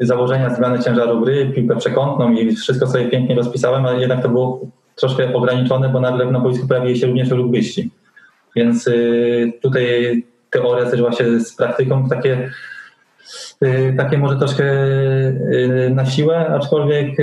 założenia 0.00 0.54
zmiany 0.54 0.78
ciężaru 0.78 1.20
gry, 1.20 1.52
piłkę 1.54 1.76
przekątną 1.76 2.32
i 2.32 2.56
wszystko 2.56 2.86
sobie 2.86 3.08
pięknie 3.08 3.34
rozpisałem, 3.34 3.86
ale 3.86 4.00
jednak 4.00 4.22
to 4.22 4.28
było 4.28 4.60
troszkę 4.96 5.34
ograniczone, 5.34 5.88
bo 5.88 6.00
nagle 6.00 6.30
na 6.30 6.40
boisku 6.40 6.68
pojawili 6.68 6.98
się 6.98 7.06
również 7.06 7.30
rugbyści. 7.30 7.90
Więc 8.56 8.86
y, 8.86 9.52
tutaj 9.62 10.22
teoria 10.50 10.88
zderzyła 10.88 11.12
się 11.12 11.40
z 11.40 11.56
praktyką, 11.56 12.08
takie, 12.08 12.50
takie 13.96 14.18
może 14.18 14.38
troszkę 14.38 14.64
na 15.90 16.06
siłę, 16.06 16.46
aczkolwiek 16.46 17.16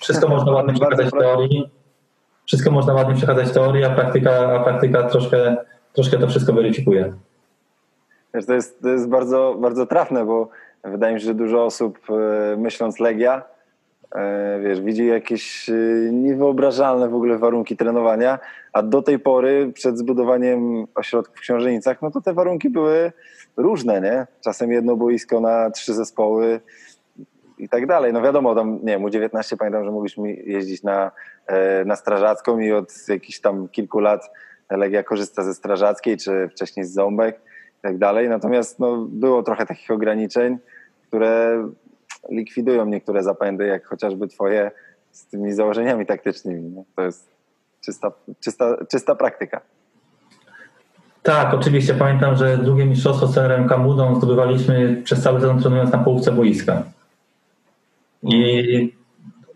wszystko 0.00 0.28
można 0.28 0.52
ładnie 0.52 0.74
przekazać 0.74 1.06
w 1.06 1.18
teorii. 1.18 1.70
Wszystko 2.46 2.70
można 2.70 2.94
ładnie 2.94 3.14
przekazać 3.14 3.48
w 3.48 3.52
teorii, 3.52 3.84
a 3.84 3.90
praktyka, 3.90 4.52
a 4.52 4.64
praktyka 4.64 5.02
troszkę, 5.02 5.56
troszkę 5.92 6.18
to 6.18 6.26
wszystko 6.26 6.52
weryfikuje. 6.52 7.12
To 8.46 8.54
jest, 8.54 8.82
to 8.82 8.88
jest 8.88 9.08
bardzo, 9.08 9.56
bardzo 9.60 9.86
trafne, 9.86 10.24
bo 10.24 10.48
wydaje 10.84 11.14
mi 11.14 11.20
się, 11.20 11.26
że 11.26 11.34
dużo 11.34 11.64
osób 11.64 11.98
myśląc 12.56 13.00
Legia, 13.00 13.42
wiesz, 14.62 14.80
widzi 14.80 15.06
jakieś 15.06 15.70
niewyobrażalne 16.12 17.08
w 17.08 17.14
ogóle 17.14 17.38
warunki 17.38 17.76
trenowania, 17.76 18.38
a 18.76 18.82
do 18.82 19.02
tej 19.02 19.18
pory 19.18 19.72
przed 19.74 19.98
zbudowaniem 19.98 20.86
ośrodków 20.94 21.36
w 21.36 21.40
Książenicach, 21.40 22.02
no 22.02 22.10
to 22.10 22.20
te 22.20 22.34
warunki 22.34 22.70
były 22.70 23.12
różne, 23.56 24.00
nie? 24.00 24.26
Czasem 24.44 24.72
jedno 24.72 24.96
boisko 24.96 25.40
na 25.40 25.70
trzy 25.70 25.94
zespoły, 25.94 26.60
i 27.58 27.68
tak 27.68 27.86
dalej. 27.86 28.12
No 28.12 28.22
wiadomo, 28.22 28.54
tam, 28.54 28.72
nie 28.72 28.92
wiem, 28.92 29.04
u 29.04 29.10
19 29.10 29.56
pamiętam, 29.56 29.84
że 29.84 29.90
mogliśmy 29.90 30.32
jeździć 30.32 30.82
na, 30.82 31.10
e, 31.46 31.84
na 31.84 31.96
Strażacką 31.96 32.58
i 32.58 32.72
od 32.72 33.08
jakichś 33.08 33.40
tam 33.40 33.68
kilku 33.68 34.00
lat 34.00 34.30
Legia 34.70 35.02
korzysta 35.02 35.42
ze 35.42 35.54
Strażackiej, 35.54 36.16
czy 36.16 36.48
wcześniej 36.48 36.86
z 36.86 36.92
Ząbek 36.92 37.40
i 37.78 37.82
tak 37.82 37.98
dalej. 37.98 38.28
Natomiast 38.28 38.78
no, 38.78 38.96
było 38.96 39.42
trochę 39.42 39.66
takich 39.66 39.90
ograniczeń, 39.90 40.58
które 41.08 41.64
likwidują 42.30 42.86
niektóre 42.86 43.22
zapędy, 43.22 43.66
jak 43.66 43.86
chociażby 43.86 44.28
twoje 44.28 44.70
z 45.12 45.26
tymi 45.26 45.52
założeniami 45.52 46.06
taktycznymi. 46.06 46.70
No, 46.74 46.84
to 46.96 47.02
jest 47.02 47.35
czysta, 47.86 48.12
czysta, 48.40 48.76
czysta 48.90 49.14
praktyka. 49.14 49.60
Tak, 51.22 51.54
oczywiście. 51.54 51.94
Pamiętam, 51.94 52.36
że 52.36 52.58
drugie 52.58 52.86
mistrzostwo 52.86 53.26
z 53.26 53.34
trenerem 53.34 53.68
Kamudą 53.68 54.14
zdobywaliśmy 54.14 55.02
przez 55.04 55.22
cały 55.22 55.40
sezon 55.40 55.60
trenując 55.60 55.92
na 55.92 55.98
połówce 55.98 56.32
boiska. 56.32 56.82
I, 58.22 58.92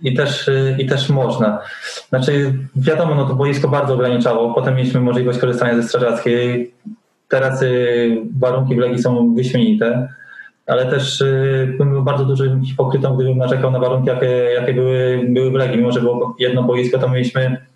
i, 0.03 0.15
też, 0.15 0.51
I 0.79 0.87
też 0.87 1.09
można. 1.09 1.61
Znaczy, 2.09 2.55
wiadomo, 2.77 3.15
no 3.15 3.27
to 3.27 3.35
boisko 3.35 3.69
bardzo 3.69 3.95
ograniczało. 3.95 4.55
Potem 4.55 4.77
mieliśmy 4.77 5.01
możliwość 5.01 5.39
korzystania 5.39 5.83
ze 5.83 5.89
strażackiej. 5.89 6.75
Teraz 7.29 7.63
y, 7.63 8.17
warunki 8.39 8.75
w 8.75 8.79
Legii 8.79 9.03
są 9.03 9.35
wyśmienite, 9.35 10.09
ale 10.67 10.87
też 10.87 11.21
y, 11.21 11.75
bym 11.79 12.05
bardzo 12.05 12.25
dużym 12.25 12.65
hipokrytą, 12.65 13.15
gdybym 13.15 13.39
narzekał 13.39 13.71
na 13.71 13.79
warunki, 13.79 14.09
jakie, 14.09 14.27
jakie 14.27 14.75
były, 14.75 15.27
były 15.29 15.51
w 15.51 15.55
Legii. 15.55 15.77
Mimo, 15.77 15.93
że 15.93 16.01
było 16.01 16.37
jedno 16.39 16.63
boisko, 16.63 16.99
to 16.99 17.09
mieliśmy 17.09 17.70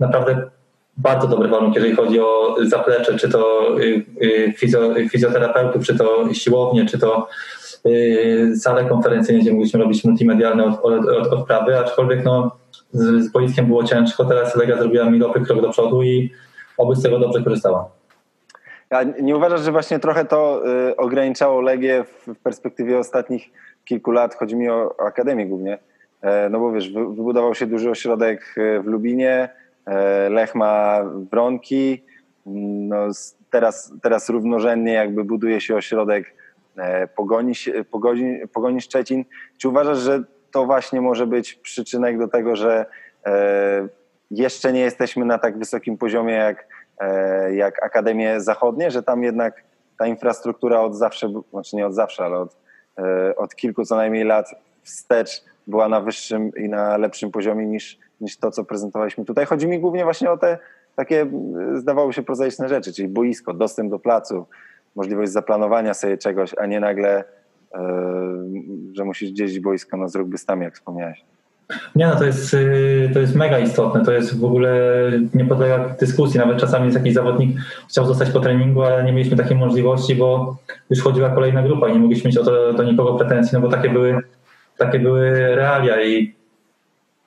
naprawdę 0.00 0.50
bardzo 0.96 1.28
dobre 1.28 1.48
warunki, 1.48 1.76
jeżeli 1.76 1.96
chodzi 1.96 2.20
o 2.20 2.56
zaplecze, 2.62 3.18
czy 3.18 3.28
to 3.28 3.70
y, 4.22 4.52
fizjo, 4.56 4.94
fizjoterapeutów, 5.10 5.84
czy 5.84 5.98
to 5.98 6.34
siłownie, 6.34 6.86
czy 6.86 6.98
to 6.98 7.28
Y, 7.86 8.56
salę 8.56 8.84
konferencyjną, 8.84 9.40
gdzie 9.40 9.52
mogliśmy 9.52 9.80
robić 9.80 10.04
multimedialne 10.04 10.64
od, 10.64 10.80
od, 10.84 11.08
od, 11.08 11.26
odprawy, 11.26 11.78
aczkolwiek 11.78 12.24
no, 12.24 12.56
z, 12.92 13.24
z 13.24 13.32
boiskiem 13.32 13.66
było 13.66 13.84
ciężko, 13.84 14.24
teraz 14.24 14.56
Lega 14.56 14.76
zrobiła 14.76 15.10
milowy 15.10 15.40
krok 15.40 15.62
do 15.62 15.70
przodu 15.70 16.02
i 16.02 16.32
oby 16.78 16.96
z 16.96 17.02
tego 17.02 17.18
dobrze 17.18 17.42
korzystała. 17.42 17.90
A 18.90 19.02
nie 19.02 19.36
uważasz, 19.36 19.60
że 19.60 19.72
właśnie 19.72 19.98
trochę 19.98 20.24
to 20.24 20.62
y, 20.90 20.96
ograniczało 20.96 21.60
Legię 21.60 22.04
w, 22.04 22.34
w 22.34 22.38
perspektywie 22.38 22.98
ostatnich 22.98 23.50
kilku 23.84 24.10
lat? 24.10 24.34
Chodzi 24.34 24.56
mi 24.56 24.68
o, 24.68 24.94
Akademię 25.06 25.46
głównie. 25.46 25.78
E, 26.22 26.48
no 26.48 26.60
bo 26.60 26.72
wiesz, 26.72 26.92
wy, 26.92 27.00
wybudował 27.00 27.54
się 27.54 27.66
duży 27.66 27.90
ośrodek 27.90 28.54
e, 28.56 28.80
w 28.80 28.86
Lubinie, 28.86 29.48
Lech 30.30 30.54
ma 30.54 31.04
Bronki, 31.04 32.04
no, 32.46 32.96
teraz, 33.50 33.92
teraz 34.02 34.28
równorzędnie 34.28 34.92
jakby 34.92 35.24
buduje 35.24 35.60
się 35.60 35.76
ośrodek 35.76 36.34
E, 36.76 37.06
pogoni, 37.06 37.52
pogoni, 37.90 38.48
pogoni 38.52 38.80
Szczecin. 38.80 39.24
Czy 39.58 39.68
uważasz, 39.68 39.98
że 39.98 40.22
to 40.50 40.66
właśnie 40.66 41.00
może 41.00 41.26
być 41.26 41.54
przyczynek 41.54 42.18
do 42.18 42.28
tego, 42.28 42.56
że 42.56 42.86
e, 43.26 43.88
jeszcze 44.30 44.72
nie 44.72 44.80
jesteśmy 44.80 45.24
na 45.24 45.38
tak 45.38 45.58
wysokim 45.58 45.98
poziomie 45.98 46.34
jak, 46.34 46.66
e, 47.00 47.54
jak 47.54 47.82
Akademie 47.82 48.40
Zachodnie, 48.40 48.90
że 48.90 49.02
tam 49.02 49.22
jednak 49.22 49.62
ta 49.98 50.06
infrastruktura 50.06 50.80
od 50.80 50.96
zawsze, 50.96 51.32
znaczy 51.50 51.76
nie 51.76 51.86
od 51.86 51.94
zawsze, 51.94 52.24
ale 52.24 52.38
od, 52.38 52.56
od 53.36 53.54
kilku 53.54 53.84
co 53.84 53.96
najmniej 53.96 54.24
lat 54.24 54.46
wstecz 54.82 55.44
była 55.66 55.88
na 55.88 56.00
wyższym 56.00 56.50
i 56.56 56.68
na 56.68 56.96
lepszym 56.96 57.30
poziomie 57.30 57.66
niż, 57.66 57.98
niż 58.20 58.36
to, 58.36 58.50
co 58.50 58.64
prezentowaliśmy 58.64 59.24
tutaj. 59.24 59.46
Chodzi 59.46 59.68
mi 59.68 59.80
głównie 59.80 60.04
właśnie 60.04 60.30
o 60.30 60.38
te 60.38 60.58
takie, 60.96 61.26
zdawały 61.74 62.12
się 62.12 62.22
prozaiczne 62.22 62.68
rzeczy, 62.68 62.92
czyli 62.92 63.08
boisko, 63.08 63.54
dostęp 63.54 63.90
do 63.90 63.98
placu, 63.98 64.46
możliwość 64.96 65.32
zaplanowania 65.32 65.94
sobie 65.94 66.18
czegoś, 66.18 66.54
a 66.58 66.66
nie 66.66 66.80
nagle, 66.80 67.24
yy, 67.74 67.80
że 68.92 69.04
musisz 69.04 69.30
gdzieś 69.30 69.60
boisko 69.60 69.96
no, 69.96 70.08
z 70.08 70.14
rugbystami, 70.14 70.64
jak 70.64 70.74
wspomniałeś. 70.74 71.24
Nie 71.96 72.06
no, 72.06 72.16
to 72.16 72.24
jest, 72.24 72.54
y, 72.54 73.10
to 73.14 73.20
jest 73.20 73.34
mega 73.34 73.58
istotne, 73.58 74.04
to 74.04 74.12
jest 74.12 74.40
w 74.40 74.44
ogóle 74.44 74.72
nie 75.34 75.44
podlega 75.44 75.88
dyskusji, 76.00 76.40
nawet 76.40 76.58
czasami 76.58 76.84
jest 76.84 76.98
jakiś 76.98 77.14
zawodnik 77.14 77.56
chciał 77.88 78.06
zostać 78.06 78.30
po 78.30 78.40
treningu, 78.40 78.82
ale 78.82 79.04
nie 79.04 79.12
mieliśmy 79.12 79.36
takiej 79.36 79.56
możliwości, 79.56 80.14
bo 80.14 80.56
już 80.90 81.02
chodziła 81.02 81.30
kolejna 81.30 81.62
grupa 81.62 81.88
i 81.88 81.92
nie 81.92 81.98
mogliśmy 81.98 82.28
mieć 82.28 82.38
o 82.38 82.44
to 82.44 82.72
do 82.72 82.82
nikogo 82.82 83.14
pretensji, 83.14 83.50
no 83.52 83.60
bo 83.60 83.68
takie 83.68 83.90
były, 83.90 84.18
takie 84.78 84.98
były 84.98 85.30
realia 85.56 86.02
i 86.02 86.39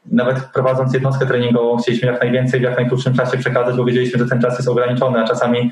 nawet 0.06 0.46
prowadząc 0.54 0.94
jednostkę 0.94 1.26
treningową 1.26 1.78
chcieliśmy 1.78 2.12
jak 2.12 2.22
najwięcej 2.22 2.60
w 2.60 2.64
jak 2.64 2.78
najkrótszym 2.78 3.14
czasie 3.14 3.38
przekazać, 3.38 3.76
bo 3.76 3.86
wiedzieliśmy, 3.86 4.20
że 4.20 4.26
ten 4.26 4.42
czas 4.42 4.58
jest 4.58 4.70
ograniczony, 4.70 5.20
a 5.20 5.28
czasami 5.28 5.72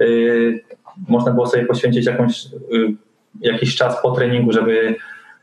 yy, 0.00 0.60
można 1.08 1.32
było 1.32 1.46
sobie 1.46 1.66
poświęcić 1.66 2.06
jakąś, 2.06 2.46
y, 2.46 2.94
jakiś 3.40 3.76
czas 3.76 4.02
po 4.02 4.10
treningu, 4.10 4.52
żeby 4.52 4.94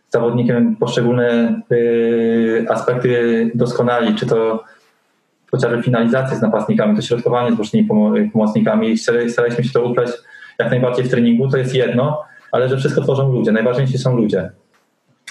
zawodnikiem 0.10 0.76
poszczególne 0.76 1.62
y, 1.72 2.66
aspekty 2.70 3.52
doskonali, 3.56 4.16
czy 4.16 4.26
to 4.26 4.64
chociażby 5.52 5.84
finalizację 5.84 6.38
z 6.38 6.42
napastnikami, 6.42 6.96
to 6.96 7.02
środkowanie 7.02 7.52
z 7.52 7.56
bocznymi 7.56 7.88
pomocnikami. 8.34 8.98
Staraliśmy 8.98 9.64
się 9.64 9.72
to 9.74 9.84
upleć 9.84 10.12
jak 10.60 10.70
najbardziej 10.70 11.06
w 11.06 11.10
treningu, 11.10 11.50
to 11.50 11.58
jest 11.58 11.76
jedno, 11.76 12.24
ale 12.52 12.70
że 12.70 12.78
wszystko 12.78 13.02
tworzą 13.02 13.32
ludzie. 13.32 13.52
Najważniejsi 13.52 13.98
są 13.98 14.18
ludzie. 14.18 14.52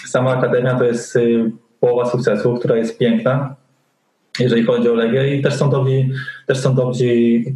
Sama 0.07 0.31
akademia 0.31 0.75
to 0.75 0.83
jest 0.83 1.15
y, 1.15 1.51
połowa 1.79 2.05
sukcesu, 2.05 2.53
która 2.53 2.77
jest 2.77 2.97
piękna, 2.97 3.55
jeżeli 4.39 4.63
chodzi 4.63 4.89
o 4.89 4.93
Legię 4.93 5.35
i 5.35 5.41
też 5.41 5.55
są 5.55 5.69
dobrzy, 5.69 6.05
też 6.47 6.59
są 6.59 6.75
dobrzy 6.75 7.05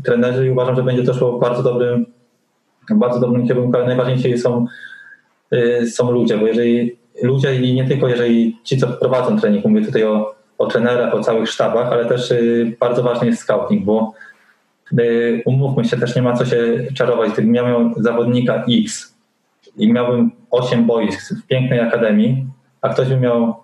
trenerzy 0.04 0.48
i 0.48 0.50
uważam, 0.50 0.76
że 0.76 0.84
będzie 0.84 1.04
to 1.04 1.14
szło 1.14 1.38
w 1.38 1.42
bardzo 1.42 1.64
dobrym, 1.64 2.06
bardzo 2.90 3.20
dobrym 3.20 3.48
kierunku, 3.48 3.78
ale 3.78 3.88
najważniejsi 3.88 4.38
są, 4.38 4.66
y, 5.54 5.88
są 5.92 6.12
ludzie, 6.12 6.38
bo 6.38 6.48
jeżeli 6.48 6.98
ludzie 7.22 7.56
i 7.56 7.74
nie 7.74 7.88
tylko 7.88 8.08
jeżeli 8.08 8.58
ci, 8.64 8.78
co 8.78 8.88
prowadzą 8.88 9.40
trening, 9.40 9.66
mówię 9.66 9.86
tutaj 9.86 10.04
o, 10.04 10.36
o 10.58 10.68
trenerach, 10.68 11.14
o 11.14 11.20
całych 11.20 11.50
sztabach, 11.50 11.92
ale 11.92 12.06
też 12.06 12.32
y, 12.32 12.76
bardzo 12.80 13.04
ważny 13.04 13.28
jest 13.28 13.42
scouting, 13.42 13.86
bo 13.86 14.14
umówmy 15.46 15.86
się, 15.86 15.98
też 15.98 16.16
nie 16.16 16.22
ma 16.22 16.34
co 16.34 16.46
się 16.46 16.88
czarować. 16.94 17.32
Gdybym 17.32 17.52
miał 17.52 17.94
zawodnika 17.98 18.64
X 18.84 19.16
i 19.78 19.94
miałbym 19.94 20.32
8 20.52 20.86
boisk 20.86 21.36
w 21.36 21.48
pięknej 21.48 21.80
akademii, 21.80 22.46
a 22.82 22.90
ktoś 22.90 23.08
by 23.08 23.18
miał 23.18 23.63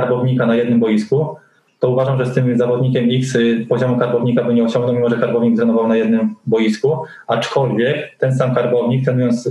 karbownika 0.00 0.46
na 0.46 0.54
jednym 0.54 0.80
boisku, 0.80 1.36
to 1.78 1.90
uważam, 1.90 2.18
że 2.18 2.26
z 2.26 2.34
tym 2.34 2.58
zawodnikiem 2.58 3.08
X 3.10 3.34
y, 3.34 3.66
poziomu 3.68 3.98
karbownika 3.98 4.44
by 4.44 4.54
nie 4.54 4.64
osiągnął, 4.64 4.94
mimo 4.94 5.10
że 5.10 5.16
karbownik 5.16 5.56
trenował 5.56 5.88
na 5.88 5.96
jednym 5.96 6.34
boisku, 6.46 7.04
aczkolwiek 7.26 8.18
ten 8.18 8.36
sam 8.36 8.54
karbownik, 8.54 9.04
trenując 9.04 9.48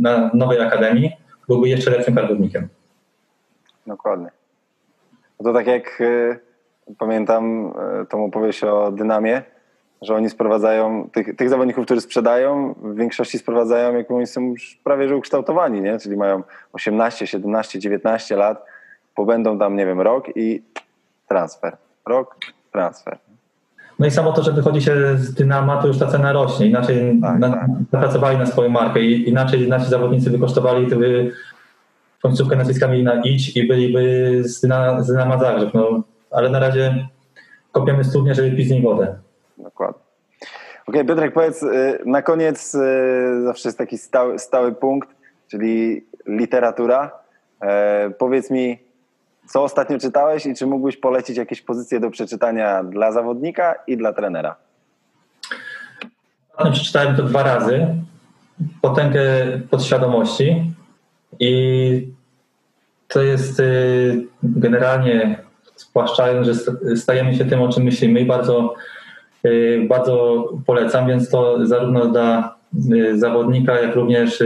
na 0.00 0.30
nowej 0.34 0.60
akademii, 0.60 1.10
byłby 1.48 1.68
jeszcze 1.68 1.90
lepszym 1.90 2.14
karbownikiem. 2.14 2.68
Dokładnie. 3.86 4.30
To 5.44 5.52
tak 5.52 5.66
jak 5.66 6.00
y, 6.00 6.38
pamiętam 6.98 7.72
y, 8.02 8.06
tą 8.06 8.24
opowieść 8.24 8.64
o 8.64 8.92
Dynamie, 8.92 9.42
że 10.02 10.14
oni 10.14 10.30
sprowadzają, 10.30 11.08
tych, 11.12 11.36
tych 11.36 11.48
zawodników, 11.48 11.84
którzy 11.84 12.00
sprzedają, 12.00 12.74
w 12.82 12.94
większości 12.94 13.38
sprowadzają, 13.38 13.96
jak 13.96 14.10
oni 14.10 14.26
są 14.26 14.40
już 14.40 14.80
prawie 14.84 15.08
że 15.08 15.16
ukształtowani, 15.16 15.80
nie? 15.80 15.98
czyli 15.98 16.16
mają 16.16 16.42
18, 16.72 17.26
17, 17.26 17.78
19 17.78 18.36
lat, 18.36 18.64
pobędą 19.18 19.58
tam, 19.58 19.76
nie 19.76 19.86
wiem, 19.86 20.00
rok 20.00 20.24
i 20.36 20.62
transfer. 21.28 21.76
Rok, 22.06 22.36
transfer. 22.72 23.18
No 23.98 24.06
i 24.06 24.10
samo 24.10 24.32
to, 24.32 24.42
że 24.42 24.52
wychodzi 24.52 24.82
się 24.82 25.16
z 25.16 25.34
Dynama, 25.34 25.82
to 25.82 25.88
już 25.88 25.98
ta 25.98 26.06
cena 26.06 26.32
rośnie. 26.32 26.66
Inaczej 26.66 27.20
tak, 27.22 27.38
na, 27.38 27.50
tak. 27.50 27.68
zapracowali 27.92 28.38
na 28.38 28.46
swoją 28.46 28.68
markę 28.68 29.00
i 29.00 29.28
inaczej 29.28 29.68
nasi 29.68 29.90
zawodnicy 29.90 30.30
wykosztowali, 30.30 30.86
gdyby 30.86 31.32
końcówkę 32.22 32.56
nazwiska 32.56 32.88
mieli 32.88 33.04
na 33.04 33.22
idź 33.22 33.56
i 33.56 33.68
byliby 33.68 34.02
z 34.44 34.60
Dynama, 34.60 35.02
z 35.02 35.06
Dynama 35.06 35.38
Zagrzeb. 35.38 35.74
No, 35.74 36.02
ale 36.30 36.50
na 36.50 36.58
razie 36.58 37.08
kopiemy 37.72 38.04
studnię, 38.04 38.34
żeby 38.34 38.56
pić 38.56 38.68
z 38.68 38.70
niej 38.70 38.82
wodę. 38.82 39.18
Dokładnie. 39.58 40.02
Okej, 40.86 41.00
okay, 41.00 41.04
Piotrek, 41.04 41.32
powiedz 41.32 41.62
y, 41.62 41.98
na 42.06 42.22
koniec 42.22 42.74
y, 42.74 43.42
zawsze 43.44 43.68
jest 43.68 43.78
taki 43.78 43.98
stały, 43.98 44.38
stały 44.38 44.74
punkt, 44.74 45.08
czyli 45.48 46.04
literatura. 46.26 47.10
E, 47.60 48.10
powiedz 48.18 48.50
mi, 48.50 48.87
co 49.48 49.62
ostatnio 49.62 49.98
czytałeś 49.98 50.46
i 50.46 50.54
czy 50.54 50.66
mógłbyś 50.66 50.96
polecić 50.96 51.36
jakieś 51.36 51.62
pozycje 51.62 52.00
do 52.00 52.10
przeczytania 52.10 52.84
dla 52.84 53.12
zawodnika 53.12 53.74
i 53.86 53.96
dla 53.96 54.12
trenera? 54.12 54.56
Ostatnio 56.52 56.72
przeczytałem 56.72 57.16
to 57.16 57.22
dwa 57.22 57.42
razy. 57.42 57.86
Potęgę 58.82 59.20
podświadomości 59.70 60.72
i 61.40 62.08
to 63.08 63.22
jest 63.22 63.60
y, 63.60 64.26
generalnie 64.42 65.38
spłaszczając, 65.76 66.46
że 66.46 66.54
stajemy 66.96 67.34
się 67.34 67.44
tym, 67.44 67.62
o 67.62 67.68
czym 67.68 67.82
myślimy 67.82 68.20
i 68.20 68.26
bardzo, 68.26 68.74
y, 69.44 69.86
bardzo 69.88 70.44
polecam, 70.66 71.08
więc 71.08 71.30
to 71.30 71.66
zarówno 71.66 72.06
dla 72.06 72.56
y, 72.92 73.18
zawodnika, 73.18 73.80
jak 73.80 73.94
również 73.94 74.42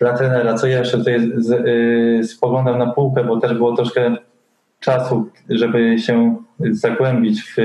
dla 0.00 0.12
trenera. 0.12 0.54
Co 0.54 0.66
jeszcze 0.66 0.98
tutaj 0.98 1.32
y, 2.20 2.24
spoglądam 2.24 2.78
na 2.78 2.92
półkę, 2.92 3.24
bo 3.24 3.40
też 3.40 3.54
było 3.54 3.76
troszkę 3.76 4.16
czasu, 4.80 5.30
żeby 5.48 5.98
się 5.98 6.36
zagłębić 6.70 7.42
w. 7.42 7.56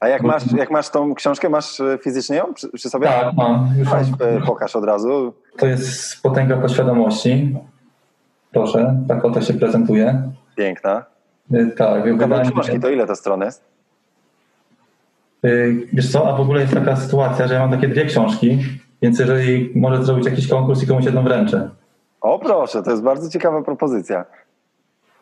A 0.00 0.08
jak 0.08 0.22
masz, 0.22 0.52
jak 0.52 0.70
masz 0.70 0.90
tą 0.90 1.14
książkę, 1.14 1.48
masz 1.48 1.80
y, 1.80 1.98
fizycznie 2.02 2.36
ją 2.36 2.54
przy, 2.54 2.68
przy 2.68 2.90
sobie? 2.90 3.06
Tak, 3.06 3.34
mam. 3.36 3.68
Już 3.78 3.88
Weź, 3.88 4.08
y, 4.08 4.46
pokaż 4.46 4.76
od 4.76 4.84
razu. 4.84 5.34
To 5.58 5.66
jest 5.66 6.22
potęga 6.22 6.56
podświadomości. 6.56 7.56
Proszę, 8.52 9.04
tak 9.08 9.24
oto 9.24 9.40
się 9.40 9.54
prezentuje. 9.54 10.22
Piękna. 10.56 11.04
Tak, 11.76 12.18
wydanie... 12.18 12.50
książki, 12.50 12.80
to 12.80 12.90
ile 12.90 13.06
to 13.06 13.16
stron 13.16 13.40
jest? 13.40 13.64
Wiesz 15.92 16.12
co, 16.12 16.28
a 16.28 16.36
w 16.36 16.40
ogóle 16.40 16.60
jest 16.60 16.74
taka 16.74 16.96
sytuacja, 16.96 17.48
że 17.48 17.54
ja 17.54 17.60
mam 17.60 17.70
takie 17.70 17.88
dwie 17.88 18.04
książki 18.04 18.58
więc 19.02 19.18
jeżeli 19.18 19.72
może 19.74 20.04
zrobić 20.04 20.26
jakiś 20.26 20.48
konkurs 20.48 20.82
i 20.82 20.86
komuś 20.86 21.04
jedną 21.04 21.22
wręczę. 21.22 21.70
O 22.20 22.38
proszę, 22.38 22.82
to 22.82 22.90
jest 22.90 23.02
bardzo 23.02 23.30
ciekawa 23.30 23.62
propozycja. 23.62 24.24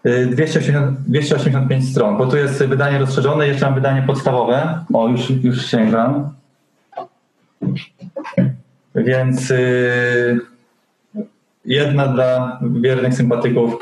280, 0.04 0.98
y, 0.98 1.02
285 1.06 1.90
stron, 1.90 2.16
bo 2.16 2.26
tu 2.26 2.36
jest 2.36 2.64
wydanie 2.64 2.98
rozszerzone, 2.98 3.48
jeszcze 3.48 3.66
mam 3.66 3.74
wydanie 3.74 4.02
podstawowe. 4.02 4.84
O, 4.94 5.08
już, 5.08 5.30
już 5.30 5.66
sięgam. 5.66 6.30
Więc 8.94 9.50
yy, 9.50 10.40
jedna 11.64 12.06
dla 12.06 12.60
wiernych 12.80 13.14
sympatyków 13.14 13.78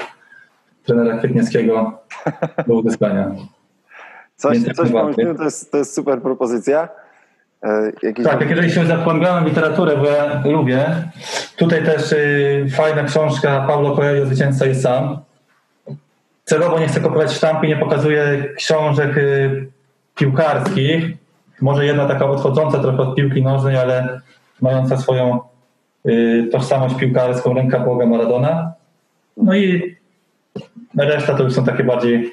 trenera 0.84 1.18
Kwietniewskiego 1.18 1.98
do 2.66 2.74
uzyskania. 2.74 3.30
Coś, 4.36 4.58
coś 4.62 4.90
pomyślimy, 4.90 5.34
to 5.34 5.44
jest, 5.44 5.72
to 5.72 5.78
jest 5.78 5.94
super 5.94 6.22
propozycja. 6.22 6.88
E, 7.66 7.92
jakiś... 8.02 8.24
Tak, 8.24 8.40
jak 8.40 8.50
jeżeli 8.50 8.70
się 8.70 8.86
zapłębiałem 8.86 9.44
literaturę, 9.44 9.96
bo 9.96 10.06
ja 10.06 10.42
lubię. 10.44 10.86
Tutaj 11.56 11.84
też 11.84 12.12
y, 12.12 12.66
fajna 12.70 13.04
książka 13.04 13.64
Paulo 13.66 13.96
Coelho, 13.96 14.26
Zwycięzca 14.26 14.66
jest 14.66 14.82
sam. 14.82 15.18
Celowo 16.44 16.78
nie 16.78 16.88
chcę 16.88 17.00
kupować 17.00 17.32
sztampy, 17.32 17.66
nie 17.68 17.76
pokazuję 17.76 18.44
książek 18.56 19.16
y, 19.16 19.66
piłkarskich. 20.14 21.04
Może 21.60 21.86
jedna 21.86 22.08
taka 22.08 22.26
odchodząca 22.26 22.78
trochę 22.78 22.98
od 22.98 23.14
piłki 23.14 23.42
nożnej, 23.42 23.76
ale 23.76 24.20
mająca 24.60 24.96
swoją 24.96 25.40
y, 26.08 26.48
tożsamość 26.52 26.94
piłkarską, 26.94 27.54
ręka 27.54 27.80
Boga 27.80 28.06
Maradona. 28.06 28.72
No 29.36 29.54
i 29.54 29.96
reszta 30.98 31.34
to 31.34 31.42
już 31.42 31.52
są 31.52 31.64
takie 31.64 31.84
bardziej 31.84 32.32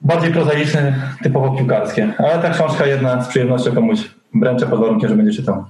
bardziej 0.00 0.32
prozaiczne, 0.32 0.94
typowo 1.22 1.56
piłkarskie. 1.56 2.14
Ale 2.18 2.42
ta 2.42 2.50
książka 2.50 2.86
jedna 2.86 3.22
z 3.22 3.28
przyjemnością 3.28 3.74
komuś 3.74 4.14
wręczę 4.34 4.66
pod 4.66 4.80
warunkiem, 4.80 5.08
że 5.08 5.16
będzie 5.16 5.32
czytał. 5.32 5.64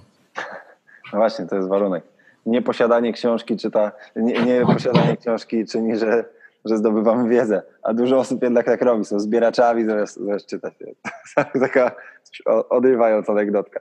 No 1.12 1.18
właśnie, 1.18 1.46
to 1.46 1.56
jest 1.56 1.68
warunek. 1.68 2.04
Nieposiadanie 2.46 3.12
książki 3.12 3.56
czyta, 3.56 3.92
nie, 4.16 4.42
nie 4.42 4.66
posiadanie 4.66 5.16
książki 5.16 5.66
czyni, 5.66 5.96
że, 5.96 6.24
że 6.64 6.76
zdobywamy 6.76 7.28
wiedzę, 7.28 7.62
a 7.82 7.94
dużo 7.94 8.18
osób 8.18 8.42
jednak 8.42 8.66
tak 8.66 8.82
robi, 8.82 9.04
są 9.04 9.20
zbieraczami 9.20 9.84
zamiast, 9.84 10.16
zamiast 10.16 10.46
czytać. 10.46 10.74
Taka 11.60 11.92
odrywająca 12.70 13.32
anegdotka. 13.32 13.80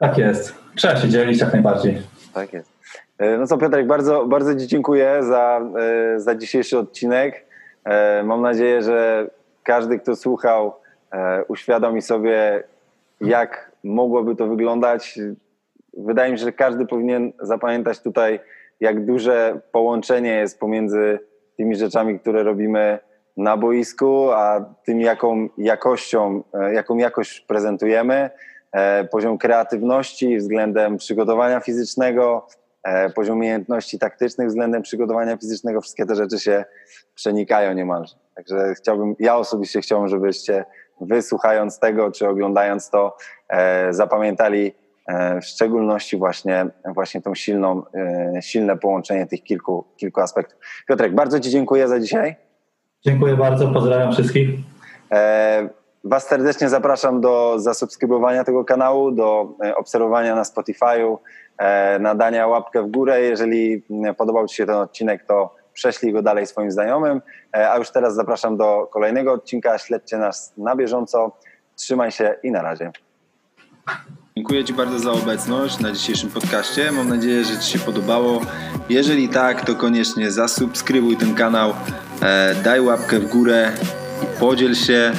Tak 0.00 0.18
jest. 0.18 0.54
Trzeba 0.74 0.96
się 0.96 1.08
dzielić 1.08 1.40
jak 1.40 1.52
najbardziej. 1.52 2.02
Tak 2.34 2.52
jest. 2.52 2.70
E, 3.18 3.38
no 3.38 3.46
co 3.46 3.58
Piotrek, 3.58 3.86
bardzo, 3.86 4.26
bardzo 4.26 4.56
Ci 4.56 4.66
dziękuję 4.66 5.18
za, 5.22 5.60
e, 5.78 6.20
za 6.20 6.34
dzisiejszy 6.34 6.78
odcinek. 6.78 7.46
E, 7.84 8.22
mam 8.22 8.42
nadzieję, 8.42 8.82
że 8.82 9.26
każdy, 9.62 9.98
kto 9.98 10.16
słuchał, 10.16 10.72
e, 11.12 11.44
uświadomi 11.44 12.02
sobie, 12.02 12.62
jak 13.20 13.72
mogłoby 13.84 14.36
to 14.36 14.46
wyglądać. 14.46 15.18
Wydaje 15.96 16.32
mi 16.32 16.38
się, 16.38 16.44
że 16.44 16.52
każdy 16.52 16.86
powinien 16.86 17.32
zapamiętać 17.40 18.00
tutaj, 18.00 18.40
jak 18.80 19.04
duże 19.04 19.60
połączenie 19.72 20.34
jest 20.34 20.60
pomiędzy 20.60 21.18
tymi 21.56 21.76
rzeczami, 21.76 22.18
które 22.18 22.42
robimy 22.42 22.98
na 23.36 23.56
boisku, 23.56 24.30
a 24.30 24.74
tym, 24.84 25.00
jaką 25.00 25.48
jakością, 25.58 26.42
e, 26.54 26.74
jaką 26.74 26.96
jakość 26.96 27.40
prezentujemy. 27.40 28.30
E, 28.72 29.04
poziom 29.04 29.38
kreatywności 29.38 30.36
względem 30.36 30.96
przygotowania 30.96 31.60
fizycznego, 31.60 32.46
poziom 33.14 33.36
umiejętności 33.36 33.98
taktycznych 33.98 34.48
względem 34.48 34.82
przygotowania 34.82 35.36
fizycznego, 35.36 35.80
wszystkie 35.80 36.06
te 36.06 36.14
rzeczy 36.14 36.38
się 36.38 36.64
przenikają 37.14 37.74
niemalże. 37.74 38.16
Także 38.34 38.74
chciałbym, 38.74 39.14
ja 39.18 39.36
osobiście 39.36 39.80
chciałbym, 39.80 40.08
żebyście 40.08 40.64
wysłuchając 41.00 41.78
tego, 41.78 42.12
czy 42.12 42.28
oglądając 42.28 42.90
to, 42.90 43.16
e, 43.48 43.92
zapamiętali 43.92 44.72
e, 45.06 45.40
w 45.40 45.44
szczególności 45.44 46.16
właśnie, 46.16 46.66
właśnie 46.94 47.22
tą 47.22 47.34
silną, 47.34 47.82
e, 47.94 48.42
silne 48.42 48.76
połączenie 48.76 49.26
tych 49.26 49.42
kilku, 49.42 49.84
kilku 49.96 50.20
aspektów. 50.20 50.58
Piotrek, 50.88 51.14
bardzo 51.14 51.40
Ci 51.40 51.50
dziękuję 51.50 51.88
za 51.88 52.00
dzisiaj. 52.00 52.36
Dziękuję 53.04 53.36
bardzo, 53.36 53.68
pozdrawiam 53.68 54.12
wszystkich. 54.12 54.50
E, 56.04 56.08
Was 56.08 56.26
serdecznie 56.28 56.68
zapraszam 56.68 57.20
do 57.20 57.54
zasubskrybowania 57.58 58.44
tego 58.44 58.64
kanału, 58.64 59.10
do 59.10 59.54
e, 59.64 59.76
obserwowania 59.76 60.34
na 60.34 60.42
Spotify'u, 60.42 61.18
e, 61.58 61.98
nadania 61.98 62.46
łapkę 62.46 62.82
w 62.82 62.90
górę. 62.90 63.20
Jeżeli 63.20 63.82
podobał 64.18 64.46
Ci 64.46 64.56
się 64.56 64.66
ten 64.66 64.74
odcinek, 64.74 65.24
to 65.24 65.54
prześlij 65.72 66.12
go 66.12 66.22
dalej 66.22 66.46
swoim 66.46 66.70
znajomym. 66.70 67.20
A 67.52 67.76
już 67.78 67.90
teraz 67.90 68.14
zapraszam 68.14 68.56
do 68.56 68.88
kolejnego 68.92 69.32
odcinka. 69.32 69.78
Śledźcie 69.78 70.18
nas 70.18 70.52
na 70.56 70.76
bieżąco. 70.76 71.36
Trzymaj 71.76 72.10
się 72.10 72.36
i 72.42 72.50
na 72.50 72.62
razie. 72.62 72.92
Dziękuję 74.36 74.64
Ci 74.64 74.74
bardzo 74.74 74.98
za 74.98 75.12
obecność 75.12 75.80
na 75.80 75.92
dzisiejszym 75.92 76.30
podcaście. 76.30 76.92
Mam 76.92 77.08
nadzieję, 77.08 77.44
że 77.44 77.58
Ci 77.58 77.72
się 77.72 77.78
podobało. 77.78 78.40
Jeżeli 78.88 79.28
tak, 79.28 79.64
to 79.64 79.74
koniecznie 79.74 80.30
zasubskrybuj 80.30 81.16
ten 81.16 81.34
kanał, 81.34 81.72
e, 82.22 82.54
daj 82.54 82.80
łapkę 82.80 83.18
w 83.18 83.28
górę 83.28 83.72
i 84.22 84.40
podziel 84.40 84.74
się 84.74 85.12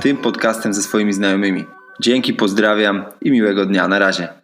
tym 0.00 0.16
podcastem 0.16 0.74
ze 0.74 0.82
swoimi 0.82 1.12
znajomymi. 1.12 1.64
Dzięki, 2.00 2.34
pozdrawiam 2.34 3.04
i 3.20 3.30
miłego 3.30 3.66
dnia. 3.66 3.88
Na 3.88 3.98
razie. 3.98 4.37